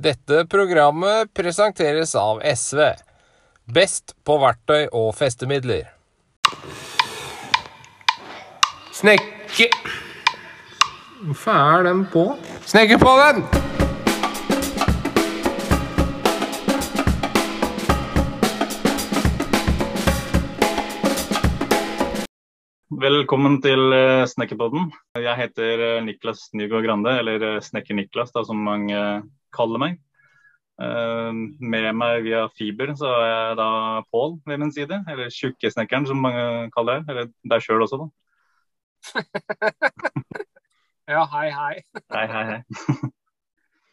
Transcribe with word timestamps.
Dette 0.00 0.46
programmet 0.48 1.28
presenteres 1.36 2.14
av 2.16 2.38
SV. 2.40 2.78
Best 3.68 4.14
på 4.24 4.38
verktøy 4.40 4.86
og 4.96 5.10
festemidler. 5.12 5.90
Snekke... 8.96 9.66
Hvorfor 11.20 11.52
er 11.52 11.84
den 11.84 12.06
på? 12.08 12.22
Snekke 12.64 12.96
på 13.02 13.12
den! 13.20 13.42
Velkommen 23.04 23.58
til 23.60 23.92
eh, 23.98 24.22
Snekkerpodden. 24.32 24.88
Jeg 25.20 25.36
heter 25.42 25.84
eh, 25.90 26.00
Niklas 26.08 26.48
Nygaard 26.56 26.88
Grande, 26.88 27.12
eller 27.20 27.46
eh, 27.50 27.60
Snekker-Niklas, 27.64 28.32
da, 28.32 28.46
som 28.48 28.64
mange 28.64 29.04
kaller 29.54 29.82
meg. 29.82 29.98
Eh, 30.80 31.32
Med 31.60 31.90
meg 31.96 32.22
via 32.24 32.46
fiber 32.56 32.94
så 32.98 33.10
er 33.20 33.30
jeg 33.30 33.58
da 33.60 33.68
Pål 34.12 34.38
ved 34.48 34.62
min 34.62 34.72
side, 34.74 35.02
eller 35.08 35.32
Tjukkesnekkeren 35.34 36.08
som 36.08 36.22
mange 36.24 36.70
kaller 36.76 37.00
det. 37.00 37.10
Eller 37.14 37.30
deg 37.54 37.64
sjøl 37.66 37.84
også, 37.86 38.00
da. 38.04 38.10
Ja, 41.10 41.24
hei, 41.32 41.48
hei. 41.50 41.76
Hei, 42.14 42.26
hei, 42.30 42.44
hei. 42.50 42.58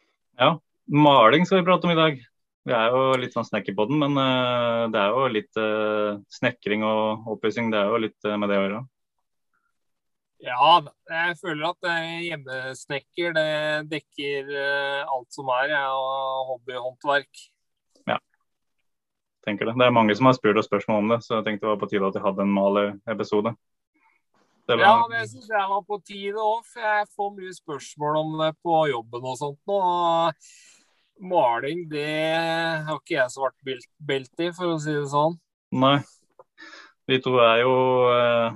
ja, 0.41 0.49
maling 0.85 1.45
skal 1.45 1.61
vi 1.61 1.65
prate 1.65 1.87
om 1.87 1.93
i 1.95 1.97
dag. 1.99 2.19
Vi 2.67 2.75
er 2.75 2.91
jo 2.93 3.15
litt 3.17 3.33
sånn 3.33 3.47
snekkerpodden, 3.47 3.97
men 4.03 4.19
eh, 4.21 4.83
det 4.93 5.01
er 5.01 5.15
jo 5.15 5.23
litt 5.31 5.59
eh, 5.61 6.19
snekring 6.37 6.83
og 6.85 7.29
oppussing. 7.33 7.71
Det 7.73 7.79
er 7.81 7.89
jo 7.93 8.01
litt 8.05 8.29
med 8.37 8.51
det 8.51 8.59
å 8.59 8.65
gjøre. 8.65 8.83
Ja, 10.45 10.79
jeg 11.09 11.37
føler 11.41 11.71
at 11.71 11.87
eh, 11.89 12.17
hjemmesnekker 12.27 13.33
det 13.33 13.47
dekker 13.89 14.51
eh, 14.53 15.05
alt 15.09 15.33
som 15.33 15.49
er, 15.55 15.71
ja, 15.73 15.85
og 15.97 16.51
hobbyhåndverk. 16.53 17.47
tenker 19.47 19.69
det. 19.69 19.77
Det 19.79 19.87
er 19.87 19.95
mange 19.95 20.15
som 20.17 20.27
har 20.27 20.35
spurt 20.35 20.59
oss 20.59 20.67
spørsmål 20.67 21.03
om 21.03 21.11
det, 21.13 21.21
så 21.23 21.37
jeg 21.37 21.47
tenkte 21.47 21.65
det 21.67 21.71
var 21.71 21.81
på 21.81 21.89
tide 21.91 22.07
at 22.09 22.17
vi 22.17 22.23
hadde 22.25 22.43
en 22.43 22.55
maleepisode. 22.55 23.53
Var- 24.67 24.81
Ja, 24.83 24.95
det 25.07 25.29
syns 25.31 25.47
jeg 25.47 25.69
var 25.71 25.83
på 25.87 26.01
tide 26.03 26.35
òg, 26.35 26.65
for 26.67 26.83
jeg 26.83 27.07
får 27.15 27.29
mye 27.37 27.53
spørsmål 27.55 28.17
om 28.19 28.33
det 28.41 28.51
på 28.63 28.81
jobben 28.91 29.23
og 29.23 29.37
sånt 29.39 29.59
nå. 29.67 29.77
og 29.79 30.33
Maling, 31.19 31.87
det 31.89 32.35
har 32.85 32.99
ikke 32.99 33.15
jeg 33.15 33.31
svart 33.31 33.55
belt, 33.65 33.87
belt 33.97 34.43
i, 34.43 34.51
for 34.51 34.75
å 34.75 34.79
si 34.79 34.91
det 34.93 35.07
sånn. 35.09 35.39
Nei. 35.71 35.97
Vi 37.07 37.17
to 37.23 37.39
er 37.39 37.63
jo 37.63 37.71
uh, 38.11 38.51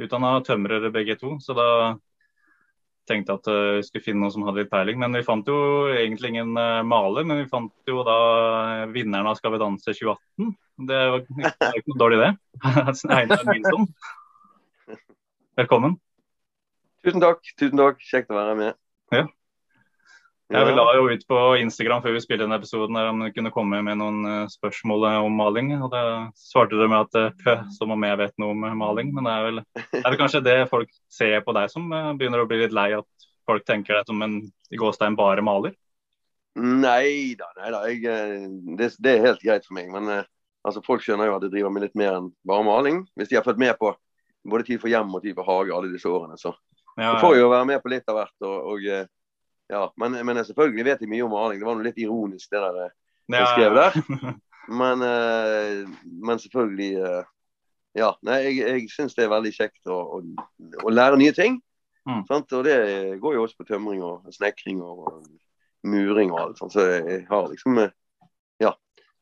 utdanna 0.00 0.38
tømrere 0.46 0.92
begge 0.94 1.18
to, 1.20 1.36
så 1.42 1.56
da 1.56 1.68
tenkte 3.08 3.32
jeg 3.34 3.40
at 3.42 3.48
eh, 3.52 3.76
vi 3.78 3.82
skulle 3.86 4.04
finne 4.04 4.24
noen 4.24 4.32
som 4.34 4.44
hadde 4.46 4.62
litt 4.62 4.72
peiling. 4.72 4.98
Men 5.00 5.16
vi 5.16 5.26
fant 5.26 5.48
jo 5.48 5.56
egentlig 5.92 6.28
ingen 6.32 6.50
eh, 6.60 6.86
maler, 6.88 7.22
men 7.28 7.42
vi 7.42 7.50
fant 7.50 7.90
jo 7.90 7.96
da 8.06 8.18
vinneren 8.92 9.28
av 9.30 9.38
Skal 9.38 9.52
vi 9.54 9.62
danse 9.62 9.90
2018. 9.92 10.54
Det 10.88 11.00
var 11.12 11.18
ikke, 11.22 11.88
noe 11.92 12.00
dårlig, 12.00 12.18
det. 12.24 12.32
Velkommen. 15.60 15.92
Tusen 17.04 17.22
takk. 17.22 17.40
tusen 17.60 17.78
takk. 17.78 17.96
Kjekt 18.02 18.32
å 18.32 18.40
være 18.40 18.54
med. 18.58 18.72
Ja. 19.14 19.24
Jeg 20.52 20.74
la 20.76 20.84
jo 20.92 21.06
ut 21.08 21.22
på 21.24 21.38
Instagram 21.56 22.02
før 22.04 22.12
vi 22.18 22.20
spilte 22.20 22.44
denne 22.44 22.58
episoden 22.60 22.98
om 23.00 23.22
du 23.24 23.30
kunne 23.32 23.52
komme 23.52 23.78
med 23.86 23.96
noen 23.96 24.26
eh, 24.28 24.50
spørsmål 24.52 25.06
eh, 25.08 25.22
om 25.24 25.38
maling. 25.40 25.70
og 25.78 25.88
Da 25.94 26.02
svarte 26.36 26.76
du 26.76 26.84
med 26.84 26.98
at 26.98 27.16
eh, 27.16 27.30
pø, 27.40 27.54
som 27.72 27.94
om 27.94 28.04
jeg 28.04 28.18
vet 28.20 28.36
noe 28.42 28.52
om 28.52 28.66
maling. 28.76 29.14
Men 29.16 29.24
det 29.24 29.32
er 29.32 29.46
vel 29.46 29.62
er 30.02 30.04
det 30.04 30.20
kanskje 30.20 30.42
det 30.44 30.58
folk 30.68 30.92
ser 31.12 31.40
på 31.46 31.54
deg 31.56 31.72
som 31.72 31.88
begynner 31.88 32.44
å 32.44 32.50
bli 32.50 32.60
litt 32.60 32.76
lei 32.76 32.90
at 32.98 33.26
folk 33.48 33.64
tenker 33.64 33.96
deg 33.96 34.12
som 34.12 34.20
en 34.26 34.36
i 34.44 34.80
gåstein 34.80 35.16
bare 35.16 35.44
maler? 35.44 35.72
Nei 36.60 37.34
da, 37.40 37.48
nei 37.56 37.72
da. 37.72 37.82
Jeg, 37.88 38.52
det, 38.76 38.92
det 39.00 39.16
er 39.16 39.26
helt 39.30 39.42
greit 39.42 39.64
for 39.64 39.80
meg. 39.80 39.88
Men 39.96 40.12
altså, 40.12 40.84
folk 40.84 41.02
skjønner 41.02 41.32
jo 41.32 41.38
at 41.38 41.48
jeg 41.48 41.56
driver 41.56 41.72
med 41.72 41.88
litt 41.88 41.98
mer 41.98 42.20
enn 42.20 42.30
bare 42.46 42.68
maling. 42.68 43.02
Hvis 43.16 43.32
de 43.32 43.40
har 43.40 43.48
fulgt 43.48 43.64
med 43.64 43.74
på 43.80 43.96
både 44.44 44.68
Tid 44.68 44.84
for 44.84 44.92
hjem 44.92 45.16
og 45.16 45.24
Tid 45.24 45.40
for 45.40 45.48
hage 45.48 45.72
alle 45.72 45.88
disse 45.96 46.10
årene, 46.10 46.36
så, 46.36 46.52
Ja, 47.00 47.16
så 47.16 47.24
får 47.24 47.38
jeg 47.38 47.46
jo 47.46 47.52
være 47.56 47.72
med 47.72 47.80
på 47.80 47.96
litt 47.96 48.12
av 48.12 48.20
hvert. 48.20 48.36
Og, 48.44 48.74
og 48.76 48.88
ja, 49.72 49.84
men, 50.00 50.16
men 50.26 50.40
selvfølgelig 50.44 50.84
vet 50.84 51.04
jeg 51.04 51.10
mye 51.10 51.24
om 51.26 51.32
maling. 51.34 51.60
Det 51.60 51.68
var 51.68 51.78
noe 51.78 51.86
litt 51.86 52.00
ironisk 52.02 52.50
det 52.52 52.60
der. 52.64 52.80
eh, 52.84 53.38
jeg 53.40 53.52
skrev 53.54 53.78
der. 53.78 54.34
Men, 54.64 55.02
eh, 55.04 55.82
men 56.08 56.38
selvfølgelig 56.40 56.94
eh, 56.96 57.24
Ja. 58.00 58.14
Nei, 58.24 58.38
jeg, 58.46 58.54
jeg 58.64 58.86
syns 58.88 59.12
det 59.12 59.26
er 59.26 59.32
veldig 59.34 59.50
kjekt 59.52 59.90
å, 59.92 59.98
å, 60.16 60.20
å 60.88 60.92
lære 60.92 61.18
nye 61.20 61.34
ting. 61.36 61.58
Mm. 62.08 62.22
Og 62.32 62.64
det 62.64 62.78
går 63.20 63.36
jo 63.36 63.42
også 63.44 63.60
på 63.60 63.66
tømring 63.68 64.00
og 64.04 64.24
snekring 64.32 64.80
og, 64.80 65.26
muring 65.84 66.32
og 66.32 66.40
alt. 66.40 66.62
Sant? 66.62 66.72
Så 66.72 66.86
jeg 66.88 67.26
har 67.28 67.50
liksom 67.52 67.76
ja, 68.62 68.72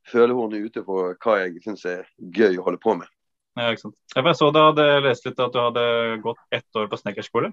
følehornet 0.09 0.63
ute 0.71 0.85
på 0.87 1.01
hva 1.11 1.37
jeg 1.43 1.59
syns 1.67 1.85
er 1.91 2.07
gøy 2.19 2.61
å 2.61 2.69
holde 2.69 2.81
på 2.83 2.95
med. 3.01 3.11
Ja. 3.59 3.75
Jeg 3.75 4.37
så 4.39 4.49
du 4.55 4.63
hadde 4.63 4.87
lest 5.05 5.27
litt 5.27 5.43
at 5.43 5.53
du 5.53 5.61
hadde 5.61 5.87
gått 6.23 6.41
ett 6.55 6.79
år 6.79 6.87
på 6.89 7.03
snekkerskole. 7.03 7.51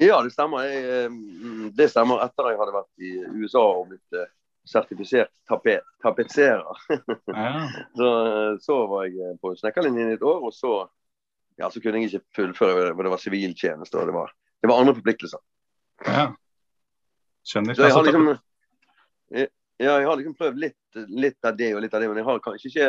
Ja, 0.00 0.22
det 0.22 0.32
stemmer. 0.34 0.64
Jeg, 0.66 1.04
eh, 1.06 1.68
det 1.76 1.90
stemmer 1.92 2.24
etter 2.24 2.50
jeg 2.50 2.58
hadde 2.58 2.74
vært 2.74 3.04
i 3.06 3.12
USA 3.38 3.62
og 3.62 3.92
blitt 3.92 4.18
eh, 4.18 4.30
sertifisert 4.66 5.30
tapet, 5.48 5.86
tapetserer. 6.02 6.84
Ja. 7.34 7.68
Så, 7.96 8.08
så 8.62 8.78
var 8.90 9.06
jeg 9.06 9.20
eh, 9.22 9.36
på 9.42 9.54
snekkerlinjen 9.58 10.12
i 10.12 10.16
et 10.18 10.24
år, 10.26 10.42
og 10.48 10.54
så, 10.54 10.76
ja, 11.60 11.70
så 11.70 11.82
kunne 11.82 12.02
jeg 12.02 12.10
ikke 12.10 12.40
fullføre, 12.40 12.90
for 12.94 13.06
det 13.06 13.12
var 13.14 13.22
siviltjeneste. 13.22 14.00
og 14.00 14.10
det 14.10 14.16
var, 14.16 14.32
det 14.62 14.70
var 14.70 14.82
andre 14.82 14.96
forpliktelser. 14.98 15.42
ja. 16.08 16.32
Skjønner. 17.44 17.76
Så 17.76 17.84
jeg 17.84 17.92
har 17.92 18.04
liksom, 18.06 18.22
liksom, 18.24 19.50
ja, 19.76 19.96
jeg 20.00 20.06
har 20.08 20.16
liksom 20.16 20.36
prøvd 20.38 20.62
litt, 20.62 21.02
litt 21.12 21.44
av 21.44 21.58
det 21.58 21.74
og 21.76 21.82
litt 21.84 21.92
av 21.92 22.00
det, 22.00 22.06
men 22.08 22.22
jeg 22.22 22.24
har 22.24 22.38
kanskje 22.40 22.70
ikke 22.70 22.86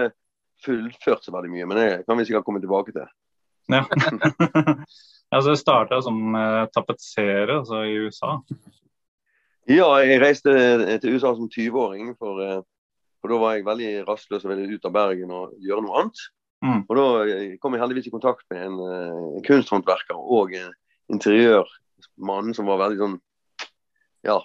fullført 0.63 1.25
så 1.27 1.33
veldig 1.35 1.51
mye. 1.51 1.65
Men 1.67 1.79
det 1.81 1.89
kan 2.07 2.15
vi 2.15 2.23
sikkert 2.29 2.47
komme 2.47 2.61
tilbake 2.63 2.95
til. 2.95 3.09
Ja. 3.73 3.83
altså, 5.35 5.53
det 5.53 5.61
starta 5.61 5.99
som 6.05 6.35
uh, 6.35 6.65
tapetserer 6.73 7.57
altså, 7.59 7.83
i 7.87 7.97
USA. 8.05 8.37
Ja, 9.65 9.89
jeg 10.05 10.21
reiste 10.21 10.53
til 11.01 11.15
USA 11.15 11.33
som 11.33 11.49
20-åring, 11.49 12.13
for, 12.21 12.41
eh, 12.43 12.59
for 13.17 13.33
da 13.33 13.37
var 13.41 13.55
jeg 13.55 13.65
veldig 13.65 13.91
rastløs 14.05 14.43
og 14.45 14.51
ville 14.51 14.77
ut 14.77 14.85
av 14.85 14.93
Bergen 14.93 15.31
og 15.33 15.55
gjøre 15.57 15.81
noe 15.81 16.01
annet. 16.01 16.21
Mm. 16.65 16.83
Og 16.83 16.93
da 16.99 17.05
eh, 17.33 17.55
kom 17.61 17.73
jeg 17.73 17.81
heldigvis 17.81 18.09
i 18.09 18.13
kontakt 18.13 18.45
med 18.53 18.61
en, 18.67 18.77
eh, 18.85 19.23
en 19.39 19.45
kunsthåndverker 19.45 20.17
og 20.37 20.53
en 20.57 20.69
interiørmann 21.13 22.53
som 22.57 22.69
var 22.69 22.83
veldig 22.83 23.01
sånn 23.01 23.17
ja, 24.25 24.37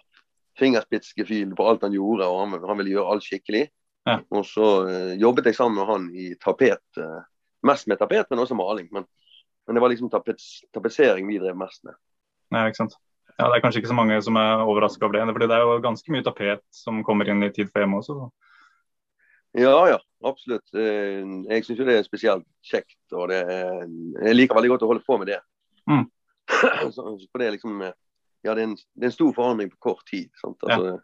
fingerspitzgefühl 0.60 1.54
på 1.56 1.68
alt 1.68 1.84
han 1.86 1.96
gjorde, 1.96 2.28
og 2.28 2.40
han, 2.42 2.56
han 2.68 2.80
ville 2.80 2.96
gjøre 2.96 3.14
alt 3.14 3.28
skikkelig. 3.28 3.66
Ja. 4.08 4.18
Og 4.32 4.44
så 4.48 4.68
eh, 4.88 5.14
jobbet 5.20 5.50
jeg 5.50 5.60
sammen 5.60 5.80
med 5.80 5.90
han 5.90 6.08
i 6.16 6.32
tapet, 6.40 6.84
eh, 6.96 7.20
mest 7.68 7.88
med 7.92 8.00
tapet, 8.00 8.28
men 8.32 8.40
også 8.40 8.56
maling. 8.58 8.88
Men, 8.96 9.08
men 9.70 9.78
det 9.78 9.82
var 9.84 9.92
liksom 9.92 10.10
tapets, 10.10 10.64
tapetsering 10.74 11.28
vi 11.30 11.38
drev 11.38 11.54
mest 11.54 11.84
med. 11.86 11.94
Ja, 12.50 12.64
ikke 12.66 12.80
sant? 12.80 12.96
Ja, 13.36 13.46
Det 13.46 13.60
er 13.60 13.62
kanskje 13.62 13.78
ikke 13.84 13.92
så 13.92 13.94
mange 13.94 14.16
som 14.26 14.34
er 14.36 14.64
overraska 14.66 15.06
over 15.06 15.14
det. 15.14 15.32
fordi 15.32 15.46
Det 15.46 15.54
er 15.56 15.62
jo 15.62 15.76
ganske 15.84 16.10
mye 16.10 16.24
tapet 16.26 16.64
som 16.74 17.04
kommer 17.06 17.28
inn 17.30 17.44
i 17.46 17.52
Tid 17.54 17.70
for 17.70 17.84
hjemme 17.84 18.00
også. 18.00 18.16
Så. 18.18 18.30
Ja, 19.62 19.76
ja, 19.92 19.98
absolutt. 20.26 20.66
Eh, 20.74 21.22
Jeg 21.48 21.64
syns 21.64 21.78
jo 21.78 21.86
det 21.86 21.98
er 22.00 22.02
spesielt 22.02 22.46
kjekt. 22.66 22.98
og 23.12 23.28
det 23.30 23.46
Jeg 23.46 24.34
liker 24.34 24.58
veldig 24.58 24.72
godt 24.74 24.82
å 24.82 24.90
holde 24.90 25.06
på 25.06 25.18
med 25.22 25.30
det. 25.30 25.38
Mm. 25.86 26.10
Så, 26.90 27.06
for 27.30 27.38
det 27.38 27.46
er 27.46 27.54
liksom 27.54 27.80
Ja, 28.42 28.54
det 28.54 28.58
er 28.58 28.66
en, 28.66 28.74
det 28.76 29.06
er 29.06 29.12
en 29.12 29.18
stor 29.20 29.32
forandring 29.32 29.70
på 29.70 29.76
kort 29.78 30.02
tid. 30.10 30.30
Sant? 30.42 30.58
Altså, 30.66 30.98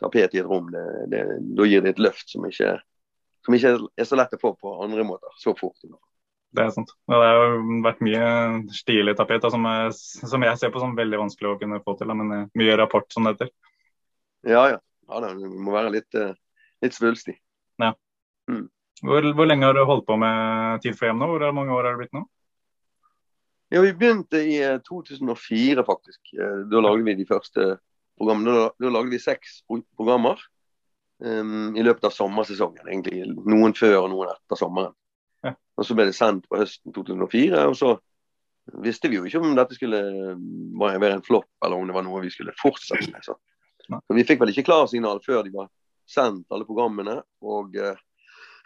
Tapet 0.00 0.34
i 0.34 0.38
et 0.40 0.46
rom, 0.48 0.72
det, 0.72 0.84
det, 1.12 1.22
da 1.56 1.64
gir 1.68 1.84
det 1.84 1.94
et 1.94 2.02
løft 2.04 2.28
som 2.30 2.44
ikke, 2.44 2.74
som 3.44 3.54
ikke 3.56 3.70
er 3.96 4.04
så 4.08 4.16
lett 4.16 4.34
å 4.36 4.40
få 4.40 4.56
på 4.56 4.74
andre 4.84 5.04
måter. 5.04 5.28
Så 5.40 5.52
fort. 5.58 5.76
Det 6.54 6.62
er 6.62 6.70
sant. 6.72 6.92
Ja, 7.10 7.18
det 7.20 7.30
har 7.32 7.56
vært 7.84 8.04
mye 8.06 8.28
stilig 8.76 9.16
tapet 9.18 9.42
da, 9.42 9.50
som, 9.52 9.66
er, 9.68 9.90
som 9.94 10.44
jeg 10.46 10.60
ser 10.60 10.70
på 10.72 10.80
som 10.80 10.94
veldig 10.96 11.18
vanskelig 11.24 11.50
å 11.50 11.58
kunne 11.60 11.82
få 11.84 11.96
til. 11.98 12.12
Da, 12.12 12.16
men 12.16 12.36
eh, 12.36 12.46
mye 12.56 12.76
rapport 12.78 13.08
som 13.12 13.26
det 13.26 13.34
heter. 13.34 13.50
Ja, 14.46 14.62
ja. 14.76 14.78
ja 15.10 15.24
det 15.26 15.34
må 15.42 15.74
være 15.74 15.92
litt, 15.98 16.14
eh, 16.16 16.32
litt 16.84 16.96
svulstig. 16.96 17.36
Hvor, 19.04 19.26
hvor 19.36 19.48
lenge 19.48 19.66
har 19.68 19.76
du 19.76 19.84
holdt 19.84 20.06
på 20.08 20.16
med 20.16 20.80
Tid 20.84 20.96
for 20.96 21.10
hjem 21.10 21.20
nå? 21.20 21.28
Hvor 21.28 21.52
mange 21.52 21.74
år 21.74 21.84
har 21.84 21.96
det 21.96 22.04
blitt 22.04 22.16
nå? 22.16 22.22
Ja, 23.68 23.82
Vi 23.82 23.92
begynte 23.92 24.40
i 24.46 24.56
eh, 24.62 24.78
2004, 24.86 25.84
faktisk. 25.84 26.20
Eh, 26.32 26.60
Da 26.70 26.80
lagde 26.80 27.04
vi 27.04 27.16
de 27.18 27.26
første 27.28 27.66
programmene. 28.16 28.54
Da, 28.56 28.68
da 28.80 28.92
lagde 28.94 29.12
vi 29.12 29.20
seks 29.20 29.58
programmer 29.68 30.40
um, 31.18 31.74
i 31.76 31.82
løpet 31.84 32.06
av 32.08 32.14
sommersesongen. 32.14 32.86
egentlig. 32.88 33.26
Noen 33.44 33.74
før 33.76 34.04
og 34.04 34.12
noen 34.14 34.32
etter 34.32 34.60
sommeren. 34.60 34.94
Og 35.76 35.84
Så 35.84 35.94
ble 35.96 36.06
det 36.08 36.16
sendt 36.16 36.46
på 36.48 36.56
høsten 36.56 36.94
2004. 36.96 37.66
og 37.68 37.76
så 37.76 37.96
visste 38.82 39.10
vi 39.10 39.18
jo 39.18 39.26
ikke 39.28 39.40
om 39.42 39.54
dette 39.54 39.76
skulle 39.76 40.00
være 40.80 41.12
en 41.14 41.24
flopp, 41.26 41.48
eller 41.64 41.76
om 41.76 41.86
det 41.86 41.94
var 41.94 42.06
noe 42.06 42.22
vi 42.24 42.32
skulle 42.34 42.54
fortsette 42.58 43.10
med. 43.12 43.22
Så, 43.22 43.36
så 43.86 44.16
Vi 44.16 44.24
fikk 44.26 44.40
vel 44.40 44.54
ikke 44.54 44.66
klarsignal 44.66 45.20
før 45.24 45.44
de 45.46 45.52
var 45.54 45.68
sendt, 46.08 46.46
alle 46.50 46.66
programmene. 46.66 47.20
Og 47.44 47.76
eh, 47.76 47.98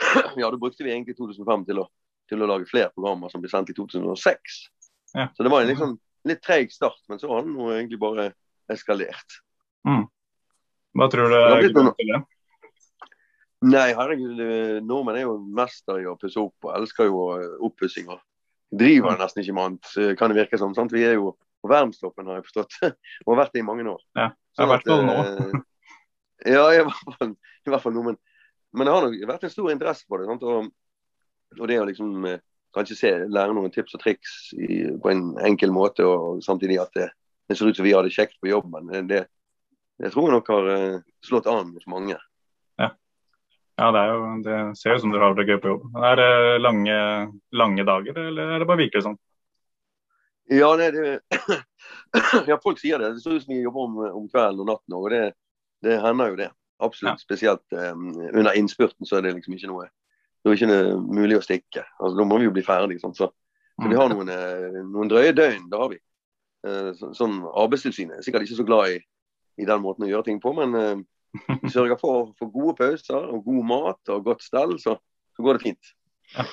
ja, 0.41 0.47
da 0.47 0.57
brukte 0.57 0.87
vi 0.87 0.95
egentlig 0.95 1.19
2005 1.19 1.67
til 1.69 1.83
å, 1.83 1.89
til 2.31 2.45
å 2.45 2.49
lage 2.49 2.71
flere 2.71 2.93
programmer 2.95 3.33
som 3.33 3.43
ble 3.43 3.53
sendt 3.53 3.73
i 3.73 3.77
2006. 3.77 4.61
Ja. 5.19 5.29
Så 5.35 5.45
det 5.45 5.53
var 5.53 5.65
en 5.65 5.73
liksom 5.73 5.99
litt 6.29 6.43
treig 6.45 6.73
start, 6.73 7.01
men 7.09 7.21
så 7.21 7.33
har 7.33 7.45
den 7.45 7.59
egentlig 7.75 8.01
bare 8.01 8.31
eskalert. 8.71 9.41
Mm. 9.89 10.05
Hva 10.97 11.07
tror 11.11 11.33
du 11.33 11.39
er 11.39 11.65
grunnen 11.71 11.97
til 11.99 12.13
det? 12.15 12.21
Nei, 13.61 13.91
herregud, 13.93 14.39
nordmenn 14.89 15.19
er 15.21 15.27
jo 15.27 15.37
mester 15.53 16.01
i 16.01 16.07
å 16.09 16.17
pusse 16.21 16.41
opp 16.41 16.69
og 16.69 16.75
elsker 16.79 17.11
jo 17.11 17.25
oppussinger. 17.69 18.17
og 18.17 18.79
Driver 18.81 19.17
mm. 19.17 19.21
nesten 19.21 19.43
ikke 19.43 19.55
med 19.57 19.67
annet, 19.67 20.17
kan 20.17 20.33
det 20.33 20.39
virke 20.39 20.61
som. 20.61 20.73
sant? 20.77 20.95
Vi 20.95 21.03
er 21.05 21.19
jo 21.19 21.35
på 21.61 21.69
verdenstoppen, 21.69 22.29
har 22.31 22.39
jeg 22.39 22.47
forstått. 22.49 22.79
og 23.27 23.33
har 23.35 23.41
vært 23.43 23.57
det 23.57 23.63
i 23.63 23.67
mange 23.67 23.85
år. 23.91 24.01
Ja, 24.17 24.31
i 24.33 24.69
hvert 24.71 24.87
fall 24.87 25.03
nå. 25.05 25.17
ja, 26.55 26.63
i 26.73 26.85
hvert 26.87 27.19
fall, 27.19 27.35
i 27.35 27.75
hvert 27.75 27.85
fall 27.85 27.97
nå. 27.97 28.05
Men, 28.07 28.21
men, 28.73 28.87
det 28.87 28.95
har 28.95 29.07
nok 29.07 29.19
vært 29.33 29.45
en 29.49 29.53
stor 29.53 29.73
interesse 29.75 30.09
for 30.09 30.23
det. 30.23 30.39
Og, 30.39 30.71
og 31.59 31.69
det 31.69 31.81
å 31.83 31.89
liksom 31.91 32.31
kanskje 32.77 32.97
se, 32.97 33.13
lære 33.27 33.57
noen 33.57 33.75
tips 33.75 33.99
og 33.99 34.05
triks 34.05 34.39
i, 34.55 34.87
på 35.03 35.11
en 35.11 35.35
enkel 35.43 35.75
måte, 35.75 36.07
og 36.07 36.41
samtidig 36.47 36.79
at 36.81 36.95
det, 36.97 37.11
det 37.51 37.59
ser 37.59 37.69
ut 37.69 37.77
som 37.77 37.85
vi 37.85 37.97
har 37.97 38.07
det 38.07 38.15
kjekt 38.15 38.39
på 38.41 38.53
jobben. 38.53 38.89
Det, 38.95 39.05
det, 39.11 39.25
det 40.01 40.15
tror 40.15 40.31
jeg 40.31 40.39
nok 40.39 40.53
har 40.55 40.73
slått 41.27 41.51
an 41.51 41.75
hos 41.75 41.89
mange. 41.91 42.17
Ja, 43.81 43.89
det, 43.97 44.01
jo, 44.11 44.25
det, 44.45 44.57
ser 44.77 44.93
jo 44.93 45.01
som 45.01 45.13
dere 45.15 45.25
har 45.25 45.37
det 45.39 45.47
gøy 45.49 45.59
på 45.63 45.71
jobb. 45.71 45.85
Er 46.05 46.19
det 46.21 46.33
lange, 46.61 46.97
lange 47.57 47.85
dager, 47.89 48.19
eller 48.29 48.55
er 48.55 48.61
det 48.61 48.67
bare 48.69 48.83
virker 48.83 49.05
sånn? 49.07 49.17
Ja, 50.53 50.69
det, 50.77 50.91
det, 50.91 51.21
ja, 52.51 52.59
folk 52.61 52.81
sier 52.81 53.01
det. 53.01 53.15
Det 53.15 53.23
ser 53.23 53.39
ut 53.39 53.45
som 53.47 53.55
vi 53.55 53.63
jobber 53.63 53.87
om, 53.87 53.95
om 54.19 54.27
kvelden 54.29 54.65
og 54.65 54.69
natten 54.69 54.97
òg. 54.99 55.07
Og 55.07 55.15
det, 55.15 55.23
det, 55.87 55.97
hender 56.03 56.33
jo 56.33 56.39
det. 56.43 56.49
Absolutt. 56.83 57.23
Ja. 57.23 57.23
Spesielt 57.23 57.77
um, 57.77 58.11
under 58.33 58.59
innspurten 58.59 59.09
så 59.09 59.17
er 59.17 59.25
det 59.25 59.37
liksom 59.39 59.57
ikke 59.57 59.71
noe 59.71 59.87
Det 60.41 60.51
er 60.51 60.59
ikke 60.59 60.99
mulig 61.01 61.39
å 61.39 61.45
stikke. 61.45 61.85
Altså, 62.01 62.19
Da 62.19 62.27
må 62.27 62.41
vi 62.41 62.51
jo 62.51 62.55
bli 62.57 62.67
ferdig. 62.67 62.99
Sånn, 63.01 63.17
så. 63.17 63.31
så, 63.31 63.87
vi 63.87 63.97
har 63.97 64.11
mm. 64.11 64.17
noen, 64.17 64.35
eh, 64.35 64.83
noen 64.91 65.13
drøye 65.13 65.33
døgn. 65.37 65.71
Det 65.73 65.81
har 65.81 65.95
vi. 65.95 66.03
Uh, 66.67 66.91
så, 66.99 67.15
sånn 67.17 67.41
Arbeidstilsynet 67.49 68.19
er 68.19 68.27
sikkert 68.27 68.45
ikke 68.45 68.61
så 68.61 68.69
glad 68.69 68.99
i, 68.99 69.01
i 69.63 69.71
den 69.71 69.81
måten 69.87 70.05
å 70.05 70.11
gjøre 70.11 70.27
ting 70.27 70.43
på, 70.43 70.53
men 70.59 70.77
uh, 70.77 71.07
vi 71.33 71.71
sørger 71.71 71.99
for, 72.01 72.33
for 72.39 72.51
gode 72.53 72.75
pauser 72.79 73.31
og 73.31 73.45
god 73.47 73.67
mat 73.67 74.13
og 74.15 74.25
godt 74.27 74.43
stell, 74.45 74.77
så, 74.83 74.97
så 75.37 75.45
går 75.47 75.59
det 75.59 75.65
fint. 75.69 75.93
Ja. 76.35 76.47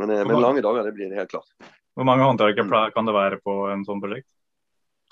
Men 0.00 0.12
eh, 0.14 0.24
med 0.26 0.40
lange 0.40 0.64
dager, 0.64 0.84
det 0.86 0.94
blir 0.96 1.10
det 1.10 1.20
helt 1.20 1.32
klart. 1.32 1.70
Hvor 1.96 2.06
mange 2.08 2.24
håndverkere 2.24 2.90
kan 2.94 3.08
det 3.08 3.16
være 3.16 3.40
på 3.44 3.56
en 3.72 3.84
sånn 3.88 4.02
prosjekt? 4.02 4.28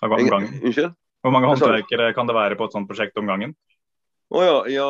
Unnskyld? 0.04 0.92
Hvor 1.24 1.34
mange 1.34 1.50
håndverkere 1.50 2.12
kan 2.16 2.28
det 2.28 2.36
være 2.36 2.58
på 2.58 2.68
et 2.68 2.76
sånt 2.76 2.88
prosjekt 2.88 3.18
om 3.18 3.28
gangen? 3.28 3.56
Å 4.28 4.44
ja, 4.44 4.56
ja, 4.70 4.88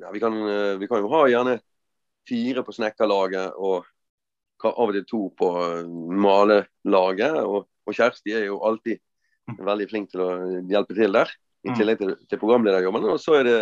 ja 0.00 0.12
vi, 0.14 0.22
kan, 0.22 0.34
eh, 0.46 0.76
vi, 0.80 0.88
kan, 0.90 1.02
jo 1.02 1.10
ha 1.12 1.26
gjerne 1.28 1.58
fire 2.28 2.62
på 2.64 2.74
snekkerlaget 2.76 3.58
og 3.58 3.86
av 4.66 4.88
og 4.88 4.94
til 4.94 5.04
to 5.10 5.20
på 5.38 5.50
eh, 5.64 5.90
malelaget. 6.24 7.42
Og, 7.42 7.66
og 7.66 7.98
Kjersti 7.98 8.34
er 8.38 8.48
jo 8.48 8.62
alltid 8.66 9.02
mm. 9.50 9.60
veldig 9.66 9.90
flink 9.90 10.10
til 10.14 10.24
å 10.24 10.30
hjelpe 10.70 10.96
til 10.96 11.18
der 11.18 11.34
i 11.66 11.72
mm. 11.72 11.76
tillegg 11.78 12.00
til, 12.00 12.14
til 12.30 12.40
programlederjobben. 12.40 13.06
Og 13.12 13.20
så 13.22 13.38
er 13.40 13.48
det 13.48 13.58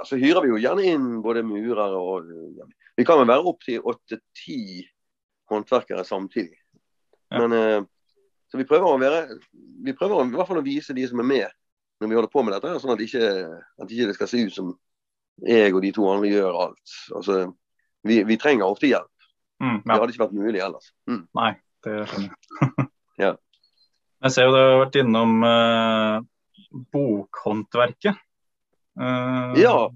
altså 0.00 0.16
hyrer 0.16 0.42
vi 0.44 0.52
jo 0.54 0.60
gjerne 0.60 0.86
inn 0.88 1.08
både 1.24 1.44
murere 1.46 1.98
og 2.00 2.30
ja, 2.56 2.64
Vi 2.96 3.04
kan 3.04 3.20
vel 3.20 3.28
være 3.28 3.44
opptil 3.50 3.84
åtte-ti 3.84 4.86
håndverkere 5.50 6.04
samtidig. 6.04 6.56
Ja. 7.30 7.42
Men 7.42 7.52
eh, 7.52 7.82
så 8.50 8.58
vi 8.60 8.66
prøver 8.66 8.88
å 8.88 8.98
være 9.00 9.38
Vi 9.84 9.94
prøver 9.98 10.22
i 10.22 10.34
hvert 10.34 10.48
fall 10.48 10.62
å 10.62 10.66
vise 10.66 10.94
de 10.96 11.06
som 11.10 11.20
er 11.22 11.28
med 11.28 11.56
når 12.00 12.10
vi 12.10 12.16
holder 12.18 12.28
på 12.28 12.42
med 12.44 12.52
dette, 12.52 12.74
sånn 12.82 12.92
at 12.92 13.00
ikke, 13.00 13.28
at 13.80 13.92
ikke 13.92 14.06
det 14.10 14.14
skal 14.18 14.28
se 14.28 14.42
ut 14.44 14.52
som 14.52 14.74
jeg 15.48 15.72
og 15.72 15.80
de 15.80 15.92
to 15.96 16.04
andre 16.12 16.28
gjør 16.28 16.58
alt. 16.66 16.96
Altså, 17.16 17.36
vi, 18.04 18.18
vi 18.28 18.36
trenger 18.40 18.68
ofte 18.68 18.90
hjelp. 18.90 19.28
Mm, 19.64 19.78
ja. 19.78 19.80
Det 19.80 19.96
hadde 19.96 20.12
ikke 20.12 20.24
vært 20.26 20.34
mulig 20.36 20.60
ellers. 20.60 20.90
Mm. 21.08 21.22
Nei, 21.40 21.50
det 21.86 21.94
skjønner 22.10 22.28
jeg. 22.28 22.88
ja. 23.24 23.32
Jeg 24.26 24.32
ser 24.32 24.46
jo 24.48 24.52
du 24.54 24.56
har 24.56 24.78
vært 24.80 24.96
innom 24.96 25.32
uh, 25.44 26.20
bokhåndverket. 26.92 28.16
Uh, 29.00 29.52
ja. 29.60 29.92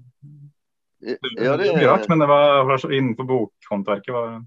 ja 1.37 1.57
det, 1.57 1.63
det, 1.63 1.87
rart, 1.87 2.09
men 2.09 2.19
det 2.19 2.27
var, 2.29 2.63
var 2.69 2.93
innenfor 2.93 3.23
bokhåndverket 3.23 4.13
var 4.13 4.43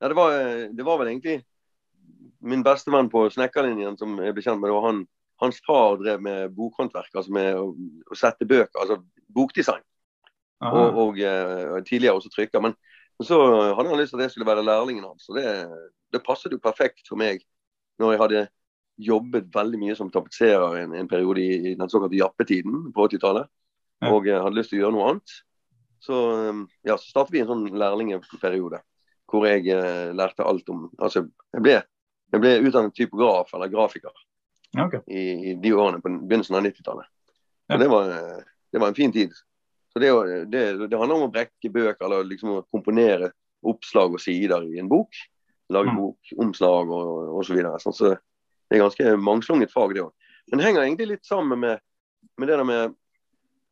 Ja, 0.00 0.08
det 0.08 0.14
var, 0.14 0.32
det 0.76 0.82
var, 0.82 0.98
vel 0.98 1.08
egentlig 1.08 1.40
min 2.40 2.62
bestevenn 2.64 3.10
på 3.12 3.26
snekkerlinjen 3.30 3.98
som 4.00 4.14
jeg 4.22 4.32
ble 4.32 4.44
kjent 4.44 4.62
med. 4.62 4.70
Det 4.70 4.76
var 4.78 4.86
han, 4.86 5.02
hans 5.42 5.58
far 5.66 5.98
drev 6.00 6.22
med 6.24 6.54
bokhåndverk, 6.56 7.10
altså 7.12 7.34
med 7.36 7.58
å, 7.58 7.66
å 8.08 8.16
sette 8.16 8.48
bøker, 8.48 8.78
altså 8.80 9.02
bokdesign. 9.28 9.84
Og, 10.60 10.96
og, 11.02 11.20
uh, 11.20 11.76
tidligere 11.84 12.16
også 12.16 12.32
trykker. 12.32 12.64
Men 12.64 12.76
så 13.24 13.36
hadde 13.76 13.88
han 13.90 14.00
lyst 14.00 14.14
til 14.14 14.20
at 14.20 14.24
det 14.24 14.32
skulle 14.32 14.48
være 14.48 14.64
lærlingen 14.64 15.04
hans. 15.04 15.28
Og 15.28 15.36
det, 15.36 15.44
det 16.12 16.22
passet 16.24 16.52
jo 16.52 16.62
perfekt 16.62 17.08
for 17.08 17.20
meg 17.20 17.42
når 18.00 18.14
jeg 18.14 18.22
hadde 18.22 18.46
jobbet 19.04 19.48
veldig 19.54 19.80
mye 19.80 19.96
som 19.98 20.10
tapetserer 20.12 20.82
en, 20.82 20.94
en, 20.96 21.08
periode 21.08 21.42
i, 21.42 21.72
i 21.72 21.74
den 21.78 21.90
såkalte 21.92 22.18
jappetiden 22.18 22.90
på 22.94 23.06
80-tallet. 23.08 23.48
Ja. 24.00 24.12
Og 24.12 24.28
uh, 24.28 24.36
hadde 24.44 24.56
lyst 24.58 24.72
til 24.72 24.80
å 24.80 24.84
gjøre 24.84 24.96
noe 24.96 25.08
annet. 25.10 25.34
Så, 26.00 26.20
um, 26.50 26.64
ja, 26.86 26.96
så 26.96 27.12
startet 27.12 27.34
vi 27.34 27.42
en 27.42 27.50
sånn 27.50 27.66
lærlingeperiode 27.76 28.80
hvor 29.30 29.46
jeg 29.46 29.68
eh, 29.70 30.10
lærte 30.16 30.42
alt 30.42 30.68
om 30.72 30.88
Altså, 30.98 31.22
jeg 31.54 31.62
ble, 31.62 31.76
jeg 32.34 32.42
ble 32.42 32.54
utdannet 32.66 32.96
typograf 32.96 33.52
eller 33.54 33.70
grafiker 33.70 34.10
okay. 34.74 35.04
i, 35.06 35.22
i, 35.52 35.54
de 35.60 35.70
årene 35.70 36.00
på 36.02 36.10
begynnelsen 36.24 36.58
av 36.58 36.64
90-tallet. 36.66 37.06
Ja. 37.70 37.78
Det 37.78 37.86
var, 37.92 38.10
det 38.72 38.80
var, 38.82 38.88
en 38.90 38.98
fin 38.98 39.12
tid. 39.14 39.36
Så 39.92 40.02
det, 40.02 40.10
det, 40.50 40.64
det, 40.88 40.98
handler 40.98 41.16
om 41.20 41.28
å 41.28 41.30
brekke 41.30 41.70
bøker 41.70 42.06
eller 42.08 42.26
liksom 42.26 42.56
å 42.56 42.64
komponere 42.74 43.30
oppslag 43.66 44.16
og 44.16 44.22
sider 44.22 44.66
i 44.66 44.80
en 44.82 44.90
bok. 44.90 45.14
Lage 45.70 45.94
mm. 45.94 46.00
bokomslag 46.00 46.90
og 46.90 47.38
osv. 47.38 47.60
Så, 47.60 47.78
sånn, 47.84 47.98
så 48.00 48.12
det 48.70 48.78
er 48.78 48.84
ganske 48.84 49.16
mangslunget 49.18 49.72
fag, 49.72 49.94
det 49.94 50.04
òg. 50.04 50.12
Men 50.50 50.60
det 50.60 50.66
henger 50.66 50.84
egentlig 50.84 51.08
litt 51.10 51.26
sammen 51.26 51.58
med, 51.58 51.82
med 52.38 52.48
det 52.48 52.56
der 52.56 52.66
med 52.66 52.94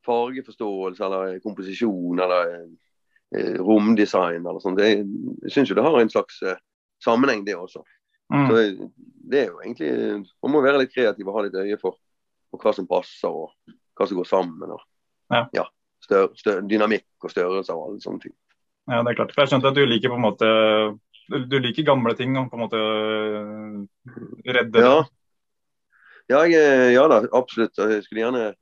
fargeforståelse 0.06 1.04
eller 1.04 1.38
komposisjon 1.44 2.18
eller 2.24 2.54
eh, 3.36 3.54
romdesign 3.62 4.46
eller 4.46 4.58
sånt. 4.62 4.80
Det, 4.80 4.90
jeg 5.44 5.54
syns 5.54 5.70
jo 5.70 5.78
det 5.78 5.86
har 5.86 6.00
en 6.00 6.10
slags 6.10 6.42
eh, 6.42 6.58
sammenheng, 7.04 7.44
det 7.46 7.54
også. 7.54 7.84
Mm. 8.34 8.44
Så 8.48 8.90
det 9.28 9.38
er 9.40 9.46
jo 9.48 9.60
egentlig 9.62 9.90
Man 10.44 10.52
må 10.52 10.60
være 10.60 10.82
litt 10.82 10.92
kreativ 10.92 11.30
og 11.30 11.38
ha 11.38 11.44
litt 11.46 11.54
øye 11.56 11.78
for, 11.80 11.96
for 12.50 12.60
hva 12.60 12.74
som 12.76 12.88
passer 12.90 13.30
og 13.32 13.54
hva 13.96 14.06
som 14.06 14.18
går 14.18 14.28
sammen. 14.28 14.74
Og, 14.74 14.82
ja. 15.32 15.46
ja 15.56 15.64
stør, 16.04 16.32
stør, 16.38 16.62
dynamikk 16.68 17.06
og 17.24 17.32
størrelse 17.32 17.74
og 17.74 17.86
alle 17.86 18.02
sånne 18.02 18.26
ting. 18.26 18.34
Ja, 18.88 19.02
det 19.04 19.12
er 19.12 19.20
klart. 19.20 19.34
For 19.36 19.44
jeg 19.44 19.52
skjønte 19.52 19.72
at 19.72 19.78
du 19.78 19.84
liker 19.86 20.12
på 20.12 20.18
en 20.18 20.26
måte 20.26 20.50
du 21.28 21.58
liker 21.60 21.84
gamle 21.84 22.14
ting 22.16 22.36
og 22.40 22.48
på 22.48 22.56
en 22.56 22.62
måte 22.62 22.78
redde 24.56 24.82
ja. 24.84 24.98
Ja, 26.28 26.42
jeg, 26.44 26.60
øh, 26.60 26.92
ja 26.92 27.04
da, 27.08 27.22
absolutt. 27.32 27.78
Jeg 27.78 28.02
skulle 28.04 28.20
gjerne, 28.20 28.52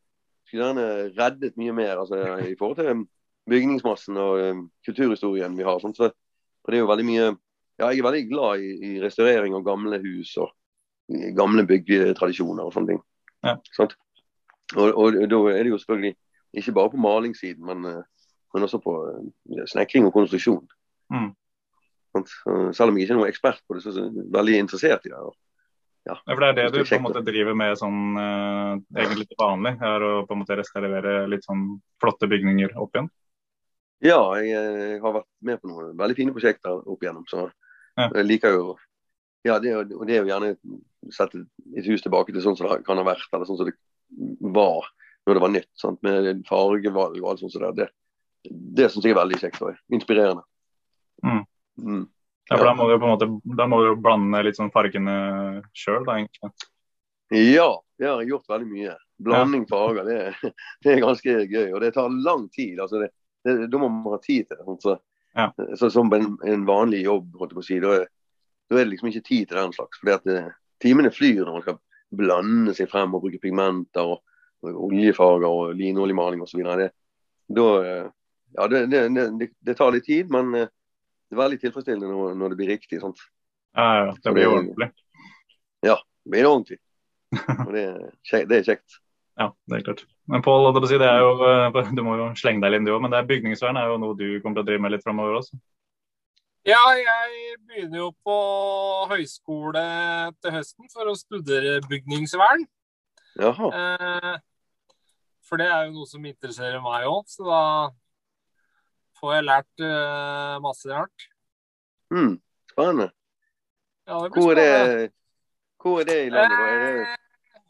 skulle 0.47 0.67
gjerne 0.69 0.87
reddet 1.19 1.57
mye 1.59 1.73
mer 1.75 2.03
altså, 2.03 2.21
i 2.47 2.55
forhold 2.59 2.77
til 2.79 3.07
bygningsmassen 3.51 4.19
og 4.23 4.43
um, 4.51 4.61
kulturhistorien 4.87 5.57
vi 5.59 5.67
har. 5.67 5.81
Sånn, 5.83 5.95
så, 5.95 6.13
og 6.13 6.71
det 6.71 6.79
er 6.79 6.85
jo 6.85 6.91
veldig 6.91 7.07
mye 7.07 7.25
ja, 7.27 7.91
Jeg 7.91 8.01
er 8.01 8.07
veldig 8.07 8.29
glad 8.31 8.63
i, 8.63 8.71
i 8.89 8.91
restaurering 9.03 9.55
av 9.55 9.65
gamle 9.67 9.99
hus 10.01 10.31
og 10.41 10.55
gamle 11.37 11.67
byggetradisjoner 11.69 12.67
og 12.67 12.73
sånne 12.75 12.95
ting. 12.95 13.03
Ja. 13.47 13.57
Sånn? 13.77 13.91
Og, 14.77 14.87
og, 14.95 15.19
da 15.31 15.41
er 15.53 15.67
det 15.67 15.75
jo 15.75 15.81
selvfølgelig 15.83 16.17
ikke 16.57 16.75
bare 16.79 16.93
på 16.95 17.03
malingssiden, 17.03 17.67
men, 17.67 17.83
men 18.55 18.67
også 18.67 18.81
på 18.83 18.95
snekring 19.69 20.07
og 20.09 20.15
konstruksjon. 20.17 20.65
Mm. 21.13 21.29
Selv 22.75 22.89
om 22.89 22.97
jeg 22.97 23.05
ikke 23.05 23.13
er 23.13 23.21
noen 23.21 23.29
ekspert 23.29 23.61
på 23.67 23.77
det, 23.77 23.85
så 23.85 23.93
er 23.93 24.07
jeg 24.07 24.27
veldig 24.35 24.57
interessert 24.63 25.05
i 25.05 25.13
det. 25.13 25.21
Ja. 25.21 25.35
Ja. 26.07 26.17
for 26.23 26.43
Det 26.43 26.49
er 26.49 26.57
det 26.59 26.67
du 26.75 26.81
på 26.87 26.97
en 26.97 27.05
måte 27.05 27.23
driver 27.27 27.57
med 27.59 27.77
sånn 27.81 28.01
uh, 28.15 28.73
egentlig 28.95 29.29
til 29.31 29.39
vanlig? 29.41 29.77
er 29.83 30.07
Å 30.07 30.11
på 30.27 30.37
en 30.37 30.43
måte 30.43 30.59
restaurere 30.59 31.15
litt 31.31 31.47
sånn 31.47 31.69
flotte 32.03 32.29
bygninger 32.31 32.77
opp 32.79 32.95
igjen? 32.97 33.11
Ja, 34.05 34.21
jeg, 34.39 34.53
eh, 34.53 34.99
har 35.01 35.15
vært 35.15 35.31
med 35.49 35.61
på 35.63 35.71
noen 35.71 35.95
veldig 35.97 36.17
fine 36.19 36.35
prosjekter 36.37 36.83
opp 36.85 37.03
igjennom. 37.03 37.25
Så 37.31 37.47
ja. 37.47 38.11
jeg 38.11 38.27
liker 38.27 38.55
jo 38.55 38.77
ja, 39.47 39.61
det, 39.63 39.73
det 39.89 40.17
er 40.17 40.25
jo 40.25 40.31
gjerne 40.31 40.55
sette 41.15 41.45
et 41.79 41.87
hus 41.87 42.03
tilbake 42.03 42.35
til 42.35 42.43
sånn 42.43 42.57
som 42.59 42.69
det 42.69 42.81
kan 42.87 42.99
ha 42.99 43.05
vært, 43.07 43.29
eller 43.33 43.47
sånn 43.49 43.61
som 43.61 43.69
det 43.69 43.77
var 44.57 44.89
når 45.27 45.39
det 45.39 45.43
var 45.43 45.55
nytt. 45.55 45.71
Sant? 45.79 46.03
Med 46.07 46.43
fargevalg 46.49 47.19
og 47.23 47.31
alt 47.31 47.43
sånt. 47.43 47.55
Så 47.55 47.63
det 47.63 47.73
det, 47.79 47.89
det 48.79 48.91
syns 48.91 49.07
jeg 49.07 49.15
er 49.15 49.21
veldig 49.21 49.41
kjekt 49.43 49.63
og 49.65 49.97
inspirerende. 49.97 50.45
Mm. 51.25 51.43
Mm. 51.83 52.05
Ja, 52.47 52.57
for 52.57 52.69
da 52.69 52.75
må 52.79 52.87
du 52.87 52.95
jo 52.95 53.01
på 53.03 53.09
en 53.09 53.15
måte 53.17 53.57
da 53.59 53.67
må 53.67 53.81
du 53.83 53.89
blande 53.99 54.41
litt 54.47 54.59
sånn 54.59 54.71
fargene 54.75 55.17
sjøl, 55.75 56.05
da 56.07 56.21
egentlig? 56.21 56.53
Ja, 57.35 57.71
det 57.99 58.07
har 58.07 58.21
jeg 58.23 58.31
gjort 58.31 58.51
veldig 58.53 58.69
mye. 58.71 58.95
Blanding 59.27 59.65
ja. 59.65 59.71
farger, 59.71 60.05
det, 60.07 60.53
det, 60.85 60.93
er 60.93 61.03
ganske 61.03 61.37
gøy. 61.51 61.73
Og 61.73 61.81
det 61.83 61.95
tar 61.97 62.13
lang 62.13 62.47
tid. 62.55 62.79
altså 62.81 63.01
det, 63.03 63.11
det, 63.45 63.57
Da 63.73 63.81
må 63.81 63.89
man 63.91 64.15
ha 64.15 64.21
tid 64.23 64.47
til 64.47 64.61
det. 64.61 64.67
Sånn, 64.69 64.79
så, 64.83 64.95
ja. 65.35 65.49
så, 65.81 65.91
som 65.91 66.13
en, 66.15 66.37
en, 66.47 66.69
vanlig 66.69 67.03
jobb, 67.07 67.33
holdt 67.41 67.55
jeg 67.55 67.59
på 67.59 67.65
å 67.65 67.69
si, 67.71 67.81
da 67.83 67.97
er, 67.97 68.07
da 68.71 68.79
er, 68.79 68.85
det 68.85 68.93
liksom 68.93 69.11
ikke 69.11 69.27
tid 69.27 69.51
til 69.51 69.61
den 69.63 69.75
slags. 69.75 70.03
fordi 70.03 70.15
at 70.15 70.31
eh, 70.33 70.55
timene 70.83 71.13
flyr 71.15 71.43
når 71.43 71.53
man 71.57 71.67
skal 71.67 71.81
blande 72.17 72.77
seg 72.77 72.91
frem 72.93 73.17
og 73.17 73.25
bruke 73.25 73.43
pigmenter 73.43 74.15
og, 74.15 74.23
og 74.63 74.79
oljefarger 74.91 75.49
og 75.49 75.75
linoljemaling 75.79 76.45
osv. 76.47 76.63
Det, 76.63 77.67
eh, 77.91 78.07
ja, 78.57 78.71
det, 78.71 78.87
det, 78.93 79.75
tar 79.75 79.97
litt 79.97 80.07
tid, 80.07 80.31
men 80.31 80.55
eh, 80.55 80.71
det 81.27 81.37
er 81.37 81.43
veldig 81.43 81.59
tilfredsstillende 81.63 82.13
når, 82.13 82.35
når 82.39 82.53
det 82.53 82.59
blir 82.61 82.73
riktig. 82.75 83.01
sant? 83.03 83.23
Ja, 83.77 83.87
ja, 84.07 84.13
det 84.23 84.33
blir 84.33 84.51
ordentlig. 84.51 84.91
Ja, 85.85 85.97
det 86.25 86.35
blir 86.35 86.49
ordentlig. 86.49 86.79
Og 87.67 87.73
det, 87.75 87.87
det, 88.33 88.61
er 88.61 88.69
kjekt. 88.71 89.01
Ja, 89.37 89.51
det 89.69 89.79
er 89.79 89.87
klart. 89.89 90.05
Men 90.31 90.43
Pål, 90.43 90.71
det 90.81 91.01
er 91.03 91.19
jo, 91.23 91.33
eh, 91.45 91.91
du 91.95 92.03
må 92.07 92.17
jo 92.17 92.29
slenge 92.39 92.63
deg 92.65 92.79
inn 92.79 92.87
du 92.87 92.95
òg, 92.95 93.03
men 93.05 93.13
det 93.13 93.21
er 93.21 93.29
bygningsvern 93.29 93.79
er 93.79 93.91
jo 93.91 93.99
noe 94.03 94.17
du 94.19 94.41
kommer 94.41 94.61
til 94.61 94.65
å 94.65 94.69
drive 94.71 94.85
med 94.87 94.95
litt 94.95 95.05
framover 95.05 95.41
også? 95.43 95.59
Ja, 96.67 96.81
jeg 96.99 97.59
begynner 97.69 98.01
jo 98.01 98.09
på 98.27 98.39
høyskole 99.13 99.85
til 100.43 100.55
høsten 100.57 100.91
for 100.91 101.11
å 101.11 101.19
studere 101.19 101.77
bygningsvern. 101.87 102.65
Jaha. 103.39 103.69
Eh, 103.71 104.33
for 105.47 105.63
det 105.63 105.69
er 105.71 105.85
jo 105.87 105.99
noe 106.01 106.11
som 106.11 106.25
interesserer 106.27 106.83
meg 106.83 107.07
òg, 107.07 107.23
så 107.31 107.47
da 107.47 107.61
får 109.21 109.35
jeg 109.37 109.45
lært 109.47 109.83
uh, 109.85 110.57
masse 110.65 110.87
rart. 110.93 111.27
Mm, 112.13 112.37
spennende. 112.73 113.11
Ja, 114.07 114.19
det 114.23 114.33
Hvor 114.37 114.53
er 114.53 114.61
spennende. 114.63 114.99
det, 115.03 115.13
hvor 115.83 116.01
er 116.01 116.05
det 116.11 116.19
i 116.27 116.31
landet? 116.31 116.59
da? 116.59 116.67
Er 116.67 116.85
det, 116.85 117.07
Eh, 117.07 117.23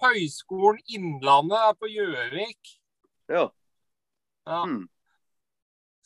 Høgskolen 0.03 0.81
Innlandet 0.93 1.57
er 1.57 1.73
på 1.81 1.89
Gjøvik. 1.89 2.75
ja. 3.33 3.47
Ja. 4.47 4.61
Mm. 4.69 4.85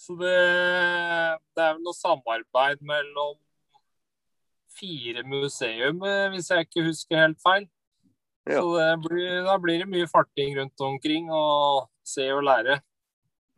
Så 0.01 0.15
det, 0.17 0.31
det 1.57 1.61
er 1.65 1.75
vel 1.75 1.83
noe 1.85 1.93
samarbeid 1.93 2.79
mellom 2.89 3.35
fire 4.73 5.21
museum, 5.29 5.99
eh, 6.09 6.29
hvis 6.33 6.49
jeg 6.51 6.65
ikke 6.69 6.87
husker 6.87 7.21
helt 7.21 7.41
feil. 7.45 7.67
Ja. 8.49 8.63
Så 8.63 8.71
det 8.79 8.95
blir, 9.05 9.43
da 9.45 9.59
blir 9.61 9.83
det 9.83 9.89
mye 9.93 10.09
farting 10.09 10.55
rundt 10.57 10.81
omkring 10.81 11.29
og 11.31 11.91
se 12.07 12.31
og 12.33 12.43
lære. 12.47 12.81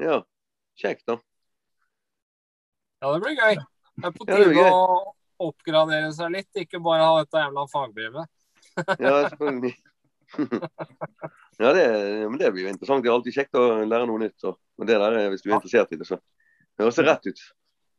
ja. 0.02 0.22
Kjekt, 0.80 1.04
da. 1.06 1.18
Ja, 3.02 3.12
det 3.12 3.22
blir 3.24 3.34
gøy. 3.38 3.56
Det 3.98 4.08
er 4.08 4.12
på 4.16 4.26
Ja, 4.28 4.36
det 4.38 4.44
tide 4.48 4.62
ja, 4.62 4.72
å 4.72 5.48
oppgradere 5.48 6.12
seg 6.14 6.30
litt, 6.36 6.50
ikke 6.62 6.80
bare 6.82 7.06
ha 7.08 7.16
dette 7.24 7.40
jævla 7.42 7.64
fagbrevet. 7.72 8.30
Ja, 9.02 9.16
selvfølgelig. 9.26 9.72
ja, 11.62 11.72
det, 11.76 11.82
men 12.30 12.38
det 12.40 12.52
blir 12.54 12.68
jo 12.68 12.70
interessant. 12.72 13.02
Det 13.04 13.10
er 13.10 13.16
alltid 13.16 13.36
kjekt 13.36 13.58
å 13.58 13.64
lære 13.84 14.06
noe 14.08 14.22
nytt. 14.22 14.38
Og, 14.48 14.54
og 14.78 14.86
det 14.88 15.00
der, 15.02 15.18
er- 15.18 15.32
Hvis 15.34 15.42
du 15.44 15.50
er 15.50 15.58
interessert 15.58 15.92
i 15.92 15.98
det, 16.00 16.06
så 16.08 16.20
høres 16.80 17.00
det 17.00 17.06
rett 17.08 17.28
ut. 17.28 17.42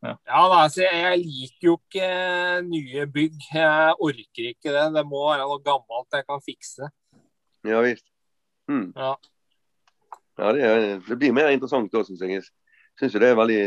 Ja, 0.04 0.16
da, 0.28 0.64
altså, 0.66 0.82
jeg 0.84 1.20
liker 1.22 1.68
jo 1.70 1.76
ikke 1.78 2.08
nye 2.68 3.06
bygg. 3.08 3.38
Jeg 3.54 3.94
orker 4.04 4.50
ikke 4.50 4.74
det. 4.76 4.88
Det 4.98 5.06
må 5.08 5.22
være 5.30 5.46
noe 5.48 5.62
gammelt 5.64 6.18
jeg 6.18 6.28
kan 6.28 6.42
fikse. 6.44 6.90
Ja 7.64 7.80
visst. 7.86 8.08
Mm. 8.72 8.90
Ja. 8.98 9.14
Ja, 10.40 10.50
det, 10.56 10.68
det 11.08 11.16
blir 11.22 11.36
mer 11.36 11.52
interessant 11.54 11.92
da, 11.94 12.02
syns 12.08 12.24
jeg. 12.26 12.40
Jeg 12.42 13.00
syns 13.00 13.16
det 13.22 13.30
er 13.30 13.38
veldig 13.40 13.62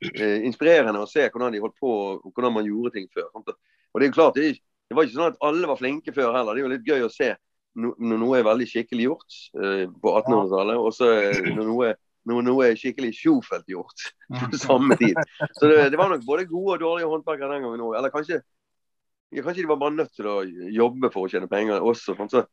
inspirerende 0.00 1.02
å 1.02 1.08
se 1.08 1.26
hvordan 1.28 1.52
de 1.52 1.60
holdt 1.62 1.76
på 1.80 1.90
og 1.90 2.32
hvordan 2.32 2.54
man 2.56 2.68
gjorde 2.68 2.94
ting 2.96 3.08
før. 3.12 3.28
Sant? 3.34 3.54
Og 3.90 4.00
Det 4.00 4.06
er 4.06 4.10
jo 4.10 4.16
klart, 4.16 4.38
det, 4.38 4.60
det 4.88 4.96
var 4.96 5.06
ikke 5.06 5.18
sånn 5.18 5.32
at 5.32 5.40
alle 5.46 5.70
var 5.70 5.78
flinke 5.78 6.14
før 6.14 6.34
heller. 6.34 6.56
Det 6.56 6.62
er 6.62 6.66
jo 6.66 6.74
litt 6.74 6.88
gøy 6.88 7.06
å 7.06 7.12
se 7.12 7.32
no, 7.78 7.92
når 7.98 8.22
noe 8.22 8.38
er 8.38 8.46
veldig 8.46 8.68
skikkelig 8.70 9.08
gjort 9.08 9.36
eh, 9.60 9.84
på 9.90 10.14
1800-tallet, 10.20 10.80
og 10.80 10.94
så 10.96 11.10
eh, 11.18 11.50
når 11.50 11.68
noe, 11.68 11.90
når 12.30 12.46
noe 12.46 12.68
er 12.68 12.80
skikkelig 12.80 13.12
sjofelt 13.18 13.68
gjort 13.70 14.06
på 14.50 14.60
samme 14.60 14.96
tid. 15.00 15.18
Så 15.58 15.70
det, 15.70 15.90
det 15.92 16.00
var 16.00 16.12
nok 16.12 16.24
både 16.26 16.48
gode 16.50 16.78
og 16.78 16.82
dårlige 16.84 17.12
håndverkere 17.12 17.54
den 17.54 17.68
gangen 17.68 17.84
òg. 17.86 17.94
Eller 18.00 18.14
kanskje, 18.14 18.40
kanskje 19.36 19.62
de 19.62 19.70
var 19.70 19.80
bare 19.84 19.98
nødt 20.00 20.12
til 20.16 20.30
å 20.30 20.40
jobbe 20.80 21.12
for 21.14 21.26
å 21.26 21.32
tjene 21.32 21.50
penger 21.50 21.86
også. 21.86 22.16
sant? 22.18 22.34
Så 22.34 22.44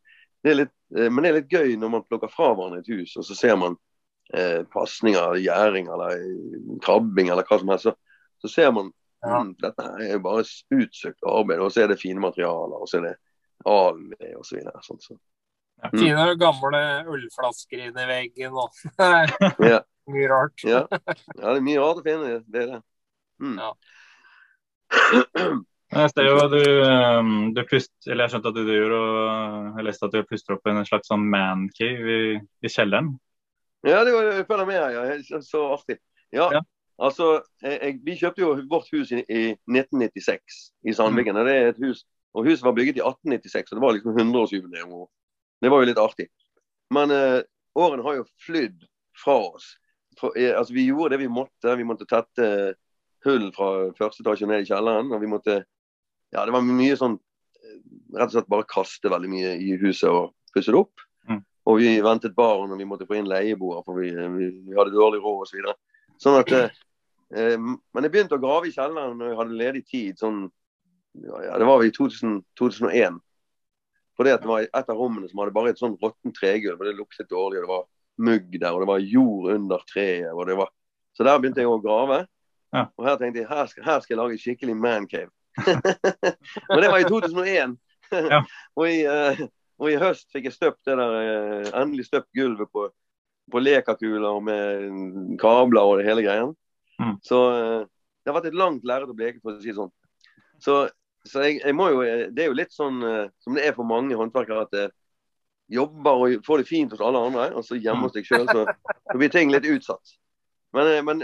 det 0.45 0.53
er 0.53 0.61
litt, 0.63 0.75
eh, 0.95 1.09
men 1.09 1.23
det 1.25 1.31
er 1.31 1.39
litt 1.41 1.57
gøy 1.57 1.75
når 1.81 1.93
man 1.95 2.05
plukker 2.07 2.31
fra 2.31 2.53
hverandre 2.53 2.83
et 2.83 2.93
hus, 2.93 3.17
og 3.17 3.25
så 3.27 3.37
ser 3.37 3.57
man 3.59 3.77
eh, 4.33 4.63
pasninger, 4.73 5.37
gjæring 5.43 5.87
eller 5.93 6.17
krabbing 6.83 7.29
eller 7.31 7.47
hva 7.47 7.59
som 7.61 7.71
helst. 7.73 7.87
Så, 7.89 7.93
så 8.43 8.53
ser 8.53 8.71
man 8.75 8.91
Ja. 9.25 9.39
mm, 9.41 9.55
dette 9.63 9.81
her 9.83 10.01
er 10.05 10.11
jo 10.13 10.19
bare 10.21 10.43
utsøkt 10.77 11.23
arbeid, 11.25 11.59
og 11.59 11.71
så 11.73 11.81
er 11.83 11.87
det 11.89 11.99
fine 12.01 12.21
materialer, 12.21 12.77
og 12.77 12.87
så 12.89 12.99
er 12.99 13.07
det 13.07 13.15
alved 13.65 14.35
og 14.37 14.45
så. 14.45 14.59
Sånn, 14.85 14.99
så. 15.01 15.17
Mm. 15.83 15.95
Fine 15.99 16.25
gamle 16.41 16.81
ølflasker 17.13 17.81
inni 17.87 18.03
i 18.03 18.09
veggen 18.11 18.53
og 18.57 18.77
Ja, 19.71 19.79
mye 20.09 20.27
rart. 20.29 20.63
ja. 20.65 20.83
ja, 20.91 21.47
det 21.49 21.55
er 21.55 21.65
mye 21.65 21.81
rart 21.81 22.01
å 22.01 22.05
finne. 22.05 22.37
Det 22.45 22.61
er 22.63 22.69
det. 22.75 22.79
Mm. 23.41 23.57
Ja. 23.61 23.71
Jeg 25.87 26.09
ser 26.11 26.25
jo 26.27 26.39
du, 26.51 26.61
um, 26.83 27.29
du 27.55 27.61
pust, 27.63 27.93
eller 28.09 28.25
jeg 28.25 28.33
skjønte 28.33 28.49
at 28.51 28.57
du 28.57 28.65
driver 28.67 28.93
og 28.97 29.77
jeg 29.79 29.85
leste 29.87 30.03
at 30.09 30.17
du 30.17 30.25
puster 30.27 30.57
opp 30.57 30.67
en 30.67 30.81
slags 30.83 31.07
sånn 31.07 31.23
mancave 31.31 32.17
i, 32.17 32.33
i 32.59 32.71
kjelleren. 32.73 33.13
Ja, 33.87 34.03
det 34.03 34.13
var 34.13 34.67
her. 34.73 34.89
Ja. 34.91 35.41
Så, 35.41 35.63
artig. 35.73 35.97
Ja, 36.33 36.49
Ja. 36.53 36.61
altså, 36.99 37.41
jeg, 37.63 37.99
Vi 38.03 38.17
kjøpte 38.19 38.41
jo 38.41 38.53
vårt 38.69 38.89
hus 38.91 39.11
i, 39.11 39.23
i 39.29 39.43
1996 39.69 40.73
i 40.83 40.93
Sandviken. 40.93 41.37
og 41.37 41.45
det 41.47 41.55
er 41.55 41.69
et 41.71 41.81
hus, 41.81 42.05
og 42.33 42.45
Huset 42.45 42.65
var 42.65 42.75
bygget 42.75 42.99
i 42.99 43.05
1896, 43.05 43.71
og 43.71 43.77
det 43.77 43.85
var 43.85 43.95
liksom 43.95 44.17
100-årsjubileum. 44.17 45.07
Det 45.61 45.71
var 45.71 45.81
jo 45.81 45.89
litt 45.89 46.01
artig. 46.01 46.27
Men 46.93 47.11
eh, 47.11 47.41
årene 47.75 48.03
har 48.03 48.19
jo 48.19 48.25
flydd 48.45 48.83
fra 49.23 49.37
oss. 49.53 49.71
For, 50.19 50.35
eh, 50.37 50.53
altså, 50.57 50.73
Vi 50.73 50.85
gjorde 50.85 51.15
det 51.15 51.23
vi 51.23 51.31
måtte. 51.31 51.75
Vi 51.77 51.87
måtte 51.87 52.05
tette 52.05 52.75
hull 53.25 53.49
fra 53.55 53.91
første 53.97 54.23
etasje 54.23 54.47
ned 54.47 54.65
i 54.65 54.69
kjelleren. 54.69 55.11
og 55.11 55.21
vi 55.21 55.27
måtte, 55.31 55.63
ja, 56.33 56.45
Det 56.45 56.53
var 56.53 56.61
mye 56.61 56.95
sånn 56.99 57.17
eh, 57.17 57.79
Rett 58.17 58.29
og 58.29 58.37
slett 58.37 58.49
bare 58.51 58.69
kaste 58.69 59.09
veldig 59.11 59.29
mye 59.29 59.55
i 59.59 59.73
huset 59.81 60.09
og 60.09 60.33
pusse 60.53 60.71
det 60.71 60.79
opp. 60.79 61.01
Og 61.67 61.81
vi 61.81 61.97
ventet 62.03 62.35
barn, 62.35 62.71
og 62.71 62.79
vi 62.79 62.87
måtte 62.87 63.07
få 63.07 63.17
inn 63.19 63.27
leieboere, 63.27 63.83
for 63.85 63.99
vi, 63.99 64.11
vi, 64.15 64.49
vi 64.69 64.77
hadde 64.77 64.95
dårlig 64.95 65.19
råd 65.23 65.43
osv. 65.43 65.51
Så 65.51 65.57
videre. 65.57 65.75
sånn 66.23 66.39
at, 66.39 66.53
eh, 66.55 66.77
eh, 67.35 67.57
men 67.59 68.07
jeg 68.07 68.13
begynte 68.13 68.37
å 68.37 68.43
grave 68.43 68.69
i 68.69 68.75
kjelleren 68.75 69.17
når 69.19 69.31
jeg 69.31 69.39
hadde 69.41 69.61
ledig 69.61 69.83
tid. 69.89 70.21
sånn, 70.21 70.45
ja, 71.25 71.57
Det 71.59 71.67
var 71.67 71.83
i 71.83 71.91
2000, 71.91 72.39
2001. 72.59 73.19
Fordi 74.17 74.33
at 74.33 74.41
det 74.41 74.49
var 74.49 74.65
et 74.65 74.89
av 74.89 74.97
rommene 74.97 75.29
som 75.29 75.43
hadde 75.43 75.53
bare 75.53 75.75
et 75.75 75.81
sånn 75.81 75.97
råttent 76.01 76.37
tregulv. 76.39 76.79
og 76.79 76.87
Det 76.87 76.95
luktet 76.97 77.29
dårlig, 77.29 77.59
og 77.59 77.67
det 77.67 77.73
var 77.73 77.85
mugg 78.17 78.55
der, 78.59 78.71
og 78.73 78.81
det 78.81 78.89
var 78.89 79.03
jord 79.03 79.51
under 79.53 79.83
treet. 79.91 80.31
og 80.33 80.47
det 80.47 80.57
var... 80.57 80.71
Så 81.13 81.25
der 81.25 81.37
begynte 81.41 81.61
jeg 81.61 81.69
å 81.69 81.81
grave. 81.81 82.23
Ja. 82.73 82.87
Og 82.97 83.05
her 83.07 83.19
tenkte 83.19 83.43
jeg 83.43 83.49
her 83.49 83.67
skal, 83.69 83.83
her 83.83 83.99
skal 84.03 84.15
jeg 84.15 84.21
lage 84.21 84.39
skikkelig 84.41 84.75
mancave. 84.77 85.29
Men 86.69 86.81
det 86.83 86.89
var 86.91 87.01
i 87.01 87.07
2001. 87.09 87.77
Ja. 88.11 88.41
og, 88.77 88.83
i, 88.87 89.03
eh, 89.03 89.41
og 89.77 89.91
i 89.91 89.97
høst 90.01 90.31
fikk 90.33 90.49
jeg 90.49 90.55
støpt 90.55 90.87
det 90.87 90.95
der, 90.97 91.15
eh, 91.21 91.69
endelig 91.77 92.07
støpt 92.07 92.29
gulvet 92.35 92.69
på, 92.73 92.87
på 93.51 93.61
lekakuler 93.61 94.39
med 94.43 95.37
kabler 95.41 95.85
og 95.85 95.99
det 95.99 96.07
hele 96.07 96.25
greien. 96.25 96.53
Mm. 96.97 97.17
Så 97.25 97.41
eh, 97.53 97.81
det 97.85 98.31
har 98.31 98.39
vært 98.39 98.49
et 98.51 98.57
langt 98.57 98.87
lerret 98.87 99.11
å 99.11 99.17
bleke, 99.17 99.41
for 99.43 99.53
å 99.53 99.61
si 99.61 99.69
det 99.69 99.77
sånn. 99.77 99.93
Så, 100.63 100.79
så 101.27 101.45
jeg, 101.45 101.59
jeg 101.61 101.77
må 101.77 101.91
jo, 101.93 102.01
eh, 102.05 102.25
det 102.33 102.45
er 102.45 102.49
jo 102.49 102.57
litt 102.57 102.73
sånn 102.73 103.03
som 103.43 103.57
det 103.57 103.67
er 103.67 103.77
for 103.77 103.87
mange 103.87 104.17
håndverkere, 104.17 104.65
at 104.65 104.73
det 104.73 104.87
jobber 105.77 106.23
og 106.23 106.47
får 106.47 106.63
det 106.63 106.69
fint 106.69 106.93
hos 106.95 107.03
alle 107.03 107.21
andre, 107.29 107.51
og 107.59 107.65
så 107.67 107.77
hjemme 107.77 108.07
hos 108.07 108.15
deg 108.15 108.25
sjøl, 108.25 108.47
så, 108.49 108.65
så 109.11 109.19
blir 109.19 109.33
ting 109.33 109.51
litt 109.53 109.67
utsatt. 109.67 110.17
Men, 110.75 110.89
men 111.05 111.21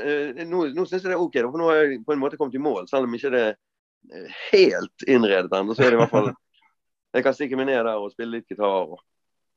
nå, 0.50 0.65
nå 0.75 0.86
syns 0.86 1.01
jeg 1.01 1.10
det 1.10 1.15
er 1.15 1.24
OK, 1.24 1.38
for 1.48 1.60
nå 1.60 1.67
har 1.72 1.81
jeg 1.81 2.01
på 2.05 2.13
en 2.13 2.22
måte 2.22 2.38
kommet 2.39 2.55
i 2.57 2.62
mål. 2.62 2.86
Selv 2.91 3.07
om 3.07 3.15
ikke 3.15 3.31
det 3.33 3.43
er 3.53 4.36
helt 4.51 5.05
innredet 5.07 5.53
ennå, 5.55 5.75
så 5.75 5.86
er 5.86 5.93
det 5.93 5.98
i 5.98 6.01
hvert 6.03 6.13
fall 6.13 6.29
Jeg 7.13 7.24
kan 7.24 7.34
stikke 7.38 7.58
meg 7.60 7.67
ned 7.70 7.84
der 7.86 7.96
og 8.00 8.12
spille 8.13 8.39
litt 8.39 8.48
gitar 8.50 8.88
og 8.93 9.00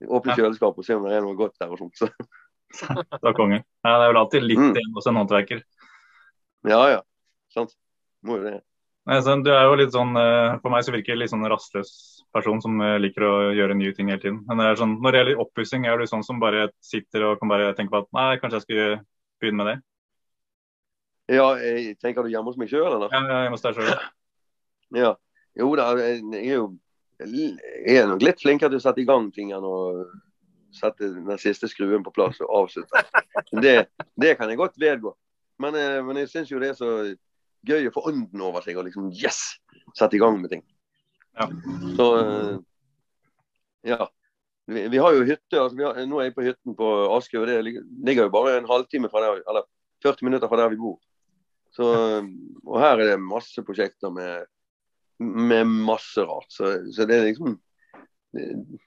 åpne 0.04 0.34
kjøleskapet 0.36 0.82
og 0.82 0.84
se 0.84 0.96
om 0.98 1.06
det 1.08 1.14
er 1.16 1.22
noe 1.24 1.36
godt 1.38 1.54
der 1.60 1.70
og 1.72 1.78
sånt. 1.80 1.96
Så, 1.96 2.08
Det 3.22 3.32
konge. 3.38 3.62
Ja, 3.86 3.92
det 3.96 4.04
er 4.04 4.10
vel 4.12 4.20
alltid 4.20 4.42
litt 4.44 4.58
Mm. 4.60 4.72
igjen 4.76 4.94
hos 4.96 5.06
en 5.08 5.16
håndverker. 5.22 5.62
ja 6.68 6.80
ja. 6.90 7.02
Sant. 7.54 7.72
Må 8.26 8.36
jo 8.40 8.44
det. 8.50 8.60
Nei, 9.06 9.20
så 9.22 9.36
Du 9.44 9.50
er 9.54 9.62
jo 9.68 9.76
litt 9.78 9.92
sånn, 9.94 10.16
eh, 10.18 10.58
For 10.60 10.68
meg 10.74 10.82
så 10.84 10.90
virker 10.92 11.14
du 11.14 11.20
litt 11.20 11.30
sånn 11.30 11.46
rastløs 11.48 11.90
person 12.34 12.60
som 12.60 12.80
eh, 12.82 12.96
liker 12.98 13.22
å 13.22 13.34
gjøre 13.54 13.76
nye 13.78 13.92
ting 13.94 14.08
hele 14.10 14.20
tiden. 14.20 14.40
Men 14.48 14.58
det 14.58 14.66
er 14.66 14.80
sånn, 14.82 14.96
når 15.00 15.12
det 15.14 15.20
gjelder 15.22 15.42
oppussing, 15.46 15.86
er 15.86 15.96
du 15.96 16.04
sånn 16.10 16.24
som 16.26 16.40
bare 16.42 16.66
sitter 16.84 17.22
og 17.30 17.38
kan 17.40 17.48
bare 17.48 17.72
tenke 17.78 17.94
på 17.94 18.02
at 18.02 18.08
nei, 18.12 18.32
kanskje 18.42 18.58
jeg 18.58 18.66
skulle 18.66 18.88
begynne 19.40 19.62
med 19.62 19.66
det? 19.70 19.76
Ja, 21.36 21.46
jeg 21.58 21.96
tenker 22.02 22.22
du 22.26 22.28
hjemme 22.30 22.50
hos 22.52 22.58
meg 22.58 22.68
sjøl, 22.70 22.86
eller? 22.98 23.08
Ja, 23.14 23.22
hjemme 23.46 23.54
hos 23.56 23.62
deg 23.64 23.78
selv. 23.78 24.02
Ja. 24.94 25.14
Jo 25.56 25.70
da, 25.78 25.86
jeg 25.96 26.20
er 26.42 26.58
jo 26.58 26.66
jeg 27.20 27.96
er 27.96 28.08
nok 28.10 28.24
litt 28.24 28.42
flinkere 28.42 28.74
til 28.74 28.80
å 28.80 28.84
sette 28.84 29.00
i 29.00 29.08
gang 29.08 29.30
ting 29.32 29.52
enn 29.56 29.64
å 29.64 29.76
sette 30.76 31.08
den 31.14 31.40
siste 31.40 31.68
skruen 31.70 32.04
på 32.04 32.12
plass 32.12 32.40
og 32.44 32.50
avslutte. 32.62 33.04
Det, 33.62 33.76
det 34.20 34.34
kan 34.36 34.50
jeg 34.50 34.60
godt 34.60 34.76
vedgå. 34.80 35.14
Men, 35.62 35.76
eh, 35.80 36.00
men 36.04 36.20
jeg 36.20 36.32
syns 36.32 36.50
jo 36.52 36.60
det 36.60 36.74
er 36.74 36.78
så 36.78 36.90
gøy 37.66 37.88
å 37.88 37.94
få 37.94 38.04
ånden 38.10 38.42
over 38.44 38.64
seg 38.64 38.76
og 38.76 38.86
liksom 38.88 39.08
yes! 39.16 39.56
Sette 39.96 40.18
i 40.18 40.20
gang 40.20 40.36
med 40.40 40.52
ting. 40.52 40.64
Ja. 41.38 41.48
Så 41.96 42.06
eh, 42.20 42.54
ja. 43.92 44.08
Vi, 44.66 44.82
vi 44.92 45.00
har 45.00 45.14
jo 45.14 45.24
hytte. 45.24 45.60
altså 45.60 45.78
vi 45.78 45.86
har, 45.86 46.00
Nå 46.10 46.20
er 46.20 46.28
jeg 46.28 46.36
på 46.36 46.44
hytten 46.44 46.76
på 46.76 46.90
Askøy, 47.14 47.40
og 47.44 47.48
det 47.48 47.60
ligger 47.64 48.26
jo 48.26 48.34
bare 48.34 48.56
en 48.58 48.68
halvtime 48.68 49.08
fra 49.12 49.22
der, 49.24 49.44
eller 49.48 49.68
40 50.04 50.28
minutter 50.28 50.50
fra 50.50 50.58
der 50.60 50.74
vi 50.74 50.80
bor. 50.80 50.98
Så, 51.76 51.86
og 52.64 52.76
her 52.80 52.98
er 52.98 53.12
det 53.12 53.22
masse 53.22 53.62
prosjekter 53.64 54.12
med 54.12 54.48
med 55.18 55.66
masse 55.66 56.22
rart. 56.26 56.50
Så, 56.52 56.72
så 56.92 57.06
det 57.08 57.16
er 57.16 57.28
liksom 57.30 57.56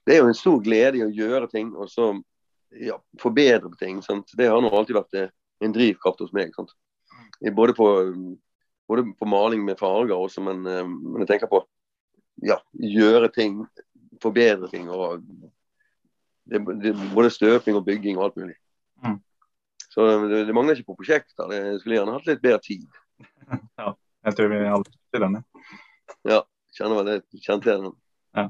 det, 0.05 0.13
er 0.13 0.19
jo 0.19 0.29
en 0.29 0.37
stor 0.37 0.59
glede 0.63 0.99
i 0.99 1.05
å 1.05 1.13
gjøre 1.13 1.49
ting 1.51 1.71
og 1.73 1.89
så 1.91 2.11
ja, 2.75 2.99
forbedre 3.21 3.71
ting. 3.79 4.01
Sant? 4.05 4.31
Det 4.37 4.49
har 4.49 4.61
nå 4.61 4.69
alltid 4.69 4.97
vært 4.99 5.17
eh, 5.17 5.31
en 5.65 5.73
drivkraft 5.75 6.21
hos 6.23 6.33
meg. 6.35 6.53
Sant? 6.55 6.73
Både, 7.55 7.73
på, 7.77 7.87
både 8.89 9.05
på 9.17 9.29
maling 9.29 9.63
med 9.65 9.79
farger 9.79 10.17
også, 10.17 10.43
men, 10.45 10.65
eh, 10.69 10.85
men 10.85 11.23
jeg 11.23 11.33
tenker 11.33 11.51
på 11.51 11.63
ja, 12.45 12.59
gjøre 12.73 13.31
ting, 13.35 13.63
forbedre 14.23 14.69
ting 14.71 14.87
og 14.91 15.23
det, 16.49 16.61
det, 16.81 16.93
både 17.13 17.31
støping 17.33 17.77
og 17.77 17.85
bygging 17.87 18.19
og 18.19 18.29
alt 18.29 18.39
mulig. 18.39 18.55
Mm. 19.03 19.19
Så 19.89 20.05
det, 20.29 20.45
det, 20.47 20.55
mangler 20.55 20.77
ikke 20.77 20.93
på 20.93 21.01
prosjekter. 21.01 21.49
Det 21.51 21.79
skulle 21.81 21.99
gjerne 21.99 22.15
hatt 22.15 22.29
litt 22.29 22.41
bedre 22.43 22.61
tid. 22.63 22.87
ja, 23.81 23.93
jeg 24.29 24.37
tror 24.37 24.51
vi 24.51 24.65
alle 24.69 24.85
til 24.89 25.25
den. 25.25 25.39
Ja, 26.27 26.43
kjenner 26.77 27.01
vel 27.01 27.11
det. 27.11 27.41
Kjente 27.43 27.71
den. 27.71 27.93
Ja. 28.37 28.47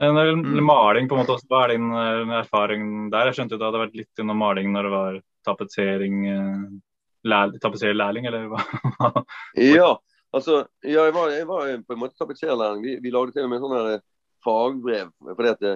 Når 0.00 0.32
mm. 0.40 0.60
Maling, 0.64 1.08
på 1.08 1.16
en 1.16 1.24
måte, 1.24 1.38
hva 1.50 1.64
er 1.66 1.74
din 1.74 1.90
eh, 1.92 2.36
erfaring 2.40 2.84
der? 3.12 3.30
Jeg 3.30 3.40
skjønte 3.40 3.58
du 3.60 3.66
hadde 3.66 3.82
vært 3.82 3.98
litt 3.98 4.22
under 4.22 4.38
maling 4.38 4.70
når 4.74 4.88
det 4.88 4.94
var 4.94 5.18
tapetsering, 5.48 6.22
eh, 6.30 7.50
tapetserlærling, 7.60 8.30
eller 8.30 8.48
hva? 8.52 8.64
ja, 9.60 9.92
altså, 10.32 10.64
ja, 10.86 11.04
jeg, 11.04 11.14
var, 11.16 11.34
jeg 11.34 11.48
var 11.50 11.76
på 11.84 11.96
en 11.96 12.02
måte 12.02 12.18
tapetserlærling. 12.20 12.82
Vi, 12.86 12.96
vi 13.04 13.14
lagde 13.14 13.36
til 13.36 13.46
og 13.46 13.52
med 13.52 13.62
sånne 13.64 13.84
eh, 13.98 14.04
fagbrev. 14.44 15.12
fordi 15.36 15.54
at 15.54 15.70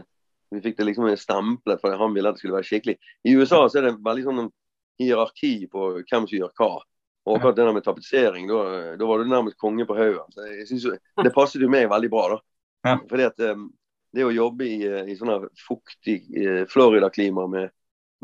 vi 0.54 0.62
fikk 0.64 0.78
det 0.78 0.86
liksom 0.88 1.08
stemplet 1.18 1.80
for 1.82 1.96
han 1.98 2.14
ville 2.14 2.30
at 2.30 2.36
det 2.36 2.44
skulle 2.44 2.56
være 2.56 2.68
skikkelig. 2.68 2.96
I 3.26 3.34
USA 3.36 3.64
så 3.66 3.80
er 3.80 3.88
det 3.88 3.98
veldig 4.04 4.24
sånn 4.28 4.44
hierarki 5.00 5.54
på 5.70 5.90
hvem 5.98 6.28
som 6.28 6.36
gjør 6.38 6.52
hva. 6.58 6.72
Og 7.25 7.38
akkurat 7.38 7.57
det 7.57 7.64
der 7.64 7.73
med 7.73 7.85
tapetsering, 7.87 8.49
da, 8.50 9.07
var 9.09 9.23
du 9.23 9.31
nærmest 9.31 9.57
konge 9.61 9.87
på 9.88 9.97
haugen. 9.97 10.35
Det 11.25 11.33
passet 11.33 11.62
jo 11.64 11.71
meg 11.73 11.88
veldig 11.88 12.11
bra. 12.12 12.26
da. 12.35 12.38
Ja. 12.85 12.99
Fordi 13.09 13.25
at 13.25 13.40
um, 13.49 13.71
det 14.14 14.26
å 14.26 14.35
jobbe 14.35 14.66
i, 14.69 14.76
i 14.85 15.16
sånn 15.16 15.49
fuktig 15.64 16.19
Florida-klima 16.71 17.47
med, 17.49 17.73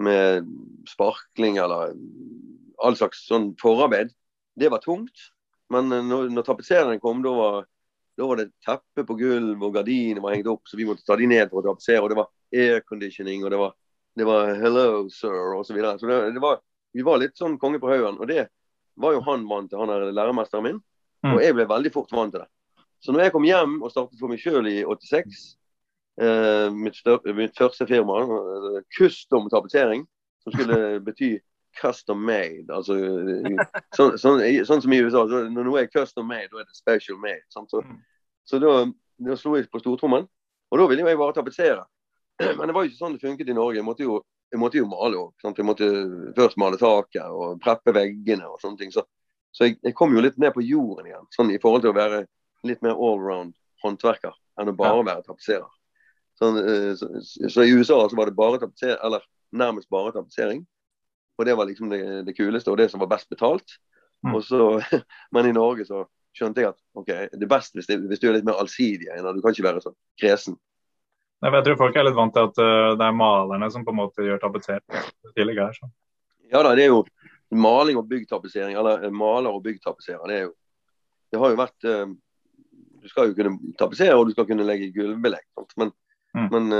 med, 0.04 0.50
sparkling 0.90 1.56
eller 1.62 1.94
all 2.84 2.98
slags 2.98 3.24
sånn 3.28 3.54
forarbeid, 3.60 4.12
det 4.60 4.68
var 4.72 4.84
tungt. 4.84 5.30
Men 5.72 5.88
når, 5.88 6.28
når 6.34 6.46
tapetseringen 6.46 7.00
kom, 7.00 7.24
da 7.24 7.32
var 7.34 7.60
da 8.20 8.26
var 8.26 8.36
det 8.36 8.50
teppe 8.66 9.04
på 9.08 9.16
gulv, 9.16 9.62
og 9.64 9.74
gardiner 9.74 10.20
var 10.20 10.34
hengt 10.34 10.48
opp, 10.50 10.68
så 10.68 10.76
vi 10.76 10.84
måtte 10.84 11.06
ta 11.08 11.16
de 11.16 11.28
ned 11.30 11.48
for 11.48 11.62
å 11.62 11.70
tapetsere. 11.70 12.02
Og 12.04 12.10
det 12.12 12.18
var 12.18 12.28
airconditioning, 12.52 13.46
og 13.46 13.54
det 13.54 13.60
var, 13.62 13.76
det 14.20 14.26
var 14.28 14.50
'hello, 14.60 15.08
sir', 15.08 15.54
osv. 15.56 15.70
Så, 15.70 15.74
videre. 15.74 15.98
så 15.98 16.06
det, 16.10 16.18
det 16.36 16.42
var, 16.42 16.60
vi 16.92 17.06
var 17.06 17.22
litt 17.22 17.38
sånn 17.38 17.56
konge 17.58 17.80
på 17.80 17.88
haugen. 17.88 18.18
Og 18.20 18.28
det 18.28 18.50
var 18.96 19.16
jo 19.16 19.22
han 19.26 19.46
vant 19.48 19.70
til, 19.70 19.80
han 19.82 19.92
er 19.94 20.10
lærermesteren 20.14 20.66
min. 20.66 20.80
Mm. 21.24 21.34
Og 21.34 21.42
jeg 21.44 21.56
ble 21.56 21.68
veldig 21.68 21.92
fort 21.94 22.12
vant 22.14 22.32
til 22.34 22.42
det. 22.42 22.50
Så 23.00 23.12
når 23.12 23.26
jeg 23.26 23.34
kom 23.34 23.46
hjem 23.48 23.78
og 23.80 23.92
startet 23.92 24.20
for 24.20 24.32
meg 24.32 24.40
sjøl 24.40 24.68
i 24.68 24.80
86, 24.84 25.44
eh, 26.20 26.66
mitt, 26.72 26.96
større, 26.96 27.34
mitt, 27.36 27.54
første 27.56 27.86
firma, 27.88 28.18
eh, 28.24 28.80
custom 28.96 29.48
tapetsering, 29.52 30.04
som 30.44 30.56
skulle 30.56 30.80
bety 31.06 31.36
custom 31.80 32.24
made. 32.26 32.66
Altså, 32.72 32.96
sånn, 33.96 34.16
sånn, 34.18 34.42
sånn, 34.66 34.82
som 34.82 34.92
i 34.92 35.00
USA. 35.00 35.24
Så 35.30 35.44
når 35.52 35.68
noe 35.68 35.84
er 35.84 35.92
custom 35.92 36.28
made, 36.28 36.50
da 36.52 36.62
er 36.62 36.68
det 36.68 36.76
special 36.76 37.20
made. 37.22 37.44
Sant? 37.54 37.70
Så, 37.72 37.84
mm. 37.84 38.00
Så 38.48 38.58
da, 38.62 38.74
da 39.22 39.36
slo 39.38 39.56
jeg 39.56 39.70
på 39.70 39.80
stortrommen. 39.82 40.26
Og 40.70 40.78
da 40.78 40.86
ville 40.90 41.06
jeg 41.06 41.18
bare 41.20 41.36
tapetsere. 41.36 41.84
Men 42.58 42.66
det 42.66 42.74
var 42.74 42.84
jo 42.84 42.90
ikke 42.90 43.00
sånn 43.00 43.16
det 43.16 43.24
funket 43.24 43.50
i 43.50 43.56
Norge. 43.56 43.78
Jeg 43.78 43.86
måtte 43.86 44.06
jo, 44.06 44.20
jeg 44.50 44.60
måtte 44.60 44.80
jo 44.80 44.88
male 44.90 45.18
òg. 45.20 45.32
Jeg 45.44 45.66
måtte 45.66 45.88
først 46.36 46.58
male 46.60 46.78
taket 46.80 47.26
og 47.30 47.60
preppe 47.62 47.94
veggene 47.94 48.48
og 48.50 48.60
sånne 48.62 48.80
ting. 48.80 48.92
Så, 48.94 49.04
så 49.54 49.68
jeg, 49.68 49.78
jeg, 49.84 49.94
kom 49.98 50.14
jo 50.14 50.22
litt 50.24 50.38
ned 50.42 50.54
på 50.54 50.64
jorden 50.66 51.08
igjen, 51.10 51.28
sånn 51.34 51.52
i 51.54 51.60
forhold 51.62 51.84
til 51.84 51.92
å 51.92 51.98
være 51.98 52.24
litt 52.66 52.82
mer 52.84 52.98
allround 52.98 53.54
håndverker 53.84 54.34
enn 54.60 54.72
å 54.72 54.76
bare 54.76 55.04
være 55.06 55.24
tapetserer. 55.28 55.68
Sånn, 56.40 56.58
eh, 56.60 56.90
så, 56.98 57.08
så, 57.22 57.64
i 57.64 57.72
USA 57.72 58.02
så 58.08 58.18
var 58.18 58.28
det 58.28 58.38
bare 58.38 58.60
tapetsering, 58.60 58.98
eller 59.06 59.24
nærmest 59.56 59.90
bare 59.92 60.14
tapetsering. 60.16 60.64
Og 61.38 61.46
det 61.48 61.56
var 61.56 61.68
liksom 61.68 61.92
det, 61.92 62.02
det, 62.26 62.36
kuleste 62.36 62.72
og 62.72 62.80
det 62.80 62.90
som 62.92 63.00
var 63.00 63.12
best 63.14 63.30
betalt. 63.32 63.78
Mm. 64.26 64.36
Så, 64.44 64.80
men 65.36 65.48
i 65.48 65.54
Norge 65.56 65.86
så 65.88 66.04
skjønte 66.36 66.62
jeg 66.62 66.72
at 66.72 66.80
ok, 66.98 67.08
det 67.32 67.46
er 67.46 67.50
best 67.50 67.74
hvis, 67.74 67.88
det, 67.88 67.98
hvis 68.10 68.20
du 68.22 68.28
er 68.28 68.38
litt 68.38 68.48
mer 68.48 68.60
allsidig. 68.60 69.08
Du 69.08 69.40
kan 69.40 69.54
ikke 69.54 69.68
være 69.70 69.84
så 69.84 69.94
kresen. 70.20 70.58
Jeg 71.40 71.64
tror 71.64 71.78
folk 71.80 71.96
er 71.96 72.04
litt 72.04 72.16
vant 72.16 72.34
til 72.36 72.48
at 72.48 72.58
uh, 72.60 72.94
det 73.00 73.06
er 73.06 73.16
malerne 73.16 73.70
som 73.72 73.84
på 73.84 73.94
en 73.94 74.00
måte 74.02 74.24
gjør 74.26 74.40
tapetsering 74.42 74.82
Ja 76.52 76.62
da, 76.66 76.74
det 76.76 76.84
er 76.84 76.92
jo 76.92 77.04
maling 77.50 77.96
og 77.98 78.08
byggtapetsering, 78.10 78.76
eller 78.76 79.06
uh, 79.06 79.12
maler 79.14 79.54
og 79.54 79.62
byggtapetserer. 79.64 80.26
Det 80.28 80.40
jo 80.42 80.50
Det 81.30 81.38
har 81.40 81.52
jo 81.52 81.60
vært 81.60 81.86
uh, 81.88 82.12
Du 83.00 83.08
skal 83.08 83.30
jo 83.30 83.38
kunne 83.38 83.74
tapetsere 83.80 84.18
og 84.18 84.26
du 84.28 84.34
skal 84.34 84.48
kunne 84.50 84.66
legge 84.68 84.92
gulvbelegg. 84.92 85.46
Men, 85.80 85.94
mm. 86.36 86.48
men 86.52 86.74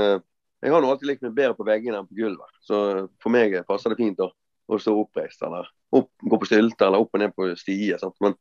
jeg 0.61 0.69
har 0.69 0.83
nå 0.83 0.91
alltid 0.91 1.07
likt 1.09 1.23
meg 1.25 1.33
bedre 1.33 1.57
på 1.57 1.65
veggene 1.65 1.97
enn 1.97 2.05
på 2.05 2.19
gulvet. 2.19 2.53
Så 2.61 2.77
for 3.17 3.33
meg 3.33 3.55
passer 3.65 3.89
det 3.89 3.97
fint 3.97 4.21
å, 4.21 4.27
å 4.69 4.77
stå 4.77 4.93
oppreist 4.93 5.41
eller 5.41 5.65
opp, 5.89 6.11
gå 6.21 6.37
på 6.37 6.45
stylter 6.45 6.91
eller 6.91 7.01
opp 7.01 7.17
og 7.17 7.23
ned 7.23 7.33
på 7.33 7.49
stier. 7.57 7.97
Men 8.21 8.37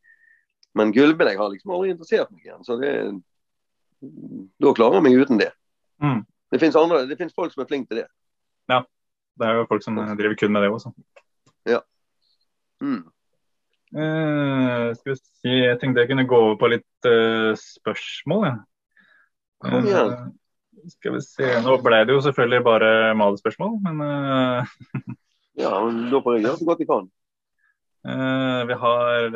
men 0.72 0.92
gulvbelegg 0.94 1.38
har 1.38 1.50
liksom 1.50 1.72
aldri 1.74 1.94
interessert 1.94 2.30
meg 2.30 2.44
igjen. 2.46 2.62
Så 2.66 2.76
det, 2.78 2.92
da 4.62 4.74
klarer 4.76 5.00
jeg 5.00 5.06
meg 5.06 5.18
uten 5.18 5.40
det. 5.40 5.50
Mm. 6.02 6.24
Det 6.50 6.60
fins 6.60 6.76
folk 7.36 7.52
som 7.52 7.62
er 7.62 7.70
flinke 7.70 7.90
til 7.90 8.02
det. 8.02 8.08
Ja. 8.70 8.82
Det 9.40 9.48
er 9.48 9.56
jo 9.60 9.68
folk 9.70 9.84
som 9.84 9.96
driver 9.96 10.36
kun 10.36 10.52
med 10.52 10.64
det 10.64 10.70
også. 10.72 10.92
Ja. 11.68 11.80
Mm. 12.80 13.04
Uh, 13.90 14.94
skal 14.94 15.12
vi 15.12 15.16
si, 15.18 15.50
Jeg 15.50 15.78
tenkte 15.80 16.04
jeg 16.04 16.10
kunne 16.12 16.28
gå 16.30 16.36
over 16.38 16.58
på 16.60 16.70
litt 16.70 17.08
uh, 17.08 17.52
spørsmål. 17.58 18.44
Ja. 18.46 18.58
Kom 19.64 19.88
igjen. 19.88 20.12
Uh, 20.12 20.84
skal 20.94 21.16
vi 21.16 21.22
se, 21.24 21.48
Nå 21.64 21.74
ble 21.84 22.04
det 22.06 22.14
jo 22.14 22.22
selvfølgelig 22.24 22.66
bare 22.66 22.92
malespørsmål, 23.18 23.80
men. 23.88 24.04
Ja, 25.60 25.74
men 25.84 26.06
da 26.08 26.20
får 26.24 26.36
jeg 26.38 26.44
gjøre 26.46 26.56
så 26.56 26.64
godt 26.64 26.78
jeg 26.80 26.88
kan. 26.88 27.08
Vi 28.70 28.76
har 28.80 29.34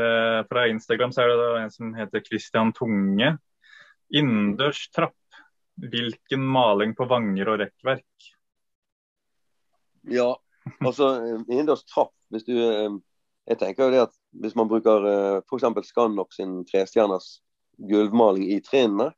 Fra 0.48 0.62
Instagram 0.70 1.11
så 1.12 1.20
er 1.20 1.33
det 1.35 1.48
en 1.59 1.72
som 1.74 1.90
heter 1.98 2.22
Christian 2.24 2.70
Tunge. 2.72 3.35
Innendørs 4.14 4.87
trapp. 4.94 5.18
Hvilken 5.74 6.44
maling 6.46 6.94
på 6.94 7.06
vanger 7.10 7.50
og 7.50 7.58
rekkverk? 7.64 8.28
Ja, 10.10 10.30
altså 10.84 11.08
innendørs 11.48 11.84
trapp 11.88 12.14
hvis 12.32 12.46
du, 12.46 12.54
uh, 12.54 12.94
Jeg 13.48 13.60
tenker 13.60 13.87
jo 13.87 13.94
det 13.94 14.04
at 14.06 14.14
hvis 14.40 14.54
man 14.56 14.68
bruker 14.70 15.04
uh, 15.04 15.42
f.eks. 15.44 15.88
Scannox 15.88 16.38
sin 16.38 16.62
trestjerners 16.68 17.40
gulvmaling 17.76 18.46
i 18.54 18.60
trinnene, 18.64 19.10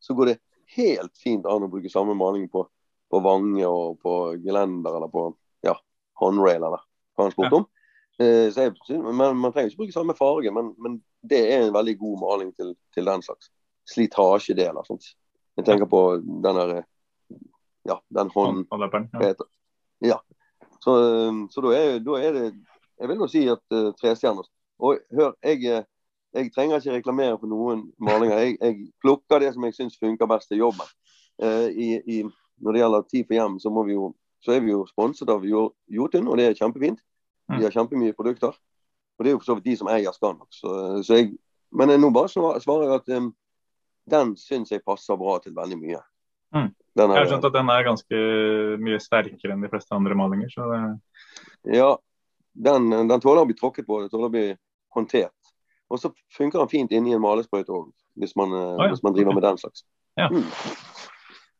så 0.00 0.14
går 0.14 0.32
det 0.32 0.40
helt 0.76 1.18
fint 1.18 1.46
an 1.46 1.66
å 1.66 1.70
bruke 1.70 1.90
samme 1.92 2.14
maling 2.18 2.48
på, 2.50 2.64
på 3.10 3.20
vange 3.24 3.66
og 3.68 3.98
på 4.02 4.14
gelender 4.42 4.96
eller 4.96 5.10
på 5.12 5.26
ja, 5.66 5.74
håndrail 6.20 6.62
eller 6.62 6.82
hva 7.16 7.26
han 7.26 7.34
spurte 7.34 7.60
om. 7.60 7.66
Eh, 8.20 8.48
jeg, 8.52 8.74
man, 9.02 9.36
man, 9.38 9.52
trenger 9.52 9.70
ikke 9.70 9.82
bruke 9.84 9.96
samme 9.96 10.16
farge, 10.18 10.52
men, 10.54 10.72
men, 10.82 11.00
det 11.22 11.38
er 11.52 11.66
en 11.66 11.74
veldig 11.74 11.96
god 12.00 12.16
maling 12.18 12.48
til, 12.56 12.72
til 12.94 13.06
den 13.06 13.22
slags 13.22 13.52
slitasjedeler. 13.92 14.82
Sånt. 14.88 15.12
Jeg 15.56 15.64
tenker 15.64 15.86
på 15.86 16.02
den 16.16 16.42
der 16.56 16.82
Ja, 17.84 17.98
den 18.08 18.30
hånden. 18.34 18.66
Ja. 19.20 19.34
ja. 20.00 20.18
Så, 20.80 20.92
så 21.50 21.60
da, 21.60 21.72
er, 21.76 21.98
da, 21.98 22.18
er, 22.18 22.32
det 22.32 22.54
Jeg 23.00 23.08
vil 23.08 23.18
nå 23.18 23.28
si 23.30 23.42
at 23.50 23.62
uh, 23.74 23.92
trestjerners 23.98 24.48
Og 24.78 24.98
hør, 25.14 25.34
jeg, 25.42 25.64
eh, 25.66 25.84
jeg, 26.34 26.50
trenger 26.54 26.78
ikke 26.78 26.96
reklamere 26.96 27.38
for 27.38 27.46
noen 27.46 27.84
malinger. 27.98 28.38
Jeg, 28.38 28.56
jeg 28.60 28.88
plukker 29.02 29.38
det 29.42 29.52
som 29.54 29.64
jeg 29.64 29.76
syns 29.76 29.98
funker 30.00 30.26
best 30.26 30.48
til 30.50 30.58
jobben. 30.62 30.88
Uh, 31.42 31.68
i, 31.70 32.00
i, 32.06 32.22
når 32.62 32.72
det 32.72 32.82
gjelder 32.82 33.06
Tid 33.10 33.28
for 33.28 33.36
hjem, 33.36 33.58
så, 33.62 33.72
jo, 33.92 34.08
så 34.42 34.56
er 34.56 34.64
vi 34.64 34.72
jo 34.72 34.82
sponset 34.90 35.30
av 35.30 35.44
Jotun, 35.46 36.26
og 36.28 36.38
det 36.38 36.48
er 36.48 36.58
kjempefint. 36.58 36.98
De 37.46 37.58
mm. 37.58 37.62
har 37.62 37.76
kjempemye 37.76 38.16
produkter. 38.18 38.56
Og 39.18 39.24
det 39.24 39.30
er 39.30 39.36
jo 39.36 39.42
for 39.42 39.52
så 39.52 39.58
vidt 39.58 39.70
de 39.70 39.76
som 39.78 39.90
eier 39.92 40.14
Scanmax. 40.16 40.62
Så, 40.62 40.74
så 41.06 41.20
jeg, 41.20 41.30
men 41.78 41.94
nå 42.00 42.10
bare 42.14 42.32
svarer 42.32 42.88
jeg 42.88 42.96
at 42.96 43.14
um, 43.18 43.30
den 44.10 44.34
syns 44.40 44.72
jeg 44.72 44.82
passer 44.86 45.18
bra 45.20 45.36
til 45.42 45.54
veldig 45.56 45.78
mye. 45.78 46.00
Mm. 46.52 46.68
Er, 46.68 47.02
jeg 47.02 47.16
har 47.16 47.28
skjønt 47.30 47.46
at 47.48 47.54
den 47.54 47.70
er 47.72 47.86
ganske 47.86 48.22
mye 48.84 48.98
sterkere 49.00 49.54
enn 49.54 49.62
de 49.64 49.70
fleste 49.72 49.96
andre 49.96 50.16
malinger. 50.18 50.50
Så 50.52 50.66
det... 50.68 50.80
Ja, 51.78 51.94
den, 52.52 52.90
den, 52.92 53.20
tåler 53.22 53.44
å 53.44 53.48
bli 53.48 53.56
tråkket 53.56 53.88
på, 53.88 54.02
den 54.02 54.12
tåler 54.12 54.28
å 54.28 54.34
bli 54.34 54.46
håndtert. 54.92 55.54
Og 55.92 56.00
så 56.00 56.12
funker 56.36 56.60
den 56.60 56.72
fint 56.72 56.92
inni 56.92 57.14
en 57.16 57.22
malesprøyte 57.24 57.72
òg, 57.72 57.88
hvis, 58.20 58.34
oh, 58.36 58.52
ja. 58.52 58.90
hvis, 58.92 59.02
man 59.04 59.16
driver 59.16 59.36
med 59.36 59.44
den 59.46 59.60
slags. 59.60 59.86
Ja. 60.20 60.28
Mm. 60.32 60.44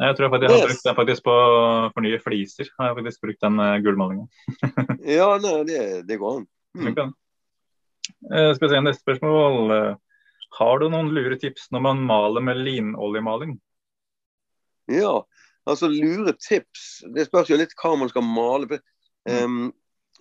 Jeg 0.03 0.17
tror 0.17 0.27
jeg 0.27 0.33
faktisk, 0.33 0.51
jeg 0.51 0.61
har 0.61 0.69
brukt 0.69 0.87
den 0.87 0.97
faktisk 0.99 1.25
på 1.25 1.33
å 1.33 1.65
fornye 1.95 2.21
fliser. 2.21 2.69
Jeg 2.69 2.81
har 2.81 2.97
faktisk 2.97 3.25
brukt 3.25 3.45
den 3.45 3.61
uh, 3.61 3.77
ja, 5.07 5.29
nei, 5.41 5.59
det, 5.69 5.83
det, 6.09 6.17
går 6.21 6.41
an. 6.41 6.47
Mm. 6.77 7.13
Uh, 8.33 8.51
skal 8.57 8.67
vi 8.67 8.73
se, 8.73 8.81
Neste 8.83 9.05
spørsmål. 9.05 9.77
Har 10.59 10.81
du 10.81 10.89
noen 10.93 11.13
lure 11.15 11.39
tips 11.41 11.71
når 11.73 11.85
man 11.87 12.03
maler 12.09 12.45
med 12.45 12.61
linoljemaling? 12.61 13.55
Ja, 14.93 15.23
altså 15.69 15.89
lure 15.89 16.35
tips. 16.37 17.05
Det 17.15 17.29
spørs 17.29 17.53
jo 17.53 17.61
litt 17.61 17.73
hva 17.81 17.95
man 18.01 18.11
skal 18.13 18.27
male. 18.27 18.83
Um, 19.29 19.71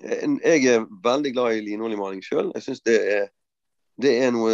jeg 0.01 0.69
er 0.69 0.87
veldig 1.03 1.33
glad 1.35 1.57
i 1.57 1.65
linoljemaling 1.65 2.23
sjøl. 2.25 2.53
Jeg 2.55 2.67
syns 2.67 2.85
det, 2.87 2.97
det, 4.01 4.15
er 4.23 4.31
noe 4.33 4.53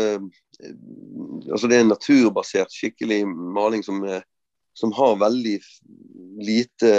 Altså 1.52 1.70
det 1.70 1.78
er 1.78 1.86
en 1.86 1.94
naturbasert, 1.94 2.74
skikkelig 2.74 3.22
maling 3.28 3.86
som 3.86 4.02
som 4.78 4.92
har 4.94 5.16
veldig 5.18 5.60
lite 6.46 6.90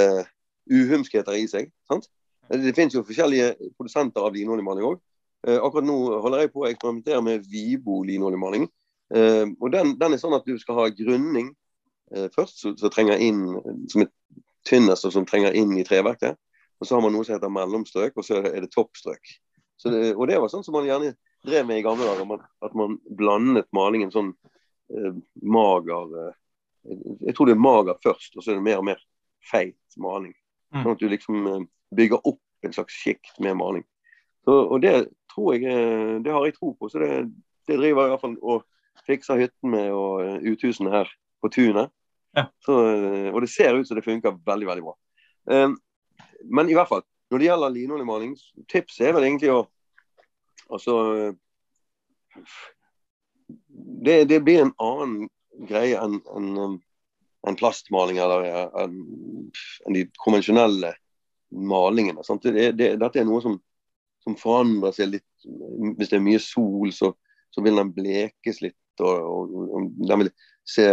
uhumskheter 0.70 1.36
i 1.38 1.46
seg. 1.48 1.70
sant? 1.86 2.08
Det 2.50 2.74
finnes 2.74 2.96
jo 2.96 3.04
forskjellige 3.06 3.52
produsenter 3.76 4.24
av 4.24 4.34
linoljemaling 4.34 4.88
òg. 4.88 4.96
Eh, 5.46 5.58
akkurat 5.62 5.86
nå 5.86 5.96
holder 6.24 6.44
jeg 6.44 6.52
på 6.54 6.64
å 6.64 6.68
eksperimentere 6.70 7.22
med 7.24 7.46
Vibo 7.50 8.00
linoljemaling. 8.06 8.66
Eh, 9.14 9.46
og 9.60 9.70
den, 9.72 9.94
den, 10.00 10.14
er 10.14 10.20
sånn 10.20 10.36
at 10.36 10.48
du 10.48 10.58
skal 10.60 10.80
ha 10.80 10.88
grunning 10.92 11.52
eh, 12.14 12.26
først, 12.34 12.62
så, 12.62 12.74
så 12.80 12.90
trenger 12.92 13.22
inn 13.22 13.44
som 13.88 14.04
er 14.04 14.10
tynnest 14.68 15.06
og 15.06 15.14
som 15.14 15.26
trenger 15.28 15.56
inn 15.56 15.76
i 15.78 15.86
treverket. 15.86 16.38
Og 16.78 16.86
så 16.86 16.96
har 16.96 17.04
man 17.04 17.14
noe 17.14 17.26
som 17.26 17.36
heter 17.36 17.52
mellomstrøk, 17.52 18.18
og 18.18 18.26
så 18.26 18.42
er 18.42 18.60
det 18.62 18.72
toppstrøk. 18.74 19.32
Det, 19.84 20.12
og 20.14 20.26
det 20.30 20.38
var 20.42 20.50
sånn 20.50 20.64
som 20.66 20.74
man 20.74 20.86
gjerne 20.86 21.14
drev 21.46 21.66
med 21.66 21.80
i 21.80 21.86
gamle 21.86 22.06
dager. 22.06 22.44
At 22.66 22.74
man 22.78 22.98
blandet 23.18 23.70
malingen 23.74 24.12
sånn 24.14 24.32
eh, 24.94 25.14
mager 25.42 26.18
eh, 26.24 26.36
Jeg 27.26 27.34
tror 27.36 27.48
det 27.48 27.54
er 27.56 27.62
mager 27.62 27.98
først, 28.02 28.36
og 28.36 28.42
så 28.42 28.52
er 28.52 28.60
det 28.60 28.66
mer 28.66 28.82
og 28.82 28.86
mer 28.90 29.00
feit 29.50 29.98
maling. 30.00 30.34
Mm. 30.74 30.82
Sånn 30.82 30.94
at 30.94 31.02
du 31.02 31.08
liksom 31.10 31.46
eh, 31.46 31.64
bygger 31.98 32.26
opp 32.26 32.66
en 32.66 32.74
slags 32.74 32.94
sjikt 32.94 33.38
med 33.42 33.58
maling. 33.58 33.86
Så, 34.46 34.54
og 34.54 34.82
det 34.82 34.94
tror 35.38 35.54
jeg 35.54 35.70
eh, 35.70 36.16
Det 36.24 36.34
har 36.34 36.46
jeg 36.46 36.56
tro 36.58 36.74
på. 36.74 36.90
Så 36.90 37.02
det, 37.02 37.12
det 37.70 37.78
driver 37.78 38.02
jeg 38.02 38.10
i 38.10 38.14
hvert 38.14 38.24
fall 38.26 38.36
og 38.42 38.64
fikser 39.06 39.42
hytten 39.44 39.72
med 39.72 39.92
og 39.94 40.24
eh, 40.24 40.50
uthusene 40.50 40.92
her 40.92 41.10
på 41.42 41.50
tunet. 41.54 41.92
Ja. 42.36 42.48
Så, 42.62 42.74
og 43.32 43.38
det 43.42 43.50
ser 43.50 43.78
ut 43.78 43.88
som 43.88 43.96
det 43.96 44.04
funker 44.04 44.36
veldig, 44.46 44.66
veldig 44.68 44.84
bra. 44.84 44.94
Um, 45.48 45.78
men 46.44 46.68
i 46.68 46.74
hvert 46.76 46.90
fall, 46.90 47.02
når 47.32 47.40
det 47.40 47.46
gjelder 47.48 47.72
linoljemaling, 47.72 48.34
tipset 48.68 49.08
er 49.08 49.16
vel 49.16 49.28
egentlig 49.30 49.54
å 49.54 49.66
Altså 50.68 50.92
det, 54.04 54.24
det, 54.28 54.40
blir 54.44 54.60
en 54.60 54.74
annen 54.84 55.28
greie 55.68 55.96
enn 55.96 56.18
en, 56.36 56.74
en 57.48 57.56
plastmaling 57.56 58.20
eller 58.20 58.44
enn 58.82 58.98
en 59.88 59.96
de 59.96 60.04
konvensjonelle 60.20 60.92
malingene. 61.50 62.24
Det, 62.42 62.72
det, 62.76 62.90
dette 63.00 63.20
er 63.20 63.26
noe 63.28 63.40
som, 63.44 63.56
som, 64.24 64.36
forandrer 64.38 64.94
seg 64.96 65.14
litt. 65.14 65.27
Hvis 65.44 66.10
det 66.10 66.18
er 66.18 66.24
mye 66.24 66.40
sol, 66.42 66.92
så, 66.94 67.12
så 67.54 67.64
vil 67.64 67.78
den 67.78 67.92
blekes 67.94 68.62
litt. 68.64 68.78
Og, 68.98 69.14
og, 69.14 69.56
og, 69.68 69.90
den 70.08 70.24
vil 70.24 70.32
se 70.68 70.88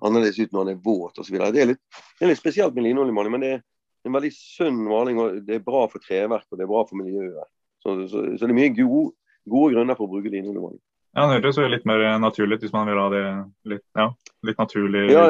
annerledes 0.00 0.40
ut 0.40 0.54
når 0.54 0.68
den 0.70 0.78
er 0.78 0.84
våt 0.84 1.20
osv. 1.20 1.36
Det, 1.36 1.60
er 1.60 1.72
litt, 1.74 1.82
det 2.18 2.24
er 2.24 2.32
litt 2.32 2.40
spesielt 2.40 2.76
med 2.76 2.86
linoljemaling, 2.88 3.34
men 3.34 3.44
det 3.44 3.50
er 3.56 3.64
en 4.08 4.16
veldig 4.16 4.32
sunn 4.34 4.84
maling. 4.88 5.20
og 5.20 5.40
Det 5.46 5.58
er 5.58 5.64
bra 5.64 5.84
for 5.92 6.02
treverk 6.04 6.46
og 6.48 6.60
det 6.60 6.66
er 6.66 6.72
bra 6.72 6.84
for 6.88 7.00
miljøet. 7.00 7.50
Så, 7.80 7.96
så, 8.08 8.24
så 8.36 8.46
det 8.46 8.52
er 8.52 8.56
mye 8.56 8.72
gode, 8.76 9.12
gode 9.48 9.74
grunner 9.74 9.98
for 9.98 10.08
å 10.08 10.14
bruke 10.14 10.32
linoljemaling. 10.32 10.80
Ja, 11.16 11.26
Det 11.26 11.40
hørtes 11.40 11.58
litt 11.72 11.86
mer 11.88 12.04
naturlig 12.22 12.58
ut 12.58 12.64
hvis 12.66 12.74
man 12.74 12.86
vil 12.86 13.00
ha 13.00 13.06
det 13.10 13.24
litt, 13.72 13.84
ja, 13.98 14.06
litt 14.46 14.60
naturlig. 14.60 15.04
Ja, 15.10 15.24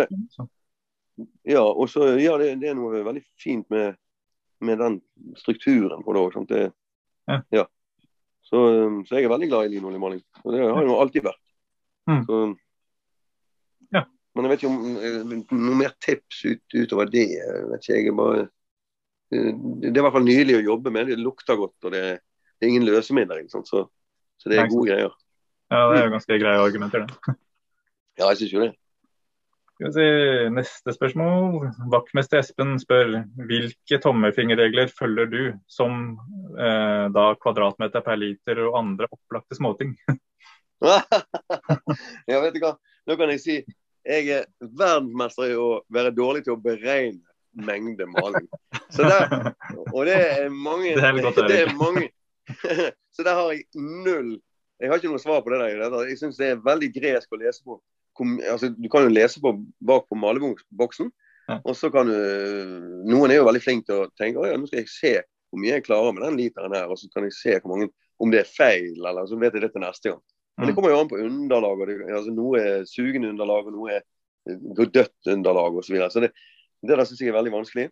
ja 1.49 1.63
og 1.65 1.89
så 1.89 2.13
ja, 2.21 2.37
det, 2.41 2.53
det, 2.61 2.73
er 2.73 2.77
noe 2.77 3.01
veldig 3.07 3.23
fint 3.41 3.65
med, 3.73 3.97
med 4.61 4.81
den 4.83 4.99
strukturen 5.41 6.05
på 6.05 6.17
det 6.17 6.25
òg. 6.27 6.53
Ja. 7.31 7.41
ja. 7.55 7.65
Så, 8.51 8.61
så, 9.07 9.15
jeg 9.15 9.29
er 9.29 9.33
veldig 9.33 9.49
glad 9.51 9.69
i 9.69 9.77
linoljemaling. 9.77 10.23
Og 10.43 10.55
det 10.55 10.63
har 10.65 10.81
jeg 10.81 10.91
jo 10.91 10.99
alltid 10.99 11.27
vært. 11.29 11.43
Mm. 12.11 12.23
Så, 12.27 12.41
ja. 13.95 14.03
Men 14.35 14.47
jeg 14.47 14.53
vet 14.53 14.65
ikke 14.65 14.73
om 14.73 14.97
eh, 14.99 15.37
noe 15.55 15.79
mer 15.79 15.95
tips 16.03 16.41
ut, 16.49 16.65
utover 16.75 17.13
det. 17.13 17.29
vet 17.71 17.87
ikke, 17.87 17.95
jeg 17.95 18.11
er 18.11 18.19
bare 18.19 18.41
eh, 18.43 19.53
Det 19.53 19.93
er 19.93 20.03
i 20.03 20.05
hvert 20.07 20.17
fall 20.19 20.27
nydelig 20.27 20.59
å 20.59 20.67
jobbe 20.73 20.95
med. 20.97 21.13
Det 21.13 21.21
lukter 21.23 21.61
godt, 21.61 21.77
og 21.87 21.95
det, 21.95 22.05
det 22.59 22.67
er 22.67 22.75
ingen 22.75 22.89
løsemidler. 22.89 23.45
Så, 23.53 23.63
så 23.71 24.53
det 24.53 24.59
er 24.59 24.73
gode 24.73 24.91
greier. 24.91 25.15
Ja, 25.71 25.87
det 25.87 26.01
er 26.01 26.09
jo 26.09 26.15
ganske 26.17 26.43
greie 26.43 26.67
argumenter, 26.67 27.07
det. 27.07 27.39
Ja, 28.19 28.27
jeg 28.33 28.43
syns 28.43 28.55
jo 28.57 28.65
det. 28.67 28.73
Skal 29.81 29.89
vi 29.89 29.93
se, 29.97 30.49
Neste 30.53 30.93
spørsmål. 30.93 31.71
Vaktmester 31.89 32.43
Espen 32.43 32.75
spør 32.77 33.15
hvilke 33.49 33.97
tommelfingerregler 34.05 34.91
følger 34.93 35.31
du 35.33 35.39
som 35.73 36.19
eh, 36.53 37.07
da 37.09 37.23
kvadratmeter 37.41 38.03
per 38.05 38.19
liter 38.21 38.61
og 38.67 38.77
andre 38.77 39.09
opplagte 39.09 39.57
småting? 39.57 39.95
ja, 42.29 42.43
vet 42.43 42.59
du 42.59 42.61
hva. 42.61 42.75
Nå 43.09 43.17
kan 43.17 43.33
jeg 43.33 43.41
si 43.41 43.57
jeg 44.05 44.29
er 44.37 44.45
verdensmester 44.61 45.49
i 45.49 45.57
å 45.57 45.71
være 45.89 46.13
dårlig 46.13 46.45
til 46.45 46.59
å 46.59 46.61
beregne 46.61 47.25
mengde 47.65 48.05
maling. 48.13 48.51
Så 48.93 49.09
der, 49.09 49.33
og 49.97 50.05
det 50.11 50.19
er 50.27 50.53
mange 50.53 50.93
Det 50.93 51.07
er, 51.09 51.23
godt, 51.25 51.41
det 51.49 51.63
er 51.63 51.73
mange. 51.81 52.11
Så 53.17 53.25
der 53.25 53.33
har 53.33 53.49
jeg 53.57 53.65
null 53.81 54.37
jeg 54.81 54.93
har 54.93 55.01
ikke 55.01 55.11
noe 55.13 55.21
svar 55.21 55.41
på 55.45 55.53
det. 55.53 55.73
der. 55.81 55.97
Jeg 56.09 56.21
syns 56.21 56.37
det 56.41 56.53
er 56.55 56.61
veldig 56.65 56.93
gresk 56.95 57.33
å 57.33 57.41
lese 57.41 57.65
på. 57.65 57.81
Altså, 58.51 58.71
du 58.75 58.89
kan 58.93 59.07
jo 59.07 59.13
lese 59.13 59.43
på 59.43 59.55
bak 59.87 60.09
på 60.11 60.19
maleboksen. 60.19 61.11
Ja. 61.51 61.59
Og 61.65 61.75
så 61.77 61.91
kan 61.91 62.07
du 62.07 62.17
Noen 63.11 63.33
er 63.33 63.41
jo 63.41 63.47
veldig 63.49 63.63
flinke 63.65 63.89
til 63.89 64.05
å 64.05 64.11
tenke 64.19 64.43
at 64.43 64.53
ja, 64.53 64.59
nå 64.61 64.69
skal 64.71 64.83
jeg 64.85 64.93
se 64.93 65.15
hvor 65.51 65.59
mye 65.63 65.79
jeg 65.79 65.87
klarer 65.87 66.15
med 66.15 66.23
den 66.27 66.39
literen 66.39 66.77
her. 66.77 66.91
Og 66.91 67.01
så 67.01 67.09
kan 67.11 67.27
jeg 67.27 67.35
se 67.35 67.57
hvor 67.59 67.75
mange, 67.75 67.91
om 68.23 68.31
det 68.33 68.45
er 68.45 68.53
feil, 68.53 69.01
eller 69.01 69.27
så 69.27 69.39
vet 69.41 69.57
jeg 69.57 69.65
det 69.65 69.73
til 69.75 69.83
neste 69.83 70.13
gang. 70.13 70.23
Men 70.61 70.69
det 70.69 70.75
mm. 70.75 70.77
kommer 70.79 70.93
jo 70.93 71.01
an 71.01 71.11
på 71.11 71.21
underlag. 71.25 71.85
Det, 71.89 71.97
altså, 72.07 72.35
noe 72.37 72.61
er 72.61 72.87
sugende 72.89 73.33
underlag, 73.33 73.71
og 73.71 73.77
noe 73.77 73.99
er 73.99 74.07
dødt 74.85 75.33
underlag 75.35 75.81
osv. 75.81 75.89
Så, 75.89 75.95
videre. 75.95 76.11
så 76.13 76.25
det, 76.25 76.31
det 76.87 76.97
der 76.97 77.09
syns 77.09 77.25
jeg 77.25 77.33
er 77.33 77.39
veldig 77.39 77.55
vanskelig. 77.55 77.89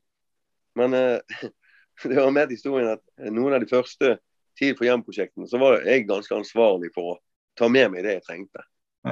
Men 0.79 0.95
eh, 0.95 1.45
det 2.11 2.19
var 2.21 2.35
med 2.35 2.51
til 2.51 2.61
historien 2.61 2.93
at 2.95 3.31
noen 3.33 3.57
av 3.57 3.65
de 3.65 3.71
første 3.71 4.19
tid 4.59 4.75
for 4.79 4.89
hjem-prosjektene, 4.89 5.49
så 5.51 5.61
var 5.61 5.83
jeg 5.87 6.07
ganske 6.09 6.35
ansvarlig 6.35 6.91
for 6.95 7.15
å 7.15 7.19
ta 7.59 7.71
med 7.71 7.93
meg 7.93 8.07
det 8.07 8.19
jeg 8.19 8.27
trengte. 8.27 8.65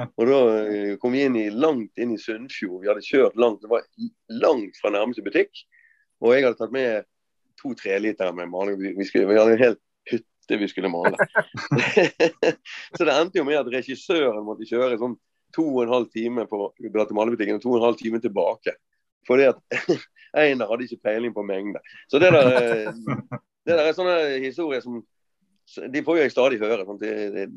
Og 0.05 0.29
Da 0.29 0.39
eh, 0.63 0.93
kom 1.01 1.15
vi 1.15 1.25
inn 1.27 1.37
i, 1.39 1.47
langt 1.53 2.01
inn 2.01 2.13
i 2.15 2.21
Sunnfjord. 2.21 2.81
Vi 2.83 2.91
hadde 2.91 3.05
kjørt 3.05 3.37
langt, 3.39 3.61
det 3.63 3.71
var 3.71 3.85
langt 4.43 4.79
fra 4.81 4.93
nærmeste 4.93 5.25
butikk. 5.25 5.63
Og 6.23 6.33
jeg 6.33 6.45
hadde 6.45 6.59
tatt 6.59 6.73
med 6.75 7.07
to 7.61 7.73
treliter 7.77 8.33
med 8.35 8.51
maling. 8.51 8.79
Vi, 8.81 9.07
skulle, 9.07 9.29
vi, 9.29 9.37
hadde 9.39 9.55
en 9.57 9.63
hel 9.63 9.77
hytte 10.11 10.59
vi 10.61 10.69
skulle 10.71 10.91
male. 10.91 11.17
så 12.97 13.07
det 13.07 13.15
endte 13.15 13.41
jo 13.41 13.47
med 13.47 13.59
at 13.59 13.71
regissøren 13.73 14.45
måtte 14.45 14.67
kjøre 14.69 14.99
sånn 15.01 15.17
to 15.55 15.65
og 15.65 15.83
en 15.85 15.93
halv 15.93 16.09
time 16.13 16.45
på 16.49 16.69
malebutikken 17.15 17.57
og 17.57 17.63
to 17.63 17.73
og 17.73 17.81
en 17.81 17.87
halv 17.89 17.99
time 17.99 18.21
tilbake. 18.23 18.75
Fordi 19.27 19.49
at 19.51 19.59
Einar 20.41 20.71
hadde 20.71 20.87
ikke 20.87 21.03
peiling 21.09 21.35
på 21.35 21.45
mengde. 21.45 21.81
Så 22.11 22.21
det 22.23 22.31
der, 22.35 22.49
eh, 22.61 23.37
det 23.67 23.75
der 23.75 23.85
er 23.85 23.95
sånne 23.97 24.17
historier 24.43 24.83
som 24.83 25.01
de 25.91 26.03
får 26.03 26.17
jo 26.17 26.23
jeg 26.23 26.31
stadig 26.31 26.59
høre. 26.61 26.85
Det, 27.01 27.13
det, 27.33 27.47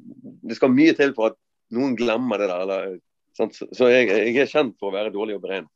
det, 0.42 0.57
skal 0.59 0.72
mye 0.74 0.94
til 0.98 1.12
for 1.14 1.31
at 1.31 1.38
noen 1.76 1.96
glemmer 1.98 2.42
det 2.42 2.48
der. 2.50 2.64
Eller, 2.64 2.96
så 3.37 3.90
jeg, 3.90 4.09
jeg, 4.11 4.35
er 4.42 4.50
kjent 4.50 4.76
for 4.80 4.90
å 4.90 4.96
være 4.96 5.14
dårlig 5.14 5.38
å 5.38 5.42
beregne. 5.42 5.70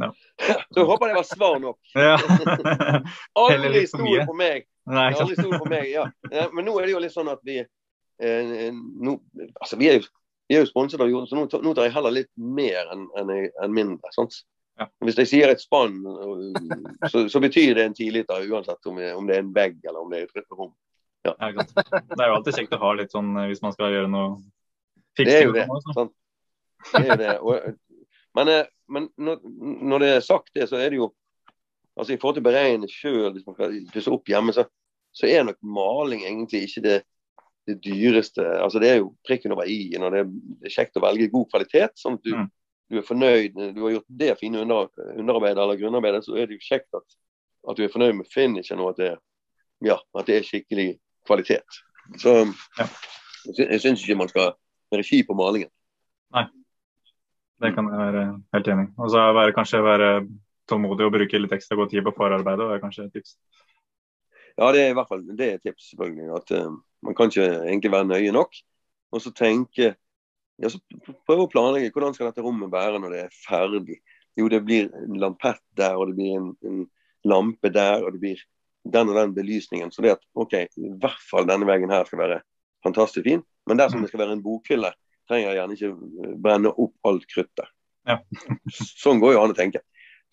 No. 0.00 0.08
Så 0.38 0.78
jeg 0.78 0.88
håper 0.88 1.10
det 1.10 1.18
var 1.18 1.28
svar 1.28 1.60
nok. 1.62 1.78
Ja. 1.98 2.16
aldri 3.44 3.84
stol 3.90 4.22
på 4.28 4.36
meg. 4.38 4.66
Nei, 4.90 5.10
aldri 5.12 5.36
stol 5.38 5.58
på 5.58 5.68
meg, 5.70 5.90
ja. 5.92 6.08
Men 6.54 6.66
nå 6.66 6.78
er 6.78 6.88
det 6.88 6.96
jo 6.96 7.02
litt 7.02 7.14
sånn 7.14 7.30
at 7.30 7.42
vi 7.46 7.60
eh, 7.60 8.70
nå, 8.72 9.18
altså 9.60 9.78
vi 9.78 9.90
er 9.90 10.00
jo, 10.00 10.08
vi 10.48 10.56
er 10.56 10.64
jo 10.64 10.70
sponset 10.70 11.02
av 11.02 11.10
jorden, 11.10 11.28
så 11.30 11.38
nå, 11.38 11.46
nå, 11.62 11.74
tar 11.76 11.86
jeg 11.86 11.94
heller 11.96 12.16
litt 12.16 12.30
mer 12.36 12.90
enn 12.94 13.04
en, 13.20 13.34
en 13.62 13.74
mindre. 13.74 14.10
Sant? 14.16 14.42
Ja. 14.80 14.88
Hvis 15.04 15.18
jeg 15.20 15.28
sier 15.30 15.52
et 15.52 15.62
spann, 15.62 16.00
så, 17.10 17.26
så, 17.28 17.42
betyr 17.42 17.76
det 17.76 17.84
en 17.84 17.94
tiliter 17.96 18.46
uansett 18.48 18.88
om, 18.88 18.98
om, 19.18 19.28
det 19.28 19.36
er 19.36 19.44
en 19.44 19.52
vegg 19.54 19.76
eller 19.84 20.00
om 20.00 20.10
det 20.10 20.22
er 20.22 20.40
et 20.40 20.56
rom. 20.56 20.72
Ja. 21.26 21.36
Det 21.38 22.18
er 22.18 22.30
jo 22.30 22.38
alltid 22.38 22.56
kjekt 22.56 22.74
å 22.74 22.80
ha 22.82 22.94
litt 22.98 23.12
sånn 23.14 23.36
eh, 23.36 23.50
hvis 23.52 23.62
man 23.62 23.74
skal 23.76 23.94
gjøre 23.94 24.10
noe. 24.10 24.40
Det 25.18 25.32
er 25.34 25.46
jo 25.46 25.54
det. 25.56 25.66
Sant? 25.94 26.12
det, 26.92 27.08
er 27.10 27.16
det. 27.20 27.38
Og, 27.40 27.74
men, 28.34 28.48
eh, 28.48 28.64
men 28.88 29.08
når, 29.16 29.40
når, 29.82 29.98
det 29.98 30.08
er 30.08 30.24
sagt 30.24 30.50
det, 30.54 30.68
så 30.68 30.80
er 30.80 30.90
det 30.90 31.00
jo 31.02 31.12
altså 31.96 32.14
I 32.14 32.20
forhold 32.20 32.38
til 32.38 32.44
å 32.44 32.48
beregne 32.48 32.88
sjøl, 32.88 33.32
hvis 33.34 33.46
man 33.46 33.56
skal 33.56 33.74
pusse 33.92 34.12
opp 34.14 34.30
hjemme, 34.30 34.54
så, 34.56 34.64
så, 35.12 35.26
er 35.28 35.44
nok 35.44 35.58
maling 35.60 36.22
egentlig 36.24 36.62
ikke 36.64 36.84
det, 36.86 36.94
det 37.68 37.76
dyreste. 37.84 38.46
Altså 38.64 38.80
Det 38.80 38.88
er 38.88 39.02
jo 39.02 39.10
prikken 39.28 39.52
over 39.52 39.68
i-en, 39.68 40.06
og 40.06 40.14
det 40.14 40.22
det 40.30 40.70
er, 40.70 40.76
kjekt 40.78 40.96
å 40.96 41.04
velge 41.04 41.28
god 41.34 41.50
kvalitet. 41.52 41.98
sånn 42.00 42.16
at 42.16 42.24
du, 42.24 42.32
mm. 42.38 42.48
du 42.88 42.98
er 43.00 43.06
fornøyd. 43.08 43.60
Du 43.76 43.82
har 43.84 43.98
gjort 43.98 44.16
det 44.24 44.30
fine 44.40 44.64
under, 44.64 44.88
underarbeidet 45.12 45.60
eller 45.60 45.82
grunnarbeidet, 45.82 46.24
så 46.24 46.38
er 46.38 46.48
det 46.48 46.56
jo 46.56 46.64
kjekt 46.70 46.96
at, 46.96 47.18
at 47.68 47.76
du 47.76 47.84
er 47.84 47.92
fornøyd 47.92 48.16
med 48.22 48.32
finishen 48.32 48.80
og 48.80 48.94
at 48.94 49.02
det, 49.02 49.12
ja, 49.84 50.00
at 50.16 50.30
det 50.30 50.38
er 50.38 50.48
skikkelig 50.48 50.88
kvalitet. 51.28 51.82
Så 52.24 52.38
ja. 52.78 52.88
jeg 53.58 53.84
syns 53.84 54.02
ikke 54.02 54.22
man 54.24 54.32
skal 54.32 54.54
ski 55.00 55.22
på 55.24 55.36
malingen. 55.38 55.70
Nei, 56.36 56.44
det 57.64 57.72
kan 57.76 57.88
jeg 57.88 58.00
være 58.00 58.24
helt 58.56 58.70
enig 58.74 58.86
i. 58.88 58.92
Og 59.00 59.12
så 59.12 59.24
være, 59.36 59.54
kanskje 59.56 59.82
være 59.84 60.10
tålmodig 60.70 61.06
og 61.08 61.14
bruke 61.16 61.40
litt 61.40 61.56
ekstra 61.56 61.78
god 61.78 61.90
tid 61.92 62.04
på 62.06 62.14
forarbeidet 62.16 62.68
er 62.68 62.82
kanskje 62.82 63.08
et 63.08 63.16
tips. 63.16 63.36
Ja, 64.58 64.68
det 64.74 64.82
er 64.84 64.92
i 64.92 64.96
hvert 64.96 65.08
fall 65.08 65.24
det 65.26 65.48
er 65.48 65.58
et 65.58 65.66
tips, 65.66 65.90
selvfølgelig. 65.92 66.28
At 66.36 66.54
uh, 66.58 66.78
man 67.06 67.16
kan 67.16 67.32
ikke 67.32 67.48
egentlig 67.64 67.92
være 67.92 68.10
nøye 68.10 68.32
nok. 68.36 68.56
Og 69.12 69.24
så 69.24 69.32
tenke 69.36 69.94
ja, 70.60 70.68
så 70.70 70.78
Prøve 71.26 71.46
å 71.46 71.50
planlegge 71.50 71.90
hvordan 71.94 72.14
skal 72.14 72.28
dette 72.28 72.44
rommet 72.44 72.70
være 72.72 73.00
når 73.00 73.14
det 73.14 73.20
er 73.24 73.36
ferdig. 73.46 73.98
Jo, 74.38 74.48
det 74.52 74.62
blir 74.64 74.90
en 74.96 75.16
lampett 75.20 75.62
der, 75.76 75.96
og 75.96 76.10
det 76.10 76.16
blir 76.20 76.36
en, 76.38 76.50
en 76.68 76.84
lampe 77.28 77.72
der, 77.72 78.04
og 78.04 78.14
det 78.14 78.20
blir 78.22 78.44
den 78.92 79.10
og 79.10 79.18
den 79.18 79.34
belysningen. 79.34 79.90
Så 79.92 80.04
det 80.04 80.16
at 80.16 80.24
OK, 80.38 80.54
i 80.54 80.92
hvert 81.02 81.24
fall 81.30 81.48
denne 81.48 81.66
veggen 81.68 81.92
her 81.92 82.06
skal 82.08 82.22
være 82.22 82.40
fantastisk 82.84 83.26
fin. 83.26 83.42
Men 83.68 83.80
dersom 83.80 84.00
mm. 84.00 84.04
det 84.04 84.12
skal 84.12 84.22
være 84.24 84.36
en 84.36 84.44
bokhylle, 84.44 84.92
trenger 85.30 85.48
jeg 85.48 85.58
gjerne 85.60 85.78
ikke 85.78 85.90
eh, 85.92 86.36
brenne 86.44 86.74
opp 86.84 87.08
alt 87.08 87.26
kruttet. 87.30 87.72
Ja. 88.08 88.18
sånn 89.02 89.22
går 89.22 89.36
jo 89.36 89.42
an 89.42 89.54
å 89.54 89.58
tenke. 89.58 89.82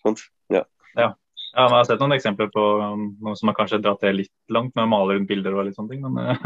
Sånn? 0.04 0.18
Ja. 0.52 0.64
ja. 0.98 1.12
Ja, 1.50 1.64
men 1.64 1.74
Jeg 1.74 1.80
har 1.80 1.86
sett 1.88 2.02
noen 2.02 2.14
eksempler 2.14 2.50
på 2.54 2.64
noen 2.78 3.38
som 3.38 3.50
har 3.50 3.56
kanskje 3.58 3.80
dratt 3.82 4.02
det 4.04 4.12
litt 4.14 4.54
langt, 4.54 4.70
med 4.78 4.86
å 4.86 4.90
male 4.90 5.16
rundt 5.16 5.30
bilder 5.30 5.56
og 5.56 5.66
litt 5.66 5.78
sånne 5.78 5.96
ting. 5.96 6.04
Men, 6.06 6.34
eh. 6.34 6.44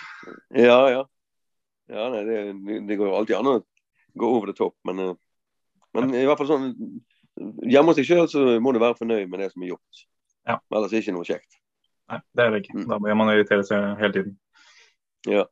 ja, 0.68 0.80
ja. 0.92 1.04
ja 1.92 2.08
nei, 2.12 2.24
det, 2.28 2.40
det, 2.88 2.98
går 3.00 3.08
jo 3.08 3.16
alltid 3.16 3.38
an 3.38 3.52
å 3.54 3.56
gå 4.20 4.28
over 4.28 4.52
det 4.52 4.58
topp, 4.58 4.76
Men, 4.88 5.14
men 5.96 6.12
ja. 6.12 6.20
i 6.20 6.28
hvert 6.28 6.40
fall 6.40 6.50
sånn 6.52 6.68
hjemme 7.64 7.92
hos 7.92 7.98
deg 7.98 8.08
sjøl 8.08 8.28
så 8.28 8.42
må 8.60 8.74
du 8.74 8.80
være 8.82 8.98
fornøyd 8.98 9.30
med 9.30 9.40
det 9.40 9.50
som 9.54 9.64
er 9.64 9.72
gjort. 9.72 10.04
Ja. 10.48 10.58
Ellers 10.74 10.92
er 10.92 10.98
det 10.98 11.04
ikke 11.06 11.16
noe 11.16 11.28
kjekt. 11.28 11.58
Nei, 12.12 12.18
det 12.36 12.44
er 12.44 12.52
det 12.52 12.62
ikke. 12.64 12.76
Mm. 12.76 12.86
Da 12.90 12.98
må 13.00 13.16
man 13.22 13.32
irritere 13.32 13.64
seg 13.66 13.86
hele 14.00 14.16
tiden. 14.16 14.34
Ja. 15.28 15.44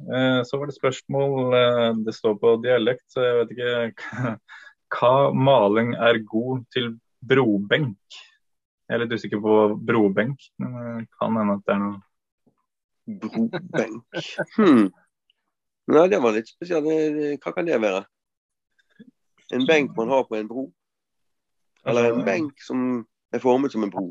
Eh, 0.00 0.40
Så 0.48 0.58
var 0.58 0.70
det 0.70 0.76
spørsmål 0.78 1.54
eh, 1.58 1.88
Det 2.06 2.14
står 2.16 2.38
på 2.40 2.54
dialekt, 2.64 3.04
så 3.12 3.24
jeg 3.26 3.38
vet 3.40 3.54
ikke 3.56 4.36
Hva 4.96 5.30
maling 5.36 5.94
er 5.94 6.22
god 6.26 6.64
til 6.74 6.94
brobenk? 7.20 7.98
Jeg 8.88 8.96
er 8.96 9.02
litt 9.04 9.12
usikker 9.14 9.38
på 9.42 9.56
brobenk, 9.86 10.48
men 10.58 10.72
det 10.74 11.10
kan 11.14 11.36
hende 11.38 11.58
at 11.60 11.66
det 11.68 11.76
er 11.76 11.82
noe 11.84 12.00
Brobenk. 13.10 14.18
Hmm. 14.56 14.88
Nei, 15.90 16.06
det 16.10 16.18
var 16.22 16.34
litt 16.34 16.50
spesielt. 16.50 16.86
Hva 17.42 17.52
kan 17.54 17.66
det 17.66 17.78
være? 17.82 18.02
En 19.54 19.64
benk 19.66 19.96
man 19.96 20.10
har 20.12 20.26
på 20.28 20.36
en 20.38 20.50
bro? 20.50 20.68
Eller 21.86 22.10
en 22.12 22.24
benk 22.26 22.60
som 22.62 23.06
er 23.34 23.42
formet 23.42 23.72
som 23.72 23.82
en 23.86 23.90
bro? 23.90 24.04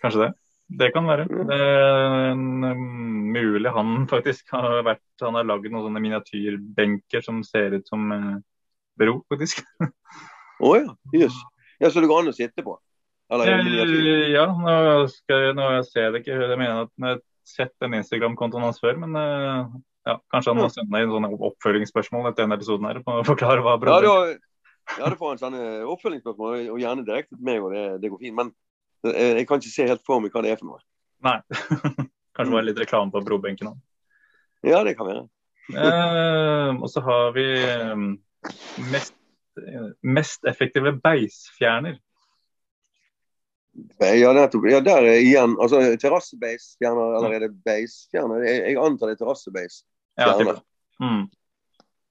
Kanskje 0.00 0.26
det. 0.26 0.30
Det 0.68 0.90
kan 0.92 1.06
være. 1.08 1.24
Mm. 1.30 1.46
Det 1.48 1.58
er 1.58 2.16
en, 2.32 2.64
um, 2.64 3.30
mulig 3.32 3.72
han 3.72 4.02
faktisk 4.14 4.52
har 4.52 4.82
vært 4.86 5.24
Han 5.24 5.38
har 5.38 5.46
lagd 5.48 5.70
noen 5.72 5.86
sånne 5.88 6.02
miniatyrbenker 6.04 7.24
som 7.24 7.40
ser 7.46 7.78
ut 7.78 7.88
som 7.88 8.04
eh, 8.12 8.34
bro, 9.00 9.20
faktisk. 9.32 9.64
Å 10.68 10.74
ja. 10.76 10.92
Jøss. 11.14 11.38
Ja, 11.78 11.90
så 11.90 12.02
det 12.02 12.10
går 12.10 12.24
an 12.24 12.32
å 12.32 12.36
sitte 12.36 12.64
på? 12.66 12.76
Eller? 13.32 13.60
Eh, 13.60 14.30
Ja, 14.34 14.48
nå 14.50 15.06
skal 15.12 15.52
nå 15.56 15.68
ser 15.86 16.08
jeg 16.08 16.14
det 16.14 16.22
ikke. 16.24 16.38
Jeg 16.42 16.58
mener 16.58 16.86
at 16.86 16.92
jeg 16.96 17.08
har 17.08 17.22
sett 17.48 17.74
den 17.82 17.96
Instagram-kontoen 18.00 18.66
hans 18.66 18.80
før, 18.82 18.98
men 19.00 19.14
eh, 19.16 19.78
ja, 20.08 20.18
kanskje 20.32 20.52
han 20.52 20.60
må 20.60 20.68
sende 20.72 21.02
inn 21.04 21.12
sånne 21.12 21.30
oppfølgingsspørsmål 21.50 22.30
etter 22.30 22.44
denne 22.44 22.58
episoden 22.58 22.88
her 22.88 23.00
på 23.04 23.20
å 23.20 23.26
forklare 23.26 23.64
hva 23.64 23.76
Ja, 23.76 23.82
bro 23.82 23.98
da, 24.04 24.16
ja, 24.96 25.10
det 25.12 25.18
får 25.20 25.34
en 25.34 25.42
sånn 25.42 25.58
eh, 25.58 25.84
oppfølgingsspørsmål, 25.92 26.62
og 26.72 26.80
gjerne 26.80 27.04
direkte 27.04 27.36
til 27.36 27.44
meg, 27.44 27.60
og 27.64 27.74
det, 27.76 27.84
det 28.02 28.10
går 28.12 28.22
fint. 28.24 28.36
Men 28.38 28.52
jeg 29.06 29.46
kan 29.48 29.60
ikke 29.60 29.72
se 29.72 29.86
helt 29.88 30.04
for 30.06 30.22
meg 30.22 30.34
hva 30.34 30.42
det 30.44 30.54
er 30.54 30.60
for 30.60 30.72
noe. 30.72 30.82
Nei. 31.26 31.38
Kanskje 32.38 32.54
bare 32.54 32.66
litt 32.68 32.80
reklame 32.80 33.14
på 33.14 33.22
brobenken 33.26 33.72
òg. 33.72 33.78
Ja, 34.66 34.82
det 34.86 34.96
kan 34.98 35.06
være. 35.08 35.24
Eh, 35.74 36.70
og 36.80 36.90
så 36.90 37.02
har 37.04 37.32
vi 37.36 37.46
eh, 37.60 37.96
mest, 38.92 39.14
eh, 39.60 39.88
mest 40.02 40.46
effektive 40.48 40.94
beisfjerner. 41.02 41.98
Ja, 44.02 44.32
nettopp. 44.34 44.66
Ja, 44.70 44.80
der 44.82 45.04
er 45.06 45.20
igjen 45.22 45.54
altså 45.62 45.82
terrassebeisfjerner, 46.02 47.18
eller 47.18 47.36
er 47.36 47.44
det 47.46 47.52
beisfjerner? 47.66 48.42
Jeg, 48.46 48.62
jeg 48.72 48.80
antar 48.82 49.10
det 49.10 49.18
er 49.18 49.20
terrassebeis. 49.22 49.82
Ja, 50.18 50.32
mm. 50.98 51.26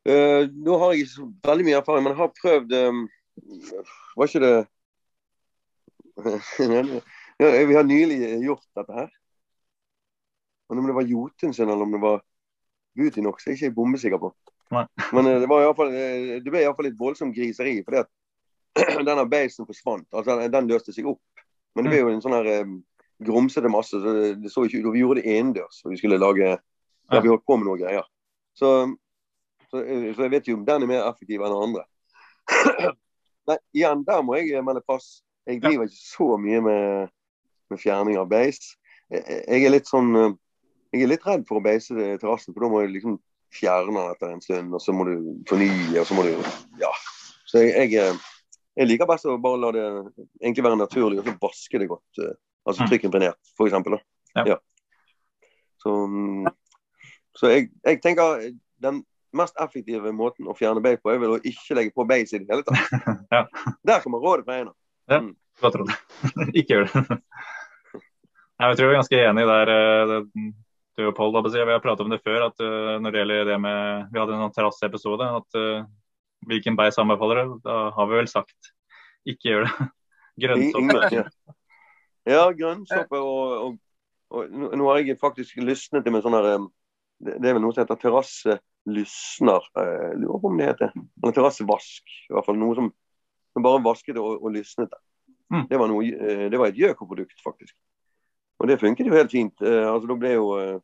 Uh, 0.07 0.47
nå 0.63 0.77
har 0.79 0.93
jeg 0.93 1.03
ikke 1.03 1.11
så 1.11 1.25
veldig 1.43 1.65
mye 1.67 1.79
erfaring, 1.81 2.05
men 2.05 2.13
jeg 2.13 2.19
har 2.21 2.29
prøvd 2.37 2.75
um, 2.87 3.01
Var 4.15 4.29
ikke 4.29 4.39
det 4.39 4.53
Vi 7.37 7.75
har 7.75 7.85
nylig 7.85 8.17
gjort 8.43 8.65
dette 8.75 8.93
her. 8.93 9.09
Men 10.69 10.81
om 10.81 10.89
det 10.89 10.95
var 10.97 11.07
Jotunsen 11.07 11.69
eller 11.69 11.85
om 11.85 11.91
det 11.93 12.01
var 12.01 12.21
Butinok, 12.97 13.41
er 13.45 13.53
ikke 13.53 13.69
jeg 13.69 13.75
bombesikker 13.75 14.19
på. 14.21 14.31
Nei. 14.73 14.83
Men 15.15 15.29
uh, 15.29 15.39
det, 15.41 15.49
var 15.49 15.63
i 15.63 15.73
fall, 15.77 15.93
uh, 15.93 16.35
det 16.43 16.51
ble 16.51 16.63
iallfall 16.63 16.89
litt 16.89 16.99
voldsomt 16.99 17.35
griseri. 17.35 17.77
fordi 17.85 18.01
at 18.03 18.11
denne 19.07 19.25
beisen 19.29 19.67
forsvant. 19.69 20.07
altså 20.11 20.39
den, 20.49 20.69
løste 20.69 20.93
seg 20.95 21.07
opp. 21.13 21.21
Men 21.75 21.85
det 21.85 21.93
ble 21.93 22.01
jo 22.01 22.11
en 22.11 22.23
sånn 22.23 22.35
her 22.35 22.49
um, 22.65 22.79
grumsete 23.23 23.69
masse. 23.71 24.01
så 24.01 24.15
det, 24.17 24.51
så 24.51 24.65
ikke 24.65 24.81
ut, 24.81 24.93
Vi 24.93 25.03
gjorde 25.05 25.21
det 25.21 25.37
innendørs. 25.37 25.83
Vi 25.85 25.99
skulle 26.01 26.19
lage 26.21 26.57
ja, 27.11 27.21
vi 27.21 27.29
holdt 27.29 27.45
på 27.45 27.57
med 27.57 27.69
noen 27.69 27.81
greier. 27.81 28.07
Så, 28.57 28.71
så, 29.69 29.83
eh, 29.83 30.09
så 30.15 30.25
jeg 30.25 30.33
vet 30.33 30.49
jo 30.49 30.57
om 30.57 30.65
den 30.67 30.83
er 30.83 30.89
mer 30.89 31.05
effektiv 31.07 31.43
enn 31.45 31.53
den 31.53 31.69
andre. 31.69 31.85
Nei, 33.47 33.57
igjen, 33.77 34.03
der 34.07 34.25
må 34.25 34.35
jeg 34.35 34.63
melde 34.65 34.83
pass. 34.83 35.21
Jeg 35.47 35.61
driver 35.63 35.87
ikke 35.87 36.01
så 36.01 36.27
mye 36.43 36.59
med, 36.65 37.09
med 37.71 37.79
fjerning 37.79 38.17
av 38.19 38.27
beis. 38.31 38.59
Jeg, 39.11 39.23
jeg 39.47 39.65
er 39.67 39.71
litt 39.73 39.87
sånn 39.87 40.09
eh, 40.19 40.33
Jeg 40.93 41.03
er 41.05 41.11
litt 41.13 41.25
redd 41.27 41.45
for 41.47 41.59
å 41.59 41.63
beise 41.63 41.95
terrassen, 42.19 42.53
for 42.55 42.63
da 42.65 42.69
må 42.71 42.81
jeg 42.83 42.93
liksom 42.97 43.17
fjerne 43.55 43.93
den 43.95 44.11
etter 44.11 44.31
en 44.33 44.41
stund, 44.43 44.73
og 44.75 44.81
så 44.83 44.91
må 44.95 45.05
du 45.07 45.13
fornye, 45.47 45.99
og 46.01 46.05
så 46.09 46.15
må 46.17 46.23
du 46.27 46.33
Ja. 46.81 46.91
Så 47.47 47.61
jeg, 47.63 47.73
jeg, 47.93 47.93
eh, 48.11 48.27
jeg 48.75 48.87
liker 48.91 49.07
best 49.07 49.25
å 49.27 49.37
bare 49.39 49.59
la 49.63 49.71
det 49.75 49.85
egentlig 50.43 50.63
være 50.67 50.79
naturlig, 50.81 51.19
og 51.21 51.27
så 51.29 51.37
vaske 51.41 51.79
det 51.79 51.87
godt. 51.91 52.23
eh, 52.23 52.35
Altså 52.67 52.83
Mm. 52.83 52.89
trykkimpregnert, 52.91 53.37
for 53.55 53.69
eksempel. 53.69 53.93
Ja. 54.35 54.43
Ja. 54.49 54.55
Så, 55.79 55.93
så 57.39 57.47
jeg, 57.53 57.69
jeg 57.85 58.01
tenker 58.03 58.41
den 58.83 59.05
mest 59.37 59.55
effektive 59.61 60.11
måten 60.11 60.49
å 60.51 60.55
fjerne 60.57 60.81
beis 60.83 60.99
på, 60.99 61.13
er 61.13 61.21
vel 61.21 61.37
å 61.37 61.39
ikke 61.47 61.77
legge 61.77 61.93
på 61.95 62.03
beis 62.09 62.33
i 62.35 62.41
det 62.41 62.49
hele 62.51 62.65
tatt. 62.67 62.91
Ja. 63.31 63.45
Der 63.87 64.03
kommer 64.03 64.19
rådet 64.23 64.43
fra 64.47 64.57
Einar. 64.59 64.75
Hva 65.07 65.71
tror 65.73 65.87
du? 65.87 65.93
ikke 66.53 66.75
gjør 66.75 66.87
det. 66.91 67.17
Nei, 68.57 68.71
jeg 68.71 68.77
tror 68.79 68.87
vi 68.89 68.93
er 68.95 68.99
ganske 68.99 69.19
enige 69.29 69.49
der. 69.51 69.71
eh, 69.73 70.47
Du 70.97 71.03
og 71.05 71.13
Pål, 71.17 71.35
vi 71.53 71.61
har 71.61 71.79
pratet 71.83 72.05
om 72.07 72.09
det 72.13 72.23
før, 72.25 72.47
at 72.49 72.59
eh, 72.63 72.95
når 73.03 73.13
det 73.13 73.19
gjelder 73.21 73.49
det 73.51 73.57
med 73.61 74.07
Vi 74.13 74.19
hadde 74.19 74.37
en 74.37 74.53
terrasseepisode. 74.55 75.27
at 75.41 75.59
eh, 75.59 75.83
Hvilken 76.47 76.77
beis 76.77 76.97
anbefaler 77.01 77.43
du? 77.45 77.55
Da 77.65 77.89
har 77.95 78.09
vi 78.09 78.17
vel 78.19 78.27
sagt 78.31 78.73
ikke 79.27 79.49
gjør 79.51 79.65
det. 79.67 79.87
Grønnsoppe. 80.43 80.99
Ja, 81.13 81.23
ja 82.29 82.43
grønnsoppe 82.53 83.17
og, 83.19 83.53
og, 83.65 83.77
og 84.31 84.51
nå- 84.77 84.87
har 84.91 85.01
jeg 85.01 85.17
faktisk 85.19 85.57
lysnet 85.63 86.05
til 86.05 86.13
med 86.13 86.23
sånn 86.25 86.37
her 86.37 86.47
Det 87.19 87.39
det 87.41 87.49
er 87.49 87.57
vel 87.57 87.63
noe 87.65 87.73
som 87.73 87.81
heter 87.83 87.97
terrasselysner. 88.03 89.65
lurer 90.21 90.41
på 90.43 90.49
om 90.51 90.57
det 90.61 90.67
heter. 90.69 90.93
Eller 91.23 91.33
terrassevask. 91.33 92.03
I 92.29 92.33
hvert 92.37 92.45
fall 92.45 92.59
noe 92.61 92.77
som, 92.77 92.91
som 93.57 93.65
bare 93.65 93.83
vasket 93.85 94.19
og, 94.21 94.37
og 94.37 94.53
lysnet 94.53 94.91
det. 94.93 95.01
Mm. 95.53 95.63
Det 95.69 95.79
var, 95.79 95.89
noe, 95.91 96.05
eh, 96.05 96.45
det 96.51 96.59
var 96.59 96.69
et 96.69 96.77
Gjøko-produkt, 96.77 97.41
faktisk. 97.43 97.75
Og 98.59 98.69
det 98.69 98.79
funket 98.81 99.07
jo 99.07 99.15
helt 99.15 99.31
fint. 99.31 99.61
Eh, 99.61 99.85
Altså, 99.87 100.07
da 100.09 100.17
ble 100.19 100.33
jo 100.35 100.47
eh, 100.61 100.77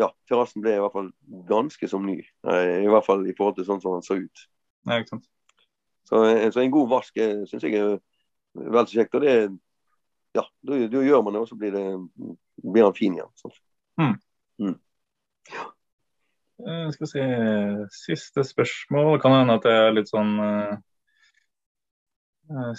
Ja, 0.00 0.08
terrassen 0.28 0.64
ble 0.64 0.72
i 0.72 0.80
hvert 0.80 0.94
fall 0.94 1.10
ganske 1.48 1.88
som 1.88 2.06
ny. 2.08 2.14
I 2.48 2.88
hvert 2.88 3.04
fall 3.04 3.26
i 3.28 3.34
forhold 3.36 3.58
til 3.58 3.66
sånn 3.66 3.82
som 3.82 3.98
den 3.98 4.06
så 4.06 4.16
ut. 4.16 4.44
Nei, 4.88 5.02
ikke 5.02 5.18
sant? 5.18 5.26
Så, 6.08 6.22
så 6.54 6.62
en 6.62 6.72
god 6.72 6.88
vask 6.88 7.20
syns 7.20 7.66
jeg 7.66 7.76
er 7.76 7.98
vel 8.56 8.88
så 8.88 8.96
kjekt. 8.96 9.18
Og 9.18 9.26
det 9.26 9.34
ja, 10.32 10.46
da, 10.64 10.78
da 10.88 11.02
gjør 11.04 11.20
man 11.26 11.36
det, 11.36 11.42
og 11.44 11.50
så 11.50 11.58
blir, 11.60 11.76
det, 11.76 11.84
blir 12.64 12.88
han 12.88 12.96
fin 12.96 13.18
igjen. 13.18 13.28
sant? 13.36 13.60
Eh, 16.62 16.88
skal 16.94 17.04
vi 17.04 17.10
se 17.10 17.26
Siste 17.98 18.44
spørsmål. 18.48 19.20
Kan 19.20 19.36
hende 19.36 19.58
at 19.60 19.68
det 19.68 19.76
er 19.76 19.96
litt 19.98 20.08
sånn 20.08 20.32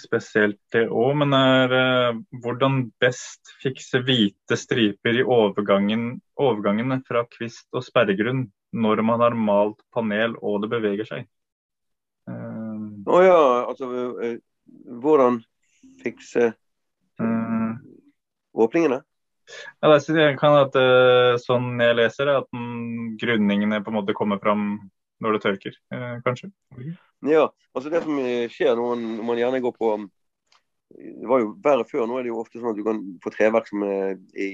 spesielt 0.00 0.58
det 0.74 0.84
òg, 0.88 1.12
men 1.20 1.34
er 1.36 1.74
eh, 1.78 2.18
hvordan 2.44 2.80
best 3.02 3.54
fikse 3.62 4.00
hvite 4.06 4.58
striper 4.58 5.20
i 5.20 5.24
overgangen, 5.24 6.18
overgangene 6.40 7.00
fra 7.08 7.24
kvist 7.30 7.66
og 7.74 7.84
sperregrunn 7.86 8.46
når 8.74 9.02
man 9.06 9.22
har 9.22 9.38
malt 9.38 9.80
panel 9.94 10.36
og 10.42 10.62
det 10.64 10.70
beveger 10.74 11.08
seg? 11.08 11.26
Å 12.24 13.12
oh, 13.12 13.20
ja, 13.20 13.40
altså 13.68 13.90
eh, 14.24 14.38
Hvordan 15.02 15.42
fikse 16.00 16.46
eh, 17.20 17.72
åpningene? 18.56 19.02
Ja, 19.84 19.90
det 19.92 20.28
kan 20.40 20.56
at 20.62 20.78
eh, 20.80 21.34
Sånn 21.42 21.74
jeg 21.84 21.98
leser 21.98 22.30
det, 22.30 22.38
at 22.40 22.62
grunningene 23.20 23.82
på 23.84 23.92
en 23.92 23.98
måte 23.98 24.16
kommer 24.16 24.40
fram 24.40 24.78
når 25.22 25.36
det 25.36 25.42
tørker, 25.44 25.74
eh, 25.94 26.16
kanskje. 26.24 26.50
Ja, 27.24 27.46
altså 27.74 27.90
det 27.90 28.02
som 28.04 28.18
eh, 28.18 28.48
skjer 28.52 28.74
når 28.76 28.94
man, 28.94 29.04
når 29.18 29.24
man 29.30 29.38
gjerne 29.38 29.60
går 29.64 29.74
på 29.78 29.90
Det 30.94 31.26
var 31.26 31.40
jo 31.40 31.54
verre 31.64 31.84
før. 31.88 32.06
Nå 32.06 32.18
er 32.18 32.22
det 32.22 32.30
jo 32.30 32.40
ofte 32.42 32.60
sånn 32.60 32.70
at 32.70 32.76
du 32.78 32.84
kan 32.86 32.98
få 33.24 33.30
treverk 33.34 33.66
som 33.66 33.82
er 33.82 34.18
i 34.38 34.48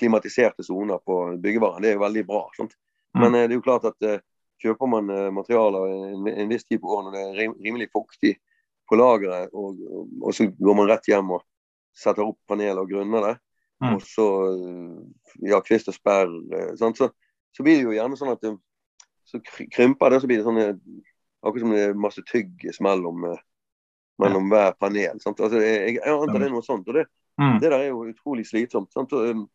klimatiserte 0.00 0.64
soner 0.64 0.98
på 1.04 1.36
byggevaren. 1.38 1.82
Det 1.84 1.90
er 1.92 1.98
jo 1.98 2.02
veldig 2.02 2.24
bra. 2.26 2.40
sant? 2.56 2.72
Men 3.14 3.34
eh, 3.36 3.44
det 3.46 3.54
er 3.54 3.60
jo 3.60 3.66
klart 3.66 3.84
at 3.90 4.02
eh, 4.08 4.22
kjøper 4.64 4.90
man 4.90 5.10
eh, 5.12 5.28
materialer 5.30 5.92
en, 5.92 6.26
en 6.32 6.48
viss 6.50 6.64
tid 6.64 6.80
på 6.82 6.90
året 6.96 7.06
når 7.10 7.14
det 7.18 7.22
er 7.26 7.38
rim, 7.42 7.54
rimelig 7.62 7.90
fuktig 7.92 8.36
på 8.88 8.98
lageret, 8.98 9.52
og, 9.54 9.78
og, 9.86 10.08
og 10.22 10.34
så 10.34 10.48
går 10.50 10.76
man 10.80 10.88
rett 10.90 11.06
hjem 11.08 11.30
og 11.36 11.44
setter 11.94 12.24
opp 12.26 12.38
paneler 12.48 12.82
og 12.82 12.90
grunner 12.90 13.28
det, 13.30 13.38
Mm. 13.82 13.96
og 13.96 14.02
så 14.06 14.24
eh, 14.46 14.98
ja, 15.50 15.58
kvist 15.66 15.88
og 15.90 15.94
sperr, 15.96 16.28
eh, 16.54 16.68
sant? 16.78 16.94
Så, 17.00 17.08
så 17.50 17.64
blir 17.66 17.80
det 17.80 17.82
jo 17.88 17.94
gjerne 17.96 18.14
sånn 18.14 18.30
at 18.30 18.44
så 19.32 19.40
krymper 19.72 20.12
det, 20.12 20.20
så 20.22 20.30
blir 20.30 20.42
det 20.42 20.46
sånn 20.46 20.60
eh, 20.62 20.76
akkurat 21.42 21.64
som 21.64 21.74
det 21.74 21.82
er 21.88 21.98
masse 21.98 22.22
tyggis 22.28 22.78
mellom, 22.84 23.24
mellom 24.22 24.46
ja. 24.46 24.52
hver 24.52 24.78
panel. 24.78 25.18
Altså, 25.18 25.58
jeg, 25.58 25.96
jeg 25.96 26.12
antar 26.12 26.38
det 26.38 26.48
er 26.50 26.54
noe 26.54 26.66
sånt. 26.66 26.86
og 26.86 27.00
det, 27.00 27.08
Mm. 27.40 27.60
det 27.60 27.70
der 27.70 27.78
er 27.78 27.86
jo 27.86 28.04
utrolig 28.04 28.46
slitsomt. 28.46 28.92
Sant? 28.92 29.12
Og, 29.12 29.30
um, 29.30 29.46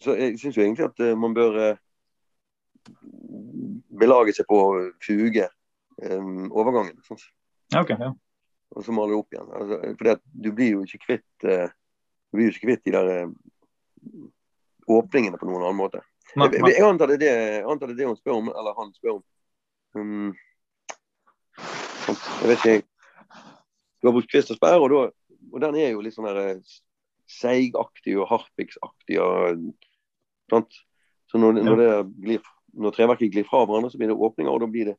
så 0.00 0.14
jeg 0.16 0.38
syns 0.40 0.56
jo 0.56 0.62
egentlig 0.62 0.86
at 0.86 1.00
uh, 1.04 1.18
man 1.18 1.34
bør 1.34 1.76
belage 4.00 4.32
seg 4.36 4.46
på 4.48 4.60
å 4.62 4.70
fuge 5.04 5.48
um, 6.02 6.48
overgangen. 6.48 6.96
Sant? 7.06 7.26
Okay, 7.74 7.98
ok, 7.98 8.06
ja. 8.06 8.12
Og 8.76 8.84
så 8.84 8.94
male 8.94 9.16
opp 9.16 9.32
igjen. 9.32 9.48
Altså, 9.52 9.80
fordi 9.98 10.14
at 10.14 10.24
du 10.32 10.50
blir 10.52 10.74
jo 10.76 10.84
ikke 10.84 11.04
kvitt 11.06 11.48
uh, 11.48 11.68
Du 12.28 12.36
blir 12.36 12.50
jo 12.50 12.52
ikke 12.52 12.66
kvitt 12.66 12.84
de 12.84 12.92
der 12.92 13.06
uh, 13.24 14.24
åpningene 14.98 15.38
på 15.40 15.48
noen 15.48 15.64
annen 15.64 15.78
måte. 15.80 16.02
Nei, 16.36 16.48
nei. 16.52 16.72
jeg, 16.74 16.84
antar 16.84 17.10
det 17.10 17.16
er 17.24 17.64
det, 17.64 17.94
det 17.96 18.06
hun 18.08 18.18
spør 18.18 18.40
om, 18.42 18.50
eller 18.52 18.76
han 18.76 18.92
spør 18.96 19.14
om. 19.16 19.22
Um, 19.96 20.34
jeg 22.08 22.50
vet 22.50 22.58
ikke, 22.58 22.82
du 23.98 24.08
har 24.08 24.14
brukt 24.14 24.30
kvist 24.30 24.52
og 24.52 24.58
sperre, 24.58 24.82
og, 24.82 24.92
da, 24.92 25.38
og 25.52 25.64
den 25.64 25.78
er 25.80 25.90
jo 25.94 26.04
litt 26.04 26.16
sånn 26.16 26.28
der 26.28 26.40
eh, 26.42 26.76
seigaktig 27.28 28.14
og 28.20 28.28
harpiksaktig. 28.30 29.18
Og, 29.24 30.68
så 31.28 31.40
når, 31.40 31.60
når, 31.64 31.82
glir, 32.20 32.44
når, 32.76 32.96
treverket 32.96 33.32
glir 33.34 33.48
fra 33.48 33.64
hverandre, 33.64 33.90
så 33.92 34.00
blir 34.00 34.12
det 34.12 34.16
åpninger, 34.16 34.52
og 34.52 34.62
da 34.62 34.70
blir 34.72 34.92
det 34.92 34.98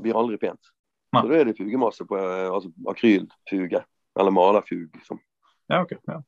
blir 0.00 0.16
aldri 0.16 0.38
pent. 0.40 0.72
Så 1.12 1.26
da 1.28 1.36
er 1.36 1.48
det 1.48 1.58
fugemasse 1.58 2.06
på 2.08 2.16
eh, 2.16 2.48
altså 2.48 2.70
akrylfuge, 2.88 3.82
eller 4.20 4.32
malerfug. 4.32 4.86
Liksom. 4.94 5.20
ja, 5.68 5.82
okay, 5.82 5.98
ja. 6.08 6.22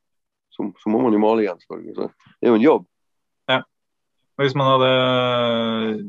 Så, 0.50 0.66
så, 0.78 0.90
må 0.90 1.00
man 1.02 1.14
jo 1.14 1.22
male 1.22 1.42
igjen, 1.42 1.60
selvfølgelig. 1.62 1.94
Så 1.96 2.34
det 2.40 2.48
er 2.48 2.52
jo 2.52 2.58
en 2.58 2.66
jobb. 2.66 2.84
Hvis 4.40 4.56
man 4.58 4.66
hadde 4.72 4.88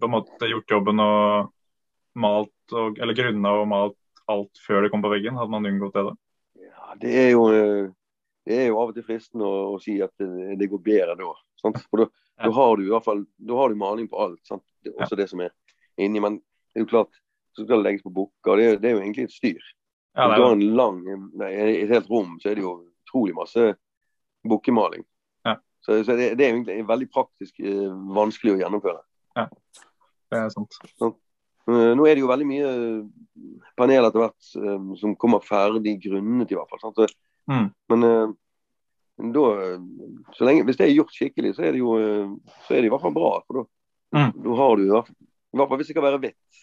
på 0.01 0.07
en 0.07 0.13
måte 0.15 0.49
gjort 0.49 0.71
jobben 0.71 1.01
og 1.03 1.51
malt, 2.17 2.55
og, 2.73 2.97
eller 2.97 3.17
grunna 3.17 3.51
og 3.59 3.67
malt 3.69 3.99
alt 4.31 4.61
før 4.65 4.85
det 4.85 4.91
kom 4.93 5.03
på 5.05 5.11
veggen, 5.13 5.38
hadde 5.38 5.53
man 5.53 5.67
unngått 5.69 5.93
det 5.93 6.05
da? 6.07 6.13
Ja, 6.65 6.95
det 7.01 7.13
er 7.21 7.29
jo, 7.35 7.43
det 8.47 8.57
er 8.57 8.69
jo 8.71 8.79
av 8.81 8.91
og 8.91 8.97
til 8.97 9.05
fristende 9.05 9.45
å, 9.45 9.75
å 9.75 9.81
si 9.81 9.99
at 10.01 10.13
det, 10.21 10.55
det, 10.59 10.69
går 10.71 10.81
bedre 10.85 11.17
da. 11.19 11.33
Sant? 11.61 11.77
For 11.91 12.03
da, 12.03 12.09
ja. 12.41 12.51
har 12.57 12.77
du 12.77 12.88
i 12.88 12.91
hvert 12.91 13.05
fall 13.05 13.23
da 13.38 13.59
har 13.61 13.71
du 13.71 13.79
maling 13.79 14.09
på 14.09 14.21
alt. 14.25 14.41
Sant? 14.47 14.65
Det, 14.81 14.95
også 14.95 15.13
ja. 15.13 15.21
det 15.21 15.29
som 15.31 15.45
er 15.45 15.53
inni. 16.01 16.23
Men 16.23 16.39
det 16.39 16.81
er 16.81 16.88
jo 16.88 16.91
klart, 16.95 17.21
så 17.55 17.65
skal 17.65 17.79
det 17.79 17.89
legges 17.89 18.05
på 18.05 18.13
bukker. 18.15 18.57
Det, 18.57 18.69
det, 18.81 18.89
er 18.89 18.97
jo 18.97 19.03
egentlig 19.03 19.27
et 19.29 19.35
styr. 19.38 19.71
Ja, 20.15 20.29
det 20.31 20.39
er... 20.39 20.47
en 20.55 20.65
lang, 20.79 21.01
nei, 21.35 21.51
et 21.83 21.91
helt 21.91 22.09
rom 22.09 22.38
så 22.41 22.49
er 22.49 22.57
det 22.57 22.63
jo 22.63 22.77
utrolig 23.05 23.35
masse 23.38 23.73
bukkemaling. 24.47 25.03
Så, 25.85 25.99
så 26.03 26.15
det, 26.17 26.31
det, 26.39 26.45
er 26.45 26.55
egentlig 26.55 26.79
veldig 26.89 27.07
praktisk 27.13 27.61
eh, 27.61 27.91
vanskelig 28.17 28.55
å 28.55 28.61
gjennomføre. 28.63 29.03
Ja, 29.37 29.45
det 30.33 30.39
er 30.39 30.49
sant. 30.53 30.79
Sånn. 30.97 31.13
Nå 31.65 32.05
er 32.05 32.13
det 32.13 32.21
jo 32.21 32.29
veldig 32.29 32.45
mye 32.45 32.71
panel 33.77 34.05
etter 34.05 34.21
hvert 34.21 34.97
som 35.01 35.15
kommer 35.17 35.41
ferdig 35.41 35.95
grunnet, 36.03 36.51
i 36.53 36.57
hvert 36.57 36.69
fall. 36.69 36.93
Så, 36.93 37.07
mm. 37.49 37.71
Men 37.89 39.33
da, 39.33 39.45
så 40.37 40.45
lenge, 40.45 40.67
hvis 40.67 40.77
det 40.77 40.85
er 40.85 40.93
gjort 40.93 41.15
skikkelig, 41.15 41.55
så 41.57 41.65
er 41.65 41.73
det 41.73 41.81
jo 41.81 41.95
så 42.67 42.75
er 42.75 42.83
det 42.83 42.91
i 42.91 42.93
hvert 42.93 43.01
fall 43.01 43.15
bra. 43.15 43.31
For 43.47 43.57
da, 43.57 43.65
mm. 44.13 44.35
da 44.45 44.59
har 44.61 44.77
du 44.77 44.85
i 44.85 44.91
hvert, 44.91 45.09
fall, 45.09 45.17
i 45.25 45.59
hvert 45.59 45.71
fall 45.71 45.81
hvis 45.81 45.89
det 45.89 45.97
skal 45.97 46.05
være 46.05 46.21
hvitt. 46.21 46.61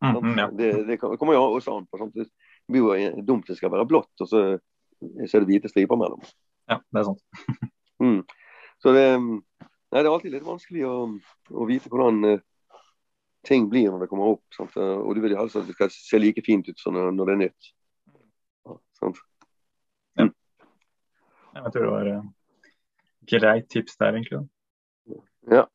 Mm, 0.00 0.38
ja. 0.38 0.48
det, 0.56 0.86
det, 0.88 0.96
kommer 1.00 1.36
jo 1.36 1.42
også 1.58 1.76
an 1.76 1.86
på. 1.86 2.00
Sant? 2.00 2.14
Det 2.16 2.72
blir 2.72 2.86
jo 2.88 3.24
dumt 3.26 3.48
det 3.48 3.58
skal 3.58 3.72
være 3.74 3.86
blått, 3.88 4.12
og 4.20 4.28
så, 4.28 4.44
så 4.98 5.36
er 5.36 5.44
det 5.44 5.50
hvite 5.50 5.70
striper 5.70 6.00
mellom. 6.00 6.24
Ja, 6.70 6.80
det 6.90 7.02
er 7.02 7.10
sant. 7.10 7.20
mm. 8.02 8.22
Så 8.80 8.94
det, 8.96 9.06
nei, 9.20 9.98
det 9.98 10.06
er 10.06 10.12
alltid 10.12 10.34
litt 10.34 10.46
vanskelig 10.46 10.86
å, 10.88 10.94
å 11.52 11.66
vite 11.68 11.90
hvordan 11.92 12.22
uh, 12.24 12.44
ting 13.46 13.68
blir 13.72 13.90
når 13.90 14.04
det 14.04 14.10
kommer 14.12 14.34
opp. 14.34 14.44
Sant? 14.56 14.76
Og 14.76 15.12
du 15.16 15.22
vil 15.24 15.34
jo 15.34 15.40
helst 15.42 15.58
at 15.60 15.68
det 15.68 15.76
skal 15.76 15.92
se 15.92 16.20
like 16.20 16.44
fint 16.46 16.68
ut 16.68 16.80
som 16.80 16.96
når, 16.96 17.12
når 17.16 17.30
det 17.30 17.34
er 17.34 17.42
nytt. 17.44 17.70
Sant? 19.00 19.20
Ja. 20.20 20.28
Jeg 21.60 21.74
tror 21.74 21.84
det 21.84 21.92
var 21.92 22.10
uh, 22.14 22.24
greit 23.30 23.68
tips 23.72 24.00
der, 24.00 24.16
egentlig. 24.16 24.42
Ja. 25.50 25.66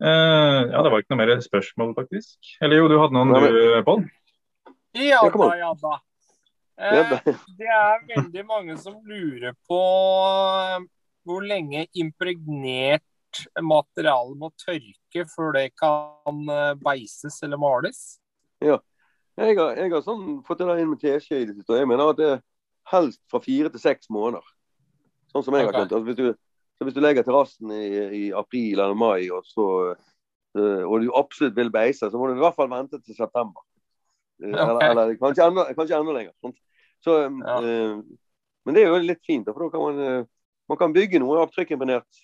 Uh, 0.00 0.70
ja, 0.72 0.80
det 0.80 0.92
var 0.92 1.02
ikke 1.02 1.14
noe 1.14 1.20
mer 1.20 1.34
spørsmål, 1.44 1.92
faktisk. 1.98 2.38
Eller 2.64 2.80
jo, 2.80 2.88
du 2.88 2.96
hadde 3.00 3.16
noen, 3.16 3.34
du, 3.44 3.82
Pål? 3.84 4.06
Ja 4.96 5.20
da, 5.30 5.50
ja 5.60 5.74
da. 5.78 5.98
Uh, 6.80 7.12
det 7.60 7.68
er 7.68 8.00
veldig 8.08 8.46
mange 8.48 8.78
som 8.80 8.96
lurer 9.04 9.52
på 9.68 9.80
hvor 11.26 11.44
lenge 11.44 11.86
impregnert 11.98 13.04
materiale 13.62 14.34
må 14.38 14.50
tørke 14.58 15.24
før 15.30 15.54
det 15.56 15.70
kan 15.78 16.46
eh, 16.50 16.76
beises 16.80 17.38
eller 17.46 17.60
males? 17.60 18.00
Ja, 18.64 18.78
jeg 19.40 19.56
har, 19.56 19.76
jeg 19.78 19.92
har 19.92 20.04
sånn, 20.04 20.40
fått 20.44 20.60
det 20.60 20.68
der 20.68 20.82
inn 20.82 20.90
med 20.92 21.00
teskje 21.00 21.42
i 21.42 21.48
det 21.48 21.56
siste. 21.56 21.78
Jeg 21.78 21.88
mener 21.88 22.12
at 22.12 22.18
det 22.18 22.28
er 22.34 22.40
helst 22.90 23.20
fra 23.30 23.40
fire 23.44 23.70
til 23.72 23.82
seks 23.82 24.10
måneder. 24.12 24.44
Sånn 25.30 25.46
som 25.46 25.56
jeg 25.56 25.68
okay. 25.68 25.72
har 25.72 25.78
skjønt. 25.78 25.94
Altså, 25.96 26.06
hvis, 26.08 26.18
du, 26.18 26.84
hvis, 26.84 26.96
du, 26.96 27.02
legger 27.04 27.26
terrassen 27.26 27.72
i, 27.72 27.84
i, 28.18 28.22
april 28.36 28.82
eller 28.82 28.98
mai, 28.98 29.30
og, 29.32 29.46
så, 29.48 29.66
uh, 30.58 30.82
og 30.82 31.04
du 31.04 31.12
absolutt 31.16 31.56
vil 31.56 31.72
beise, 31.72 32.10
så 32.10 32.20
må 32.20 32.28
du 32.28 32.36
i 32.36 32.42
hvert 32.42 32.58
fall 32.58 32.72
vente 32.72 33.00
til 33.00 33.16
september. 33.16 33.64
Uh, 34.42 34.50
okay. 34.50 34.66
eller, 34.66 34.82
eller, 34.90 35.14
kanskje, 35.22 35.46
enda, 35.46 35.68
kanskje 35.78 36.02
enda 36.02 36.16
lenger. 36.18 36.34
Sånn. 36.42 36.56
Så, 37.00 37.16
ja. 37.24 37.54
men 38.68 38.76
det 38.76 38.82
er 38.82 38.90
jo 38.90 39.00
litt 39.00 39.22
fint, 39.24 39.46
for 39.48 39.62
da 39.64 39.70
kan 39.72 39.86
man, 39.86 40.26
man 40.70 40.78
kan 40.78 40.94
bygge 40.94 41.18
noe 41.22 41.40
avtrykkimponert 41.42 42.22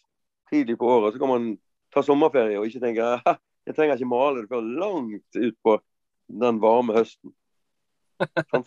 tidlig 0.50 0.78
på 0.78 0.86
året. 0.86 1.14
Så 1.14 1.22
kan 1.22 1.32
man 1.32 1.48
ta 1.94 2.02
sommerferie 2.06 2.60
og 2.60 2.68
ikke 2.68 2.82
tenke 2.84 3.10
jeg 3.66 3.74
trenger 3.74 3.98
ikke 3.98 4.08
male 4.08 4.44
det 4.44 4.50
før 4.50 4.62
langt 4.62 5.38
ut 5.38 5.56
på 5.66 5.74
den 6.42 6.60
varme 6.62 6.94
høsten. 6.94 7.32
men, 8.22 8.64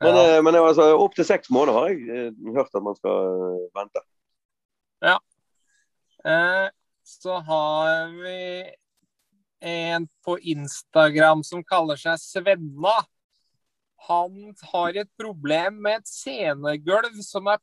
ja. 0.00 0.38
Eh, 0.38 0.38
men 0.42 0.56
altså, 0.58 0.88
opptil 0.98 1.26
seks 1.28 1.52
måneder 1.52 1.76
har 1.78 1.90
jeg 1.92 2.30
eh, 2.32 2.54
hørt 2.56 2.72
at 2.74 2.84
man 2.84 2.96
skal 2.96 3.28
eh, 3.34 3.66
vente. 3.76 4.02
Ja. 5.04 5.18
Eh, 6.24 6.68
så 7.06 7.38
har 7.46 8.08
vi 8.16 8.40
en 9.66 10.08
på 10.24 10.38
Instagram 10.38 11.44
som 11.44 11.64
kaller 11.64 12.00
seg 12.00 12.18
Svenna. 12.20 12.96
Han 14.08 14.54
har 14.72 14.96
et 15.02 15.12
problem 15.20 15.80
med 15.84 16.00
et 16.00 16.10
scenegulv 16.10 17.20
som 17.24 17.48
er 17.52 17.60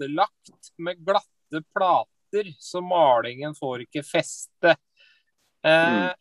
platelagt 0.00 0.78
med 0.78 1.04
glatte 1.04 1.62
plater 1.74 2.54
så 2.58 2.80
malingen 2.80 3.54
får 3.54 3.82
ikke 3.82 4.02
feste. 4.02 4.76
Eh, 5.64 5.92
mm. 5.92 6.14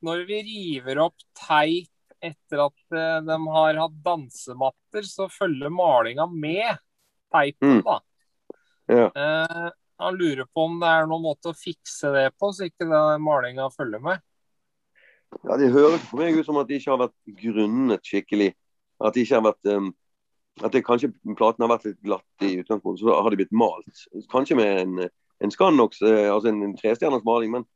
Når 0.00 0.26
vi 0.26 0.42
river 0.42 0.98
opp 0.98 1.16
teip 1.46 1.90
etter 2.20 2.66
at 2.66 2.92
eh, 2.92 3.22
de 3.24 3.38
har 3.48 3.80
hatt 3.80 3.96
dansematter, 4.04 5.02
så 5.02 5.28
følger 5.28 5.70
malinga 5.70 6.26
med 6.26 6.76
teipen, 7.32 7.80
mm. 7.80 7.82
da. 7.82 8.00
Ja. 8.86 9.10
Eh, 9.10 9.70
han 9.96 10.14
lurer 10.14 10.44
på 10.44 10.68
om 10.68 10.78
det 10.80 10.88
er 10.92 11.08
noen 11.08 11.24
måte 11.24 11.50
å 11.50 11.56
fikse 11.56 12.12
det 12.12 12.30
på, 12.36 12.52
så 12.52 12.68
ikke 12.68 12.86
malinga 13.18 13.70
følger 13.72 14.02
med. 14.04 14.20
Ja, 15.42 15.56
Det 15.56 15.72
høres 15.72 16.04
for 16.06 16.20
meg 16.20 16.36
ut 16.36 16.46
som 16.46 16.60
at 16.60 16.68
de 16.68 16.76
ikke 16.78 16.92
har 16.92 17.06
vært 17.08 17.38
grunnet 17.40 18.04
skikkelig. 18.04 18.52
At 19.02 19.16
de 19.16 19.24
ikke 19.24 19.40
har 19.40 19.48
vært 19.48 19.72
um, 19.72 19.88
at 20.64 20.72
det 20.72 20.84
kanskje 20.86 21.12
platen 21.36 21.64
har 21.64 21.74
vært 21.74 21.90
litt 21.90 22.02
glatt 22.04 22.44
i 22.46 22.54
utgangspunktet, 22.62 23.02
så 23.04 23.16
har 23.20 23.32
de 23.32 23.38
blitt 23.42 23.54
malt. 23.56 24.04
Kanskje 24.32 24.56
med 24.56 24.82
en 24.82 25.08
en 25.38 25.50
Scannox, 25.50 26.02
eh, 26.02 26.32
altså 26.34 26.48
en, 26.48 26.62
en 26.62 26.76
trestjerners 26.76 27.24
maling. 27.24 27.52
Men, 27.52 27.66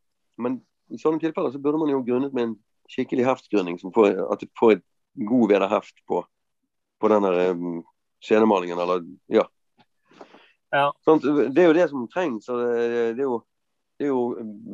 men, 0.41 0.59
i 0.91 0.99
sånne 0.99 1.23
tilfeller 1.23 1.53
så 1.55 1.61
burde 1.63 1.79
man 1.79 1.93
jo 1.93 2.03
grunnet 2.07 2.35
med 2.35 2.49
en 2.49 2.57
skikkelig 2.91 3.29
heftgrunning, 3.29 3.79
som 3.79 3.93
får, 3.95 4.17
at 4.33 4.41
du 4.43 4.49
får 4.59 4.79
et 4.79 4.85
god 5.29 5.53
vederheft 5.53 6.01
på, 6.11 6.25
på 7.01 7.11
denne 7.13 7.31
um, 7.53 7.77
scenemalingen. 8.25 8.81
Eller, 8.83 9.05
ja. 9.31 9.45
ja. 10.75 10.89
Sånt, 11.07 11.27
det 11.27 11.63
er 11.63 11.71
jo 11.71 11.77
det 11.77 11.87
som 11.93 12.09
trengs. 12.11 12.49
og 12.51 12.65
det, 12.65 12.89
det, 13.21 13.23
er 13.23 13.29
jo, 13.29 13.39
det, 14.01 14.09
er 14.09 14.11
jo, 14.11 14.25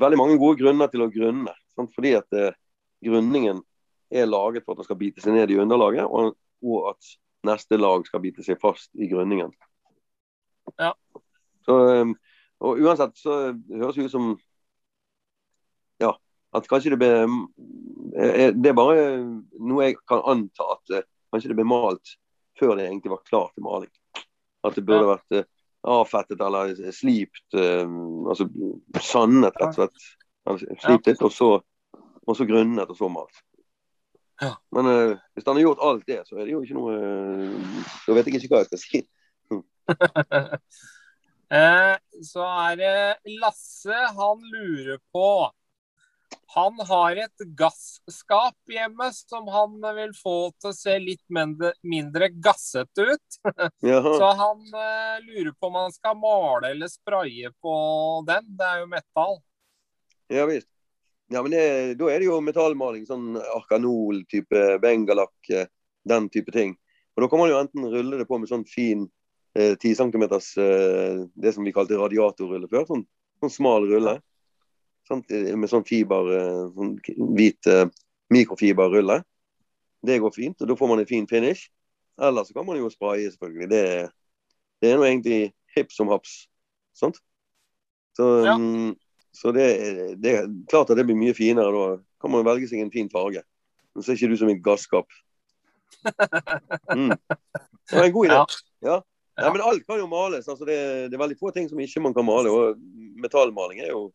veldig 0.01 0.23
mange 0.23 0.38
gode 0.40 0.62
grunner 0.62 0.88
til 0.92 1.05
å 1.05 1.11
grunne. 1.12 1.53
Sant? 1.77 1.92
Fordi 1.99 2.14
at 2.16 2.38
uh, 2.38 2.57
grunningen 3.05 3.61
er 4.09 4.31
laget 4.31 4.64
for 4.64 4.73
at 4.73 4.81
den 4.81 4.88
skal 4.88 5.01
bite 5.03 5.21
seg 5.21 5.37
ned 5.37 5.53
i 5.53 5.61
underlaget, 5.61 6.07
og, 6.07 6.38
og 6.64 6.92
at 6.95 7.12
neste 7.46 7.78
lag 7.80 8.06
skal 8.09 8.22
bite 8.24 8.44
seg 8.46 8.61
fast 8.62 8.92
i 8.98 9.09
grunningen. 9.11 9.52
Ja. 10.82 10.92
Så 11.66 11.78
um, 12.02 12.14
og 12.64 12.80
uansett 12.80 13.16
så 13.20 13.35
høres 13.52 13.96
det 13.96 14.06
ut 14.06 14.14
som 14.14 14.30
ja, 16.00 16.12
at 16.56 16.68
kanskje 16.70 16.94
det 16.94 17.00
ble 17.00 17.11
eh, 18.16 18.52
Det 18.56 18.70
er 18.70 18.76
bare 18.76 19.02
noe 19.61 19.90
jeg 19.90 19.98
kan 20.09 20.24
anta 20.32 20.70
at 20.76 20.94
eh, 20.94 21.06
kanskje 21.32 21.52
det 21.52 21.59
ble 21.59 21.68
malt 21.68 22.16
før 22.56 22.78
det 22.78 22.87
egentlig 22.87 23.12
var 23.12 23.26
klart 23.28 23.52
til 23.52 23.66
maling. 23.66 23.92
At 24.64 24.78
det 24.78 24.87
burde 24.88 25.11
vært 25.11 25.37
eh, 25.37 25.48
avfettet 25.87 26.40
eller 26.42 26.72
slipt, 26.90 27.54
altså 27.54 28.48
sandet 29.04 29.59
rett 29.61 29.68
og 29.68 29.76
slett. 29.76 30.06
Slipt 30.80 31.11
litt, 31.11 31.20
og 31.22 31.30
så, 31.30 31.50
og 32.26 32.38
så 32.38 32.46
grunnet, 32.48 32.88
og 32.90 32.98
så 32.98 33.11
malt. 33.12 33.42
Ja. 34.40 34.53
Men 34.75 34.88
uh, 34.90 35.23
hvis 35.35 35.46
han 35.46 35.56
har 35.56 35.65
gjort 35.65 35.85
alt 35.87 36.04
det, 36.08 36.21
så 36.29 36.37
er 36.37 36.44
det 36.44 36.52
jo 36.52 36.60
ikke 36.65 36.77
noe 36.77 36.96
uh, 37.00 37.87
Da 38.04 38.17
vet 38.19 38.29
jeg 38.29 38.42
ikke 38.42 38.52
hva 38.52 38.65
jeg 38.65 38.71
skal 38.73 38.85
si. 38.85 39.02
Eh, 41.46 41.96
så 42.27 42.42
er 42.42 42.73
det 42.81 43.37
Lasse. 43.38 43.94
Han 44.19 44.40
lurer 44.50 44.98
på 45.15 45.52
Han 46.56 46.81
har 46.88 47.21
et 47.23 47.44
gasskap 47.54 48.56
hjemme 48.67 49.06
som 49.15 49.46
han 49.54 49.77
vil 49.94 50.10
få 50.19 50.50
til 50.58 50.73
å 50.73 50.75
se 50.75 50.96
litt 50.98 51.23
mindre, 51.31 51.71
mindre 51.87 52.33
gassete 52.33 53.06
ut. 53.13 53.38
så 54.19 54.33
han 54.40 54.65
uh, 54.75 55.23
lurer 55.23 55.52
på 55.54 55.71
om 55.71 55.79
han 55.85 55.94
skal 55.94 56.19
male 56.19 56.73
eller 56.75 56.90
spraye 56.90 57.54
på 57.63 57.77
den. 58.27 58.50
Det 58.58 58.73
er 58.73 58.83
jo 58.83 58.90
metall. 58.90 59.38
Ja 60.35 60.50
visst. 60.50 60.75
Ja, 61.33 61.42
men 61.42 61.50
det, 61.50 61.62
da 61.98 62.10
er 62.12 62.22
det 62.22 62.29
jo 62.29 62.38
metallmaling. 62.44 63.06
Sånn 63.08 63.35
Arkanol-type, 63.40 64.79
Bengalakk, 64.83 65.35
eh, 65.50 65.66
den 66.06 66.29
type 66.31 66.54
ting. 66.54 66.77
Og 67.16 67.24
Da 67.24 67.29
kan 67.33 67.40
man 67.40 67.50
jo 67.50 67.60
enten 67.60 67.88
rulle 67.90 68.18
det 68.20 68.29
på 68.29 68.38
med 68.38 68.50
sånn 68.50 68.66
fin 68.68 69.06
10 69.56 69.90
eh, 69.90 69.96
cm 69.96 70.22
eh, 70.22 71.27
det 71.35 71.52
som 71.54 71.64
vi 71.64 71.72
kalte 71.72 71.98
radiatorrulle 71.98 72.68
før. 72.68 72.85
Sånn, 72.88 73.06
sånn 73.40 73.52
smal 73.52 73.88
rulle. 73.88 74.18
Sant? 75.08 75.31
Med 75.31 75.70
sånn 75.70 75.87
fiber, 75.87 76.29
eh, 76.37 76.66
sånn 76.77 76.96
hvit 77.38 77.70
mikrofiberrulle. 78.33 79.22
Det 80.06 80.20
går 80.20 80.35
fint, 80.35 80.60
og 80.60 80.68
da 80.68 80.77
får 80.77 80.90
man 80.90 81.02
en 81.02 81.08
fin 81.08 81.27
finish. 81.27 81.70
Eller 82.20 82.44
så 82.44 82.54
kan 82.54 82.66
man 82.66 82.79
jo 82.79 82.90
spraye, 82.92 83.31
selvfølgelig. 83.33 83.68
Det, 83.70 83.83
det 84.83 84.90
er 84.90 85.00
nå 85.00 85.08
egentlig 85.08 85.40
hipp 85.77 85.92
som 85.92 86.12
haps. 86.12 86.46
Sant? 86.96 87.18
Så, 88.16 88.29
ja. 88.46 88.56
Så 89.37 89.52
det, 89.52 89.66
det, 90.22 90.32
er 90.32 90.48
klart 90.70 90.90
at 90.90 90.96
det 90.96 91.04
blir 91.08 91.18
mye 91.18 91.37
finere. 91.37 91.68
Da 91.72 92.22
kan 92.22 92.32
man 92.32 92.46
velge 92.46 92.68
seg 92.70 92.80
en 92.80 92.92
fin 92.92 93.10
farge. 93.12 93.42
Men 93.92 94.02
så 94.02 94.10
ser 94.10 94.18
ikke 94.18 94.32
du 94.32 94.40
som 94.40 94.52
en 94.52 94.62
gasskap. 94.64 95.12
Mm. 96.92 97.12
Det 97.87 97.98
var 97.98 98.06
en 98.06 98.14
god 98.14 98.26
idé. 98.26 98.37
Ja. 98.38 98.46
ja. 98.88 98.96
ja. 99.42 99.50
men 99.52 99.64
alt 99.64 99.84
kan 99.87 100.00
jo 100.00 100.08
males. 100.10 100.48
Altså 100.48 100.64
det, 100.64 100.76
det, 101.10 101.14
er 101.18 101.24
veldig 101.24 101.38
få 101.40 101.52
ting 101.54 101.68
som 101.68 101.80
ikke 101.80 102.02
man 102.04 102.16
kan 102.16 102.26
male. 102.26 102.52
Og 102.52 102.80
metallmaling 103.20 103.82
er 103.84 103.92
jo 103.92 104.08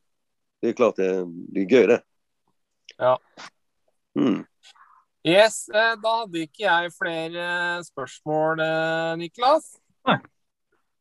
Det 0.61 0.69
er 0.69 0.77
klart 0.77 0.97
det, 1.01 1.09
det 1.55 1.63
er 1.63 1.69
gøy, 1.69 1.85
det. 1.89 2.01
Ja. 3.01 3.15
Mm. 4.13 4.43
Yes, 5.25 5.69
eh, 5.69 5.95
da 6.01 6.11
hadde 6.19 6.43
ikke 6.45 6.63
jeg 6.67 6.91
flere 6.93 7.45
spørsmål, 7.85 8.61
eh, 8.61 9.13
Niklas. 9.17 9.71
Nei. 10.05 10.19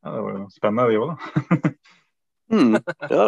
Ja, 0.00 0.14
det 0.14 0.22
var 0.24 0.38
jo 0.38 0.46
spennende, 0.54 0.86
de 0.88 1.00
òg, 1.00 1.10
da. 1.10 1.72
mm. 2.56 2.78
Ja, 3.12 3.26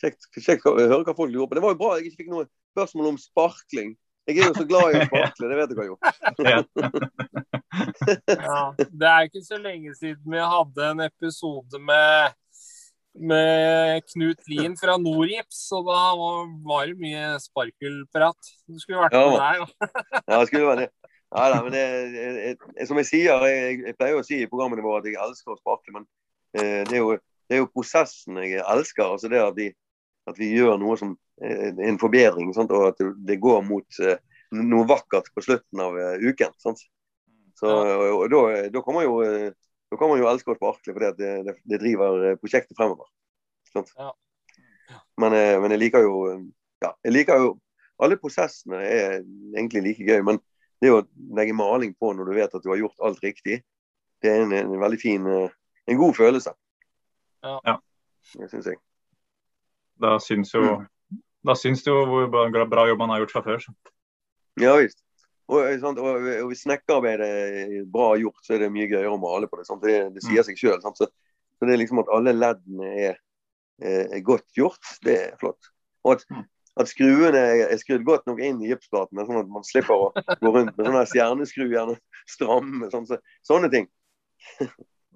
kjekt, 0.00 0.28
kjekt 0.38 0.66
å 0.68 0.76
høre 0.78 1.04
hva 1.06 1.14
folk 1.16 1.32
lurer 1.32 1.48
på. 1.48 1.58
Det 1.58 1.64
var 1.64 1.74
jo 1.74 1.80
bra 1.80 1.94
jeg 1.96 2.08
ikke 2.08 2.22
fikk 2.22 2.32
noe 2.34 2.48
spørsmål 2.74 3.12
om 3.12 3.20
sparkling. 3.22 3.94
Jeg 4.28 4.42
er 4.42 4.50
jo 4.50 4.58
så 4.58 4.66
glad 4.68 4.92
i 4.92 4.98
å 5.00 5.06
sparkle, 5.08 5.48
det 5.48 5.56
vet 5.56 5.70
dere 5.72 5.86
jo. 5.88 5.94
ja, 8.28 8.64
det 9.00 9.08
er 9.08 9.28
ikke 9.30 9.44
så 9.46 9.56
lenge 9.62 9.94
siden 9.96 10.34
vi 10.34 10.42
hadde 10.52 10.90
en 10.90 11.00
episode 11.06 11.80
med, 11.80 12.36
med 13.16 14.04
Knut 14.12 14.44
Lien 14.52 14.76
fra 14.76 14.98
Norgips, 15.00 15.62
og 15.78 15.88
da 15.88 16.02
var 16.20 16.90
det 16.90 16.98
mye 17.00 17.38
sparkelprat. 17.40 18.52
Du 18.68 18.76
skulle 18.82 19.06
vært 19.06 19.16
med 19.16 19.40
der. 19.40 19.64
ja, 20.28 20.34
det 20.34 20.44
skulle 20.50 20.68
være 20.68 20.84
det. 20.84 20.92
Ja, 21.28 21.48
da, 21.52 21.56
men 21.64 21.72
det, 21.72 21.82
jeg, 22.16 22.86
som 22.88 23.00
jeg 23.00 23.08
sier, 23.08 23.48
jeg, 23.48 23.80
jeg, 23.84 23.96
pleier 23.96 24.16
å 24.16 24.24
si 24.24 24.42
i 24.42 24.48
programmene 24.48 24.84
våre 24.84 25.02
at 25.02 25.08
jeg 25.10 25.18
elsker 25.20 25.52
å 25.52 25.58
sparke, 25.60 25.92
men 25.92 26.06
eh, 26.56 26.84
det, 26.88 26.96
er 26.96 27.02
jo, 27.02 27.16
det, 27.16 27.56
er 27.56 27.60
jo, 27.62 27.72
prosessen 27.72 28.40
jeg 28.40 28.60
elsker. 28.60 29.04
altså 29.08 29.28
det 29.32 29.42
at 29.44 29.56
vi, 29.56 29.72
at 30.28 30.38
vi 30.40 30.52
gjør 30.54 30.78
noe 30.80 30.96
som 31.00 31.16
Eh, 31.40 31.74
en 31.88 31.98
forbedring, 32.00 32.50
sant? 32.54 32.72
og 32.74 32.88
at 32.90 33.02
det 33.26 33.38
går 33.38 33.60
mot 33.66 33.98
eh, 34.02 34.18
noe 34.58 34.86
vakkert 34.90 35.28
på 35.34 35.44
slutten 35.44 35.82
av 35.82 35.98
eh, 35.98 36.24
uken. 36.24 36.54
Sant? 36.58 36.82
Så, 37.58 37.68
og, 37.68 38.24
da, 38.32 38.40
da, 38.74 38.82
kan 38.82 38.96
man 38.96 39.06
jo, 39.06 39.18
da 39.90 39.98
kan 39.98 40.10
man 40.10 40.20
jo 40.20 40.28
elske 40.30 40.54
å 40.54 40.56
sparkle, 40.58 40.94
for 40.94 41.02
det, 41.02 41.12
det, 41.18 41.54
det, 41.66 41.80
driver 41.82 42.36
prosjektet 42.38 42.78
fremover. 42.78 43.08
Ja. 43.74 44.12
Men, 45.20 45.34
men, 45.34 45.74
jeg 45.74 45.82
liker 45.82 46.06
jo 46.06 46.20
ja, 46.80 46.92
jeg 47.04 47.12
liker 47.12 47.42
jo 47.42 47.48
Alle 48.00 48.16
prosessene 48.16 48.78
er 48.80 49.18
egentlig 49.18 49.82
like 49.84 50.06
gøy, 50.06 50.22
men 50.24 50.38
det 50.80 50.94
å 50.94 51.02
legge 51.36 51.56
maling 51.58 51.92
på 51.98 52.14
når 52.14 52.30
du 52.30 52.38
vet 52.38 52.54
at 52.54 52.64
du 52.64 52.70
har 52.70 52.78
gjort 52.78 53.04
alt 53.04 53.20
riktig, 53.26 53.58
det 54.22 54.30
er 54.30 54.46
en, 54.46 54.54
en 54.54 54.78
veldig 54.80 55.00
fin 55.02 55.26
En 55.28 55.98
god 55.98 56.14
følelse. 56.14 56.54
Ja. 57.42 57.80
Det 58.38 58.50
syns 58.52 58.70
jeg. 58.70 58.78
Da 59.98 60.16
syns 60.22 60.54
jo 60.54 60.64
mm 60.64 60.86
da 61.48 61.54
syns 61.56 61.84
du 61.84 61.92
jo 61.92 62.00
hvor 62.08 62.26
bra, 62.32 62.64
bra 62.68 62.86
jobb 62.88 63.04
han 63.04 63.14
har 63.14 63.22
gjort 63.22 63.36
fra 63.36 63.44
før. 63.46 63.62
Så. 63.62 63.74
Ja 64.62 64.74
visst. 64.80 65.00
Og, 65.48 65.64
sant, 65.80 66.00
og, 66.02 66.26
og 66.42 66.50
hvis 66.50 66.66
snekkerarbeidet 66.66 67.28
er 67.28 67.86
bra 67.88 68.10
gjort, 68.20 68.42
så 68.44 68.56
er 68.56 68.66
det 68.66 68.74
mye 68.74 68.88
gøyere 68.90 69.14
å 69.14 69.20
male 69.20 69.48
på 69.48 69.60
det. 69.60 69.64
Sant? 69.68 69.80
Det, 69.84 70.10
det 70.12 70.24
sier 70.24 70.42
mm. 70.42 70.48
seg 70.50 70.60
sjøl. 70.60 70.82
Så, 70.82 70.92
så, 70.98 71.08
det 71.64 71.72
er 71.72 71.80
liksom 71.80 72.02
at 72.02 72.12
alle 72.12 72.34
leddene 72.36 72.90
er, 73.06 73.16
er, 73.80 74.20
godt 74.26 74.44
gjort, 74.58 74.82
det 75.06 75.16
er 75.22 75.38
flott. 75.40 75.70
Og 76.04 76.18
at, 76.18 76.26
mm. 76.28 76.44
at 76.82 76.92
skruene 76.92 77.46
er 77.54 77.80
skrudd 77.80 78.04
godt 78.08 78.28
nok 78.28 78.42
inn 78.44 78.60
i 78.60 78.68
gipsplatene, 78.74 79.24
sånn 79.24 79.40
at 79.40 79.48
man 79.54 79.64
slipper 79.66 79.96
å 79.96 80.10
gå 80.12 80.52
rundt 80.52 80.74
med 80.74 80.84
sånne 80.90 81.06
stjerneskru, 81.14 81.70
gjerne 81.72 81.96
stramme. 82.28 82.92
Sånn, 82.92 83.08
så, 83.08 83.22
sånne 83.48 83.72
ting. 83.72 83.88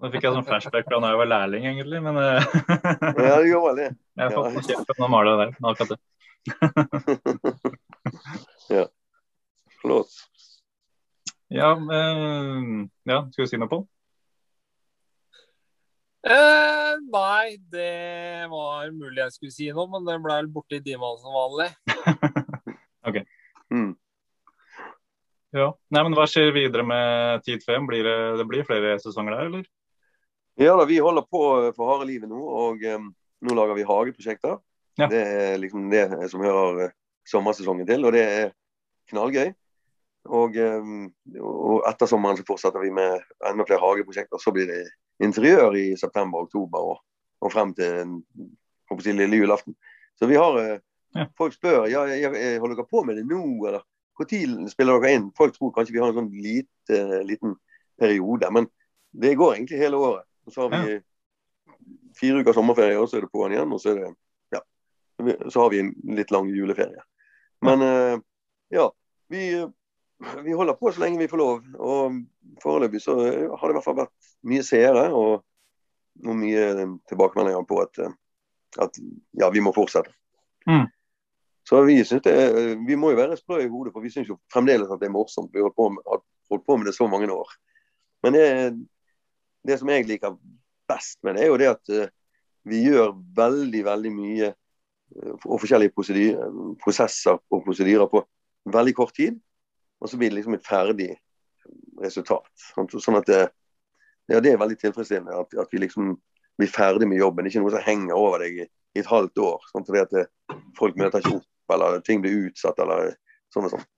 Nå 0.03 0.09
fikk 0.11 0.25
jeg 0.27 0.35
sånn 0.35 0.47
flashback 0.49 0.89
fra 0.89 0.99
da 0.99 1.13
jeg 1.13 1.19
var 1.21 1.29
lærling, 1.31 1.67
egentlig. 1.71 2.01
Men 2.03 2.17
eh, 2.19 2.43
ja, 3.29 3.37
det 3.39 3.53
går 3.53 3.63
veldig. 3.69 3.89
Jeg 4.19 4.35
har 4.35 4.35
fått 4.35 4.67
kjeft 4.67 4.89
for 4.91 5.07
å 5.07 5.11
male 5.13 5.31
det 5.31 5.45
der. 5.45 5.53
akkurat 5.71 5.93
det. 5.93 6.01
ja. 8.77 8.83
Flott. 9.79 10.17
Ja, 11.53 11.71
men, 11.79 12.91
ja, 13.07 13.23
skal 13.31 13.47
du 13.47 13.51
si 13.51 13.61
noe 13.61 13.71
på 13.71 13.85
Eh, 16.23 16.93
nei, 17.11 17.57
det 17.73 18.47
var 18.47 18.93
mulig 18.95 19.19
jeg 19.25 19.35
skulle 19.35 19.55
si 19.55 19.67
noe, 19.75 19.89
men 19.91 20.05
det 20.07 20.21
ble 20.23 20.37
vel 20.39 20.51
borte 20.55 20.79
i 20.79 20.85
dimene 20.85 21.19
som 21.19 21.35
vanlig. 21.35 21.67
ok. 23.11 23.19
Mm. 23.75 23.91
Ja. 25.59 25.73
Nei, 25.91 26.03
men 26.07 26.15
Hva 26.15 26.29
skjer 26.31 26.55
videre 26.55 26.87
med 26.87 27.43
Tid 27.47 27.67
5? 27.67 27.89
Blir 27.91 28.07
det, 28.07 28.19
det 28.39 28.47
blir 28.49 28.69
flere 28.69 28.95
sesonger 29.03 29.35
der, 29.35 29.51
eller? 29.51 29.67
Ja 30.61 30.77
da, 30.77 30.85
vi 30.85 30.99
holder 31.01 31.25
på 31.25 31.43
for 31.77 31.89
harde 31.89 32.09
livet 32.11 32.31
nå. 32.31 32.41
Og 32.41 32.85
um, 32.95 33.09
nå 33.43 33.57
lager 33.57 33.79
vi 33.79 33.87
hageprosjekter. 33.89 34.59
Ja. 35.01 35.09
Det 35.09 35.23
er 35.23 35.61
liksom 35.61 35.89
det 35.93 36.05
som 36.31 36.45
hører 36.45 36.89
uh, 36.89 36.95
sommersesongen 37.29 37.89
til, 37.89 38.05
og 38.05 38.13
det 38.17 38.25
er 38.27 38.53
knallgøy. 39.13 39.53
Og, 40.33 40.57
um, 40.57 41.07
og 41.41 41.87
etter 41.89 42.11
sommeren 42.11 42.39
så 42.39 42.47
fortsetter 42.47 42.83
vi 42.85 42.93
med 42.95 43.25
enda 43.49 43.67
flere 43.67 43.83
hageprosjekter. 43.83 44.43
Så 44.43 44.55
blir 44.55 44.69
det 44.71 44.83
interiør 45.25 45.79
i 45.79 45.87
september-oktober 45.99 46.93
og, 46.93 47.03
og, 47.41 47.53
frem 47.53 47.73
til 47.79 48.21
si, 49.01 49.17
lille 49.17 49.41
julaften. 49.41 49.77
Så 50.21 50.29
vi 50.31 50.39
har 50.39 50.59
uh, 50.59 50.81
ja. 51.13 51.27
Folk 51.37 51.53
spør 51.53 51.87
ja, 51.93 52.07
jeg, 52.09 52.23
jeg, 52.25 52.61
holder 52.61 52.79
dere 52.79 52.89
på 52.89 53.03
med 53.05 53.19
det 53.21 53.27
nå, 53.29 53.43
eller 53.69 53.83
når 54.17 54.71
spiller 54.73 55.01
dere 55.01 55.17
inn? 55.17 55.27
Folk 55.37 55.57
tror 55.57 55.73
kanskje 55.77 55.97
vi 55.97 56.01
har 56.01 56.13
en 56.13 56.23
sånn 56.23 56.31
lite, 56.33 57.01
liten 57.29 57.57
periode, 58.01 58.49
men 58.55 58.69
det 59.13 59.35
går 59.37 59.57
egentlig 59.57 59.81
hele 59.83 60.01
året. 60.01 60.25
Og 60.53 60.55
så 60.55 60.69
har 60.69 60.85
vi 60.85 60.99
fire 62.19 62.43
uker 62.43 62.53
sommerferie, 62.53 62.99
og 63.01 63.09
så 63.09 63.17
er 63.17 63.25
det 63.25 63.33
på'n 63.33 63.55
igjen. 63.55 63.73
Og 63.73 63.81
så, 63.81 63.95
det, 63.97 64.11
ja, 64.53 64.61
så 65.49 65.65
har 65.65 65.71
vi 65.73 65.81
en 65.81 65.93
litt 66.19 66.33
lang 66.35 66.51
juleferie. 66.53 67.01
Men 67.65 67.85
uh, 67.87 68.19
ja, 68.75 68.89
vi, 69.33 69.47
vi, 70.45 70.53
holder 70.53 70.77
på 70.77 70.93
så 70.93 71.01
lenge 71.01 71.23
vi 71.23 71.31
får 71.31 71.41
lov. 71.41 71.63
Og 71.79 72.19
foreløpig 72.63 73.01
så 73.01 73.17
har 73.17 73.65
det 73.65 73.73
i 73.73 73.79
hvert 73.79 73.87
fall 73.87 74.01
vært 74.03 74.33
mye 74.53 74.67
seere 74.67 75.07
og, 75.17 75.47
og 76.27 76.37
mye 76.37 76.67
tilbakemeldinger 77.09 77.65
på 77.69 77.81
at, 77.87 78.03
at, 78.85 79.01
ja, 79.41 79.49
vi 79.55 79.65
må 79.65 79.73
fortsette. 79.73 80.13
Mm. 80.69 80.85
Så 81.65 81.81
vi 81.87 82.03
det, 82.03 82.37
vi 82.85 82.97
må 82.99 83.13
jo 83.13 83.23
være 83.23 83.39
sprø 83.39 83.63
i 83.63 83.71
hodet, 83.71 83.95
for 83.95 84.05
vi 84.05 84.11
syns 84.11 84.29
jo 84.29 84.41
fremdeles 84.53 84.91
at 84.91 85.01
det 85.01 85.09
er 85.09 85.15
morsomt. 85.15 85.55
Vi 85.55 85.63
har 85.63 85.73
holdt 85.73 86.67
på 86.67 86.77
med 86.77 86.91
det 86.91 86.97
så 86.99 87.07
mange 87.09 87.31
år. 87.33 87.55
Men 88.23 88.35
det, 88.35 88.47
det 89.67 89.79
som 89.79 89.91
jeg 89.93 90.09
liker 90.09 90.37
best 90.91 91.19
med 91.23 91.37
det, 91.37 91.45
er 91.45 91.53
jo 91.53 91.61
det 91.61 91.71
at 91.71 91.93
uh, 91.95 92.11
vi 92.69 92.83
gjør 92.87 93.15
veldig, 93.37 93.83
veldig 93.87 94.13
mye 94.15 94.51
uh, 94.53 95.35
og 95.47 95.61
forskjellige 95.63 95.95
prosesser 96.83 97.39
og 97.39 97.65
prosedyrer 97.67 98.11
på 98.11 98.25
veldig 98.73 98.95
kort 98.97 99.15
tid. 99.17 99.39
Og 100.03 100.11
så 100.11 100.19
blir 100.19 100.33
det 100.33 100.41
liksom 100.41 100.57
et 100.57 100.67
ferdig 100.67 101.13
resultat. 102.03 102.51
Sånn 102.75 103.19
at 103.21 103.29
det, 103.31 103.43
ja, 104.33 104.41
det 104.43 104.53
er 104.53 104.61
veldig 104.61 104.79
tilfredsstillende 104.81 105.39
at, 105.45 105.55
at, 105.63 105.71
vi 105.71 105.83
liksom 105.85 106.17
blir 106.59 106.71
ferdig 106.71 107.07
med 107.09 107.21
jobben. 107.23 107.47
Ikke 107.47 107.63
noe 107.63 107.75
som 107.75 107.85
henger 107.87 108.19
over 108.19 108.43
deg 108.43 108.65
i, 108.65 108.67
i 108.67 109.03
et 109.03 109.11
halvt 109.11 109.39
år. 109.43 109.63
Sånn, 109.71 109.87
fordi 109.87 110.03
at 110.03 110.15
det, 110.15 110.27
folk 110.79 110.99
møter 110.99 111.23
ikke 111.23 111.39
opp, 111.39 111.49
eller 111.75 112.03
ting 112.07 112.23
blir 112.25 112.49
utsatt, 112.49 112.83
eller 112.83 113.15
sånn 113.55 113.69
og 113.69 113.77
sånn. 113.77 113.89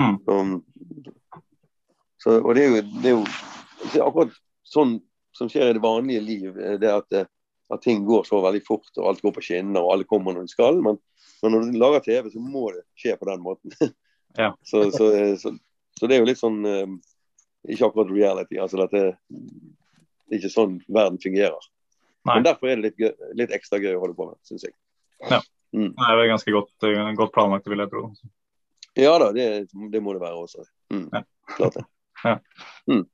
Mm. 0.00 0.18
Så, 0.24 0.36
så, 2.22 2.36
og 2.40 2.54
det 2.56 2.64
er 2.64 2.70
jo, 2.70 2.84
det 3.02 3.10
er 3.10 3.16
jo 3.18 3.24
det 3.82 3.98
er 3.98 4.06
akkurat 4.06 4.36
sånn 4.72 4.96
som 5.32 5.48
skjer 5.48 5.70
i 5.70 5.76
det 5.76 5.82
vanlige 5.82 6.20
liv, 6.20 6.58
eh, 6.60 6.78
det 6.80 6.92
at, 6.92 7.12
eh, 7.12 7.28
at, 7.72 7.82
ting 7.82 8.04
går 8.04 8.24
så 8.28 8.40
veldig 8.44 8.62
fort 8.66 8.90
og 8.98 9.08
alt 9.08 9.22
går 9.24 9.34
på 9.36 9.44
skinner 9.44 9.82
og 9.82 9.94
alle 9.94 10.08
kommer 10.08 10.36
når 10.36 10.46
de 10.46 10.54
skal. 10.54 10.80
Men, 10.84 10.98
men, 11.42 11.54
når 11.54 11.66
du 11.66 11.78
lager 11.80 12.06
TV, 12.06 12.30
så 12.32 12.42
må 12.42 12.70
det 12.74 12.84
skje 12.98 13.16
på 13.20 13.30
den 13.30 13.44
måten. 13.44 13.76
Ja. 14.32 14.54
så, 14.64 14.86
så, 14.88 15.06
så, 15.36 15.50
så, 16.00 16.06
det 16.08 16.14
er 16.16 16.22
jo 16.22 16.24
litt 16.30 16.38
sånn 16.40 16.62
Ikke 17.68 17.90
akkurat 17.90 18.08
reality. 18.08 18.56
altså 18.56 18.78
at 18.80 18.94
det, 18.96 19.02
er 19.12 20.38
ikke 20.38 20.48
sånn 20.48 20.78
verden 20.88 21.18
fungerer. 21.20 21.66
Nei. 22.24 22.38
Men 22.38 22.46
derfor 22.46 22.70
er 22.70 22.80
det 22.80 22.86
litt, 22.86 23.02
gøy, 23.02 23.28
litt, 23.36 23.52
ekstra 23.52 23.76
gøy 23.82 23.92
å 23.98 24.00
holde 24.00 24.16
på 24.16 24.30
med, 24.30 24.38
syns 24.48 24.64
jeg. 24.64 24.72
Ja. 25.28 25.42
Mm. 25.76 25.90
Det 25.98 26.08
er 26.14 26.30
ganske 26.30 26.54
godt, 26.54 26.72
godt, 27.18 27.34
planlagt, 27.34 27.68
vil 27.68 27.84
jeg 27.84 27.92
tro. 27.92 28.06
Ja 28.96 29.12
da, 29.20 29.30
det, 29.36 29.46
det 29.92 30.00
må 30.04 30.16
det 30.16 30.24
være 30.24 30.40
også. 30.46 30.64
Mm. 30.92 31.06
Ja. 31.12 31.24
Klart 31.56 31.80
det. 31.80 31.86
Ja. 32.22 32.36
Mm. 32.86 33.06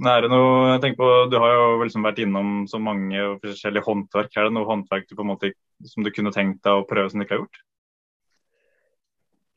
Er 0.00 0.22
det 0.24 0.30
noe, 0.32 0.70
jeg 0.72 0.80
tenker 0.80 1.00
på, 1.02 1.08
Du 1.28 1.36
har 1.42 1.50
jo 1.52 1.64
liksom 1.82 2.06
vært 2.06 2.20
innom 2.24 2.62
så 2.70 2.78
mange 2.80 3.24
forskjellige 3.42 3.84
håndverk. 3.84 4.30
Er 4.32 4.48
det 4.48 4.54
noe 4.56 4.68
håndverk 4.68 5.08
du 5.10 5.16
på 5.16 5.26
en 5.26 5.32
måte, 5.34 5.50
som 5.84 6.06
du 6.06 6.08
kunne 6.14 6.32
tenkt 6.32 6.62
deg 6.64 6.78
å 6.78 6.86
prøve 6.88 7.10
som 7.12 7.20
du 7.20 7.26
ikke 7.26 7.36
har 7.36 7.42
gjort? 7.42 7.60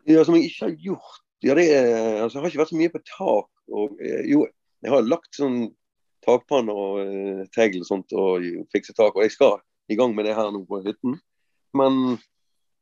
Ja, 0.10 0.26
Som 0.28 0.36
jeg 0.36 0.50
ikke 0.50 0.68
har 0.68 0.76
gjort? 0.90 1.22
Ja, 1.44 1.56
det 1.56 1.68
er, 1.72 2.24
altså, 2.24 2.38
Jeg 2.38 2.44
har 2.44 2.52
ikke 2.52 2.64
vært 2.64 2.74
så 2.74 2.82
mye 2.82 2.92
på 2.92 3.04
tak. 3.08 3.50
Og, 3.72 3.96
eh, 4.04 4.26
jo, 4.32 4.44
jeg 4.84 4.92
har 4.92 5.08
lagt 5.08 5.40
sånn 5.40 5.62
takpanner 6.24 6.76
og 6.76 7.00
uh, 7.04 7.44
tegl 7.56 7.82
og 7.82 7.88
sånt 7.88 8.16
og 8.16 8.44
fikse 8.72 8.96
tak. 8.96 9.16
Og 9.16 9.24
jeg 9.24 9.36
skal 9.36 9.58
i 9.92 9.98
gang 10.00 10.16
med 10.16 10.28
det 10.28 10.36
her 10.36 10.52
nå 10.52 10.64
på 10.68 10.82
hytten. 10.84 11.18
Men 11.76 12.18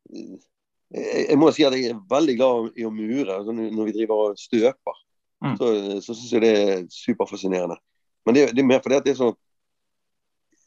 jeg, 0.09 1.27
jeg, 1.29 1.37
må 1.37 1.53
si 1.53 1.65
at 1.65 1.77
jeg 1.77 1.93
er 1.93 2.03
veldig 2.09 2.37
glad 2.41 2.77
i 2.77 2.85
å 2.89 2.93
mure 2.93 3.37
altså, 3.37 3.53
når 3.53 3.89
vi 3.89 3.95
driver 3.99 4.25
og 4.25 4.41
støper. 4.41 5.01
Mm. 5.41 5.55
så, 5.59 5.69
så 6.05 6.15
syns 6.15 6.33
jeg 6.35 6.43
det 6.43 6.51
er 6.59 6.83
superfascinerende. 6.93 7.77
Men 8.25 8.37
det, 8.37 8.49
det 8.55 8.63
er 8.63 8.69
mer 8.69 8.83
fordi 8.83 8.99
at 8.99 9.07
det 9.07 9.15
er 9.15 9.21
så 9.21 9.31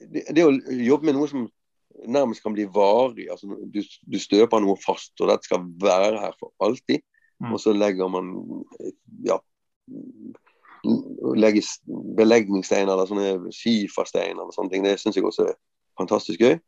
det, 0.00 0.24
det, 0.34 0.44
å 0.44 0.54
jobbe 0.90 1.08
med 1.08 1.16
noe 1.16 1.30
som 1.30 1.46
nærmest 2.10 2.42
kan 2.42 2.54
bli 2.56 2.66
varig, 2.74 3.28
altså 3.30 3.54
du, 3.70 3.80
du 3.80 4.16
støper 4.18 4.62
noe 4.62 4.74
fast, 4.82 5.14
og 5.22 5.30
dette 5.30 5.46
skal 5.46 5.62
være 5.80 6.18
her 6.20 6.34
for 6.40 6.50
alltid. 6.64 7.04
Mm. 7.42 7.54
Og 7.54 7.60
så 7.62 7.74
legger 7.74 8.10
man 8.10 8.32
ja, 9.26 9.38
legger 11.36 11.70
belegningssteiner 12.18 12.92
eller 12.92 13.08
sånne 13.08 13.54
skifersteiner 13.54 14.42
eller 14.42 14.54
sånne 14.54 14.74
ting. 14.74 14.86
Det 14.86 14.98
syns 15.00 15.18
jeg 15.18 15.26
også 15.26 15.48
er 15.48 15.58
fantastisk 15.98 16.42
gøy. 16.42 16.58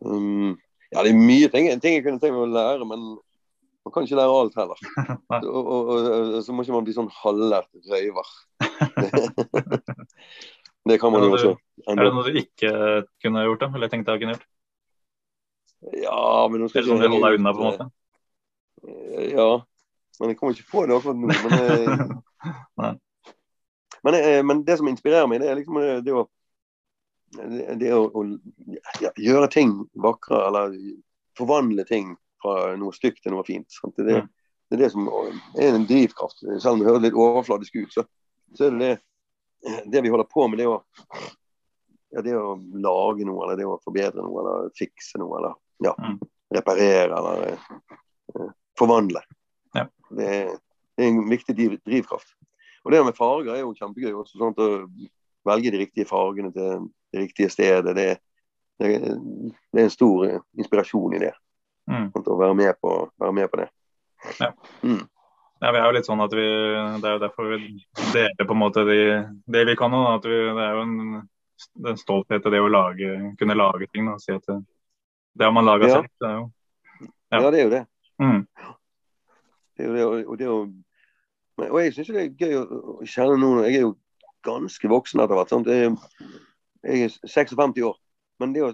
Um, 0.00 0.54
ja, 0.90 1.02
det 1.04 1.12
er 1.12 1.18
mye 1.18 1.50
ting, 1.52 1.68
ting 1.82 1.98
jeg 1.98 2.06
kunne 2.06 2.22
tenkt 2.22 2.34
meg 2.34 2.46
å 2.46 2.54
lære, 2.54 2.86
men 2.88 3.10
man 3.84 3.94
kan 3.94 4.04
ikke 4.04 4.18
lære 4.18 4.36
alt 4.42 4.56
heller. 4.60 4.78
og, 5.54 5.70
og, 5.72 5.90
og, 5.90 6.42
så 6.44 6.52
må 6.52 6.64
ikke 6.64 6.76
man 6.76 6.86
bli 6.86 6.96
sånn 6.96 7.10
halvlært 7.22 7.70
røyver. 7.88 8.32
det 10.90 10.98
kan 11.00 11.14
man 11.14 11.24
jo 11.24 11.32
også. 11.36 11.54
Er 11.88 12.00
det 12.00 12.10
noe 12.12 12.26
du 12.28 12.40
ikke 12.42 12.72
kunne 13.22 13.46
gjort, 13.46 13.64
da? 13.64 13.70
Eller 13.78 13.92
tenkte 13.92 14.16
jeg 14.16 14.24
kunne 14.24 14.36
gjort? 14.36 14.48
Ja, 15.96 16.46
men 16.52 16.60
nå 16.60 16.68
skal 16.68 16.82
Eller 16.82 16.92
som 16.92 17.00
du 17.00 17.08
holder 17.08 17.32
deg 17.32 17.40
unna, 17.40 17.54
på 17.56 17.64
en 17.64 17.70
måte? 17.70 17.88
Ja, 19.32 19.50
men 20.20 20.32
jeg 20.32 20.36
kommer 20.40 20.56
ikke 20.56 20.70
på 20.70 20.84
det 20.86 20.96
akkurat 20.96 21.16
nå. 21.16 21.26
Men, 21.26 21.52
eh, 21.56 22.92
men, 24.04 24.18
eh, 24.18 24.42
men, 24.44 24.64
det 24.68 24.76
som 24.80 24.88
inspirerer 24.92 25.28
meg, 25.30 25.40
det 25.40 25.48
er 25.48 25.60
liksom 25.60 25.80
eh, 25.80 26.00
det 26.04 26.16
å, 26.16 26.26
det 27.80 27.94
å, 27.96 28.02
å 28.12 28.26
ja, 29.00 29.12
gjøre 29.16 29.48
ting 29.52 29.72
vakre, 29.96 30.42
eller 30.50 30.76
forvandle 31.38 31.86
ting 31.88 32.12
fra 32.42 32.74
noe 32.80 32.94
stygt 32.96 33.22
til 33.24 33.34
noe 33.34 33.46
fint. 33.46 33.68
Det, 33.96 34.06
det, 34.06 34.18
det, 34.70 34.76
er 34.76 34.82
det 34.84 34.90
som 34.94 35.06
er 35.10 35.74
en 35.74 35.86
drivkraft. 35.88 36.42
Selv 36.46 36.74
om 36.74 36.82
det 36.82 36.88
høres 36.88 37.04
litt 37.04 37.18
overfladisk 37.18 37.78
ut, 37.80 37.94
så, 37.94 38.06
så, 38.54 38.66
er 38.66 38.74
det 38.74 38.80
det 38.80 38.98
det 39.84 40.00
vi 40.00 40.08
holder 40.08 40.24
på 40.24 40.46
med, 40.48 40.58
det 40.58 40.68
å, 40.70 40.78
ja, 42.14 42.22
det 42.24 42.36
å 42.36 42.54
lage 42.80 43.26
noe, 43.28 43.44
eller 43.44 43.58
det 43.60 43.66
å 43.68 43.76
forbedre 43.84 44.24
noe, 44.24 44.40
eller 44.40 44.70
fikse 44.78 45.20
noe, 45.20 45.36
eller 45.36 45.56
ja, 45.84 45.92
mm. 46.00 46.16
reparere, 46.56 47.18
eller 47.18 47.58
uh, 48.38 48.52
forvandle. 48.78 49.22
Ja. 49.76 49.84
Det, 50.08 50.28
er, 50.28 50.54
det, 50.96 51.04
er 51.04 51.10
en 51.10 51.28
viktig 51.28 51.56
drivkraft. 51.58 52.32
Og 52.84 52.94
det 52.94 53.02
med 53.04 53.18
farger 53.18 53.58
er 53.58 53.62
jo 53.66 53.74
kjempegøy. 53.76 54.14
også 54.16 54.40
sånn 54.40 54.56
Å 54.56 54.70
velge 55.50 55.72
de 55.74 55.82
riktige 55.82 56.08
fargene 56.08 56.52
til 56.54 56.88
det 57.12 57.26
riktige 57.26 57.52
stedet. 57.52 57.94
Det, 57.96 58.08
det, 58.80 58.90
det 58.96 59.82
er 59.82 59.84
en 59.84 59.92
stor 59.92 60.24
inspirasjon 60.56 61.18
i 61.18 61.22
det. 61.26 61.34
Mm. 61.90 62.10
Å 62.14 62.36
være 62.38 62.56
med, 62.58 62.74
på, 62.82 62.94
være 63.20 63.36
med 63.36 63.50
på 63.50 63.62
det. 63.62 63.68
Ja. 64.38 64.50
Mm. 64.84 65.00
ja. 65.60 65.70
vi 65.72 65.80
er 65.80 65.86
jo 65.86 65.94
litt 65.96 66.08
sånn 66.08 66.20
at 66.20 66.34
vi 66.36 66.44
Det 67.00 67.08
er 67.08 67.14
jo 67.14 67.22
derfor 67.22 67.48
vi 67.54 67.60
deler 68.12 68.48
på 68.48 68.56
en 68.56 68.60
måte 68.60 68.84
de, 68.88 68.98
det 69.48 69.64
vi 69.70 69.76
kan. 69.80 69.96
At 70.12 70.28
vi, 70.28 70.42
det 70.58 70.66
er 70.66 70.76
jo 70.76 70.84
en, 70.84 71.22
en 71.92 72.00
stolthet 72.00 72.46
i 72.46 72.54
det 72.56 72.60
å 72.60 72.68
lage, 72.72 73.14
kunne 73.40 73.58
lage 73.58 73.88
ting. 73.90 74.10
Da, 74.10 74.18
si 74.22 74.36
at 74.36 74.44
det, 74.50 74.60
det 75.38 75.48
har 75.48 75.56
man 75.56 75.68
laga 75.68 75.88
ja. 75.88 75.98
selv. 76.00 76.12
Det 76.20 76.30
er 76.30 76.36
jo, 76.36 76.44
ja. 77.00 77.40
ja. 77.40 77.42
det 77.48 77.58
er 77.58 77.64
jo 77.64 77.74
det. 77.74 77.82
Mm. 78.20 78.44
Det 79.80 79.84
er 79.84 79.90
jo 79.90 79.96
det, 79.96 80.06
og, 80.26 80.38
det 80.38 80.52
å 80.52 80.60
og 81.60 81.76
jeg 81.82 81.92
syns 81.92 82.08
det 82.14 82.22
er 82.22 82.30
gøy 82.40 82.54
å 82.56 82.94
kjenne 83.04 83.36
noen 83.36 83.66
Jeg 83.66 83.80
er 83.80 83.82
jo 83.84 83.96
ganske 84.46 84.88
voksen 84.88 85.20
etter 85.20 85.36
hvert. 85.36 85.50
Sant? 85.52 85.68
Jeg 85.68 87.02
er 87.04 87.16
56 87.28 87.82
år. 87.84 87.98
Men 88.40 88.54
det 88.54 88.64
å 88.64 88.70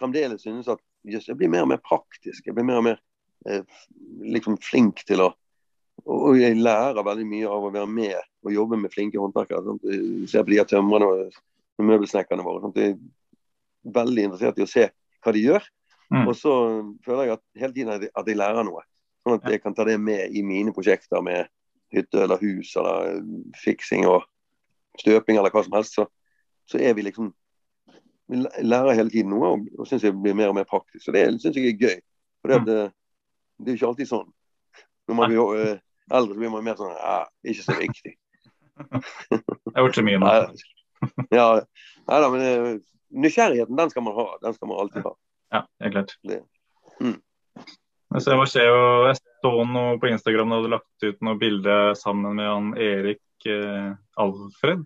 fremdeles 0.00 0.46
synes 0.46 0.70
at 0.72 0.80
jeg 1.04 1.36
blir 1.38 1.50
mer 1.52 1.64
og 1.64 1.70
mer 1.72 1.80
praktisk. 1.84 2.46
Jeg 2.46 2.56
blir 2.56 2.66
mer 2.68 2.80
og 2.80 2.86
mer 2.90 2.98
eh, 3.48 3.62
liksom 4.24 4.58
flink 4.64 5.04
til 5.08 5.26
å 5.26 5.30
Og 6.00 6.38
jeg 6.40 6.56
lærer 6.56 7.04
veldig 7.04 7.26
mye 7.28 7.48
av 7.48 7.64
å 7.66 7.70
være 7.70 7.86
med 7.86 8.16
og 8.46 8.54
jobbe 8.54 8.76
med 8.80 8.92
flinke 8.92 9.18
håndverkere. 9.20 9.60
Sånn. 9.66 9.80
Se 10.32 10.40
på 10.40 10.48
de 10.48 10.56
her 10.56 10.68
tømrerne 10.68 11.10
og 11.10 11.84
møbelsnekkerne 11.84 12.44
våre. 12.46 12.62
Sånn. 12.62 12.72
Jeg 12.80 12.94
er 12.94 13.92
veldig 13.98 14.24
interessert 14.24 14.58
i 14.58 14.64
å 14.64 14.70
se 14.70 14.86
hva 15.20 15.34
de 15.36 15.42
gjør. 15.44 15.66
Mm. 16.10 16.24
Og 16.24 16.32
så 16.38 16.54
føler 17.04 17.28
jeg 17.28 17.36
at 17.36 17.44
hele 17.60 17.76
tiden 17.76 18.08
at 18.08 18.32
jeg 18.32 18.38
lærer 18.40 18.64
noe. 18.64 18.82
Sånn 19.20 19.36
at 19.36 19.50
jeg 19.52 19.60
kan 19.60 19.76
ta 19.76 19.84
det 19.84 19.98
med 20.00 20.32
i 20.32 20.42
mine 20.46 20.72
prosjekter 20.72 21.20
med 21.24 21.52
hytte 21.92 22.24
eller 22.24 22.40
hus 22.40 22.72
eller 22.80 23.20
fiksing 23.60 24.06
og 24.08 24.24
støping 25.02 25.38
eller 25.38 25.52
hva 25.52 25.62
som 25.66 25.76
helst. 25.76 25.98
Så, 25.98 26.08
så 26.64 26.80
er 26.80 26.96
vi 26.96 27.04
liksom 27.06 27.30
vi 28.30 28.40
lærer 28.62 28.94
hele 28.94 29.10
tiden 29.10 29.32
noe 29.34 29.54
og, 29.54 29.68
og 29.78 29.88
syns 29.88 30.04
jeg 30.06 30.14
blir 30.14 30.36
mer 30.38 30.52
og 30.52 30.56
mer 30.58 30.68
praktisk. 30.68 31.04
Så 31.04 31.14
det 31.14 31.26
syns 31.42 31.56
jeg 31.58 31.72
er 31.72 31.80
gøy. 31.80 31.96
For 32.40 32.52
det, 32.52 32.60
mm. 32.60 32.66
det, 32.68 32.76
det 33.58 33.72
er 33.72 33.74
jo 33.74 33.80
ikke 33.80 33.90
alltid 33.92 34.10
sånn. 34.10 34.28
Når 35.10 35.18
man 35.18 35.32
blir 35.32 35.40
uh, 35.40 35.80
eldre, 36.10 36.36
så 36.36 36.42
blir 36.42 36.52
man 36.52 36.66
mer 36.66 36.78
sånn 36.78 36.92
ja, 36.94 37.16
Ikke 37.50 37.64
så 37.66 37.78
viktig. 37.78 38.14
jeg 38.80 39.40
har 39.74 39.84
gjort 39.84 39.98
så 39.98 40.04
mye 40.06 40.20
nå. 40.22 40.28
ja, 41.34 41.48
nei 42.06 42.20
da, 42.22 42.28
men 42.32 42.44
uh, 42.46 42.70
nysgjerrigheten, 43.24 43.76
den 43.76 43.90
skal 43.92 44.06
man 44.06 44.16
ha. 44.16 44.28
Den 44.44 44.56
skal 44.56 44.70
man 44.70 44.84
alltid 44.84 45.08
ha. 45.08 45.16
Ja, 45.50 45.64
helt 45.82 45.96
klart. 45.96 46.14
Det. 46.30 46.40
Mm. 47.00 47.18
Så 48.18 48.34
jeg, 48.34 48.48
ser 48.50 48.66
jo, 48.66 48.78
jeg 49.06 49.18
så 49.40 49.52
noe 49.70 49.98
på 50.00 50.10
Instagram 50.10 50.54
da 50.54 50.60
du 50.62 50.70
lagt 50.70 51.04
ut 51.06 51.20
noe 51.24 51.38
bilde 51.40 51.76
sammen 51.98 52.38
med 52.38 52.48
han 52.50 52.70
Erik 52.78 53.46
eh, 53.48 53.92
Alfred. 54.20 54.82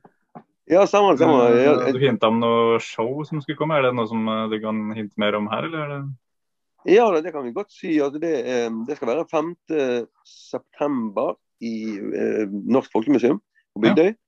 Ja, 0.66 0.86
samme. 0.86 1.16
samme. 1.18 1.42
Jeg, 1.52 1.64
ja, 1.66 1.92
du 1.92 2.00
hinta 2.00 2.30
om 2.32 2.38
noe 2.40 2.78
show 2.80 3.20
som 3.28 3.42
skulle 3.44 3.58
komme. 3.58 3.76
Er 3.76 3.88
det 3.88 3.96
noe 3.98 4.08
som 4.08 4.28
eh, 4.30 4.44
du 4.52 4.56
kan 4.62 4.80
hinte 4.96 5.20
mer 5.20 5.36
om 5.36 5.48
her, 5.52 5.68
eller 5.68 5.96
er 5.98 6.04
Ja, 6.88 7.08
det 7.20 7.32
kan 7.32 7.44
vi 7.44 7.52
godt 7.52 7.72
si. 7.72 7.98
Altså, 8.00 8.20
det, 8.20 8.32
det, 8.88 8.96
skal 8.96 9.10
være 9.12 9.26
5. 9.30 9.52
september 10.28 11.34
i 11.64 11.74
eh, 11.96 12.44
Norsk 12.48 12.92
Folkemuseum 12.92 13.40
på 13.74 13.84
Bygdøy. 13.84 14.12
Ja. 14.12 14.20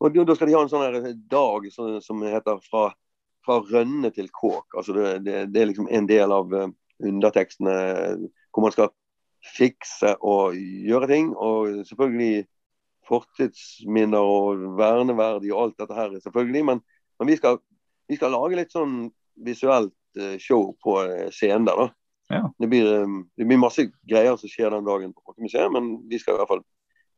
Og 0.00 0.16
Da 0.26 0.34
skal 0.34 0.48
de 0.48 0.54
ha 0.56 0.62
en 0.64 0.70
sånn 0.72 1.16
dag 1.30 1.66
som, 1.74 1.98
som 2.00 2.22
heter 2.24 2.62
fra, 2.64 2.86
fra, 3.44 3.58
rønne 3.70 4.10
til 4.14 4.30
kåk'. 4.32 4.78
Altså 4.78 4.94
det, 4.96 5.08
det, 5.26 5.42
det, 5.52 5.60
er 5.60 5.68
liksom 5.68 5.90
en 5.90 6.06
del 6.08 6.32
av 6.32 6.54
undertekstene 7.04 7.74
hvor 8.50 8.64
man 8.64 8.72
skal 8.72 8.88
fikse 9.44 10.14
og 10.24 10.56
gjøre 10.56 11.10
ting. 11.10 11.34
Og 11.36 11.84
selvfølgelig 11.84 12.46
fortidsminner 13.10 14.32
og 14.32 14.64
verneverdig 14.78 15.52
og 15.54 15.64
alt 15.64 15.80
dette 15.82 15.96
her, 15.96 16.12
selvfølgelig. 16.24 16.64
Men, 16.68 16.82
men 17.20 17.30
vi, 17.30 17.38
skal, 17.40 17.58
vi, 18.10 18.18
skal, 18.18 18.34
lage 18.34 18.58
litt 18.58 18.74
sånn 18.74 19.08
visuelt 19.46 19.94
uh, 20.20 20.36
show 20.42 20.72
på 20.84 21.00
uh, 21.02 21.28
scenen 21.34 21.68
der, 21.68 21.80
da. 21.80 21.96
Ja. 22.30 22.44
Det, 22.62 22.68
blir, 22.70 22.86
um, 23.02 23.24
det, 23.38 23.46
blir, 23.48 23.58
masse 23.58 23.88
greier 24.06 24.36
som 24.38 24.50
skjer 24.50 24.70
den 24.74 24.86
dagen 24.86 25.14
på 25.14 25.24
Folkemuseet, 25.26 25.72
men 25.74 25.96
vi 26.10 26.20
skal 26.22 26.36
i 26.36 26.42
hvert 26.42 26.54
fall 26.54 26.66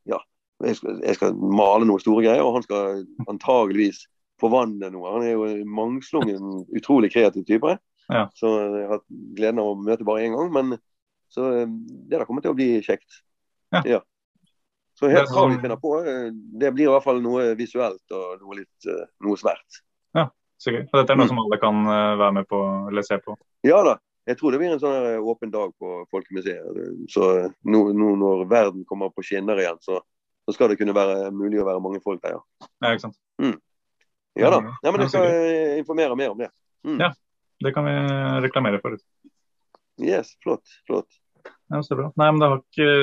Ja. 0.08 0.22
Jeg 0.62 0.76
skal, 0.78 1.00
jeg 1.02 1.16
skal, 1.18 1.32
male 1.34 1.86
noen 1.88 1.98
store 1.98 2.22
greier, 2.22 2.44
og 2.46 2.54
han 2.54 2.62
skal 2.62 3.00
antageligvis 3.26 4.04
forvandle 4.38 4.92
noe. 4.94 5.10
Han 5.16 5.24
er 5.26 5.32
jo 5.34 5.48
mangslungen, 5.66 6.60
utrolig 6.78 7.10
kreativ 7.10 7.42
type. 7.48 7.72
Ja. 8.06 8.28
Så 8.38 8.52
jeg 8.60 8.84
har 8.84 8.92
hatt 8.94 9.06
gleden 9.34 9.58
av 9.58 9.72
å 9.72 9.80
møte 9.80 10.06
bare 10.06 10.22
én 10.22 10.36
gang. 10.36 10.52
Men 10.54 10.76
så 11.34 11.48
det 11.64 12.14
der 12.14 12.26
kommer 12.28 12.44
til 12.44 12.54
å 12.54 12.58
bli 12.58 12.68
kjekt. 12.84 13.24
Ja. 13.74 13.82
ja. 13.96 14.00
Så 15.02 15.08
helt 15.10 15.32
hva 15.34 15.48
vi 15.50 15.58
finner 15.58 15.78
på, 15.82 15.96
eh, 16.06 16.28
det 16.30 16.70
blir 16.70 16.86
i 16.86 16.92
hvert 16.92 17.02
fall 17.02 17.18
noe 17.24 17.48
visuelt 17.58 18.14
og 18.14 18.42
noe 18.44 18.60
litt 18.60 18.86
eh, 18.86 19.08
noe 19.26 19.38
svært. 19.40 19.80
Ja, 20.14 20.28
så 20.62 20.74
gøy. 20.76 20.84
Og 20.84 20.94
dette 20.94 21.14
er 21.14 21.18
noe 21.18 21.26
mm. 21.26 21.32
som 21.32 21.40
alle 21.42 21.58
kan 21.58 21.80
eh, 21.90 22.10
være 22.20 22.34
med 22.36 22.46
på 22.46 22.60
eller 22.92 23.06
se 23.06 23.18
på? 23.24 23.34
Ja 23.66 23.80
da. 23.88 23.96
Jeg 24.30 24.38
tror 24.38 24.54
det 24.54 24.60
blir 24.60 24.70
en 24.70 24.78
sånn 24.78 25.26
åpen 25.26 25.50
dag 25.50 25.72
på 25.82 25.96
Folkemuseet. 26.14 26.76
Så 27.10 27.30
nå, 27.66 27.80
nå, 27.90 28.10
når 28.20 28.44
verden 28.46 28.84
kommer 28.86 29.10
på 29.10 29.24
skinner 29.26 29.58
igjen, 29.58 29.80
så, 29.82 29.96
så, 30.46 30.54
skal 30.54 30.70
det 30.70 30.76
kunne 30.78 30.94
være 30.94 31.32
mulig 31.34 31.58
å 31.58 31.66
være 31.66 31.82
mange 31.82 31.98
folk 32.04 32.22
der, 32.22 32.36
ja. 32.36 32.68
Ja, 32.84 32.92
ikke 32.92 33.08
sant. 33.08 33.18
Mm. 33.42 33.56
Ja 34.38 34.52
da. 34.54 34.60
Ja, 34.86 34.92
men 34.92 35.02
jeg 35.02 35.10
skal 35.10 35.26
informere 35.80 36.14
mer 36.20 36.36
om 36.36 36.38
det. 36.38 36.52
Mm. 36.86 37.02
Ja, 37.02 37.10
det 37.66 37.74
kan 37.74 37.90
vi 37.90 37.96
reklamere 38.46 38.78
for. 38.84 38.94
Yes, 39.98 40.36
flott. 40.46 40.70
Flott. 40.86 41.10
Ja, 41.74 41.82
så 41.82 41.98
bra. 41.98 42.12
Nei, 42.14 42.30
men 42.30 42.38
det 42.38 42.52
har 42.52 42.62
ikke 42.62 42.94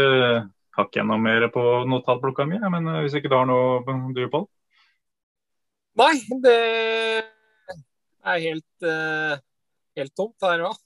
har 0.79 0.87
ikke 0.87 1.01
jeg 1.01 1.09
noe 1.09 1.21
mer 1.21 1.45
på 1.53 1.65
notatblokka 1.89 2.47
mi, 2.49 2.59
men 2.71 2.87
eh, 2.87 3.03
hvis 3.05 3.19
ikke 3.19 3.31
du 3.31 3.37
har 3.37 3.47
noe, 3.49 3.83
du, 4.15 4.23
Pål? 4.31 4.47
Nei, 5.99 6.15
det 6.45 6.57
er 8.29 8.41
helt, 8.45 8.85
uh, 8.85 9.35
helt 9.99 10.13
tomt 10.15 10.45
her 10.47 10.63
òg. 10.69 10.77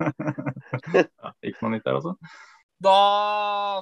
ja, 1.00 1.34
ikke 1.46 1.64
noe 1.64 1.74
nytt 1.76 1.86
der, 1.86 2.00
altså? 2.00 2.16
Da 2.80 2.96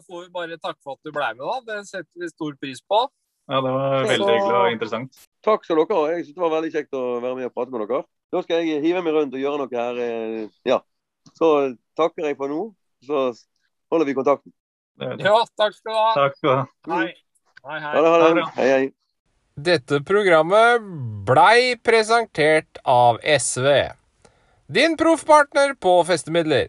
får 0.07 0.25
vi 0.25 0.35
bare 0.35 0.59
takke 0.59 0.79
for 0.83 0.99
at 0.99 1.07
du 1.07 1.14
ble 1.14 1.31
med, 1.39 1.43
da. 1.45 1.59
Det 1.66 1.81
setter 1.89 2.23
vi 2.23 2.31
stor 2.31 2.55
pris 2.61 2.83
på. 2.83 3.05
Ja, 3.49 3.61
det 3.64 3.73
var 3.73 4.05
veldig 4.05 4.16
Så... 4.21 4.31
hyggelig 4.35 4.57
og 4.59 4.73
interessant. 4.75 5.21
Takk 5.47 5.64
skal 5.64 5.81
dere 5.81 5.97
ha. 5.97 6.07
Jeg 6.12 6.25
synes 6.25 6.37
det 6.37 6.45
var 6.45 6.55
veldig 6.57 6.73
kjekt 6.75 6.99
å 6.99 7.05
være 7.23 7.37
med 7.39 7.49
og 7.49 7.55
prate 7.55 7.75
med 7.75 7.85
dere. 7.85 8.03
Da 8.35 8.43
skal 8.45 8.66
jeg 8.66 8.83
hive 8.85 9.03
meg 9.07 9.14
rundt 9.16 9.37
og 9.39 9.41
gjøre 9.41 9.61
noe 9.62 9.79
her. 9.79 10.01
Eh, 10.05 10.57
ja. 10.69 10.83
Så 11.39 11.49
takker 11.97 12.29
jeg 12.29 12.37
for 12.41 12.53
nå. 12.53 12.61
Så 13.07 13.23
holder 13.93 14.11
vi 14.11 14.16
kontakten. 14.19 14.53
Ja, 14.99 15.44
takk 15.59 15.74
skal 15.76 15.92
du 15.92 15.96
ha. 15.96 16.12
Takk 16.16 16.38
skal 16.38 16.49
du 16.49 16.55
ha. 16.57 16.96
Hei. 16.99 17.12
Hei, 17.64 17.78
hei. 17.82 17.92
Ha 18.03 18.32
det. 18.34 18.46
Hei, 18.57 18.68
hei. 18.72 18.86
Dette 19.59 19.99
programmet 20.07 20.84
blei 21.26 21.76
presentert 21.82 22.78
av 22.86 23.18
SV. 23.22 23.66
Din 24.70 24.94
proffpartner 25.01 25.74
på 25.80 25.96
festemidler. 26.07 26.68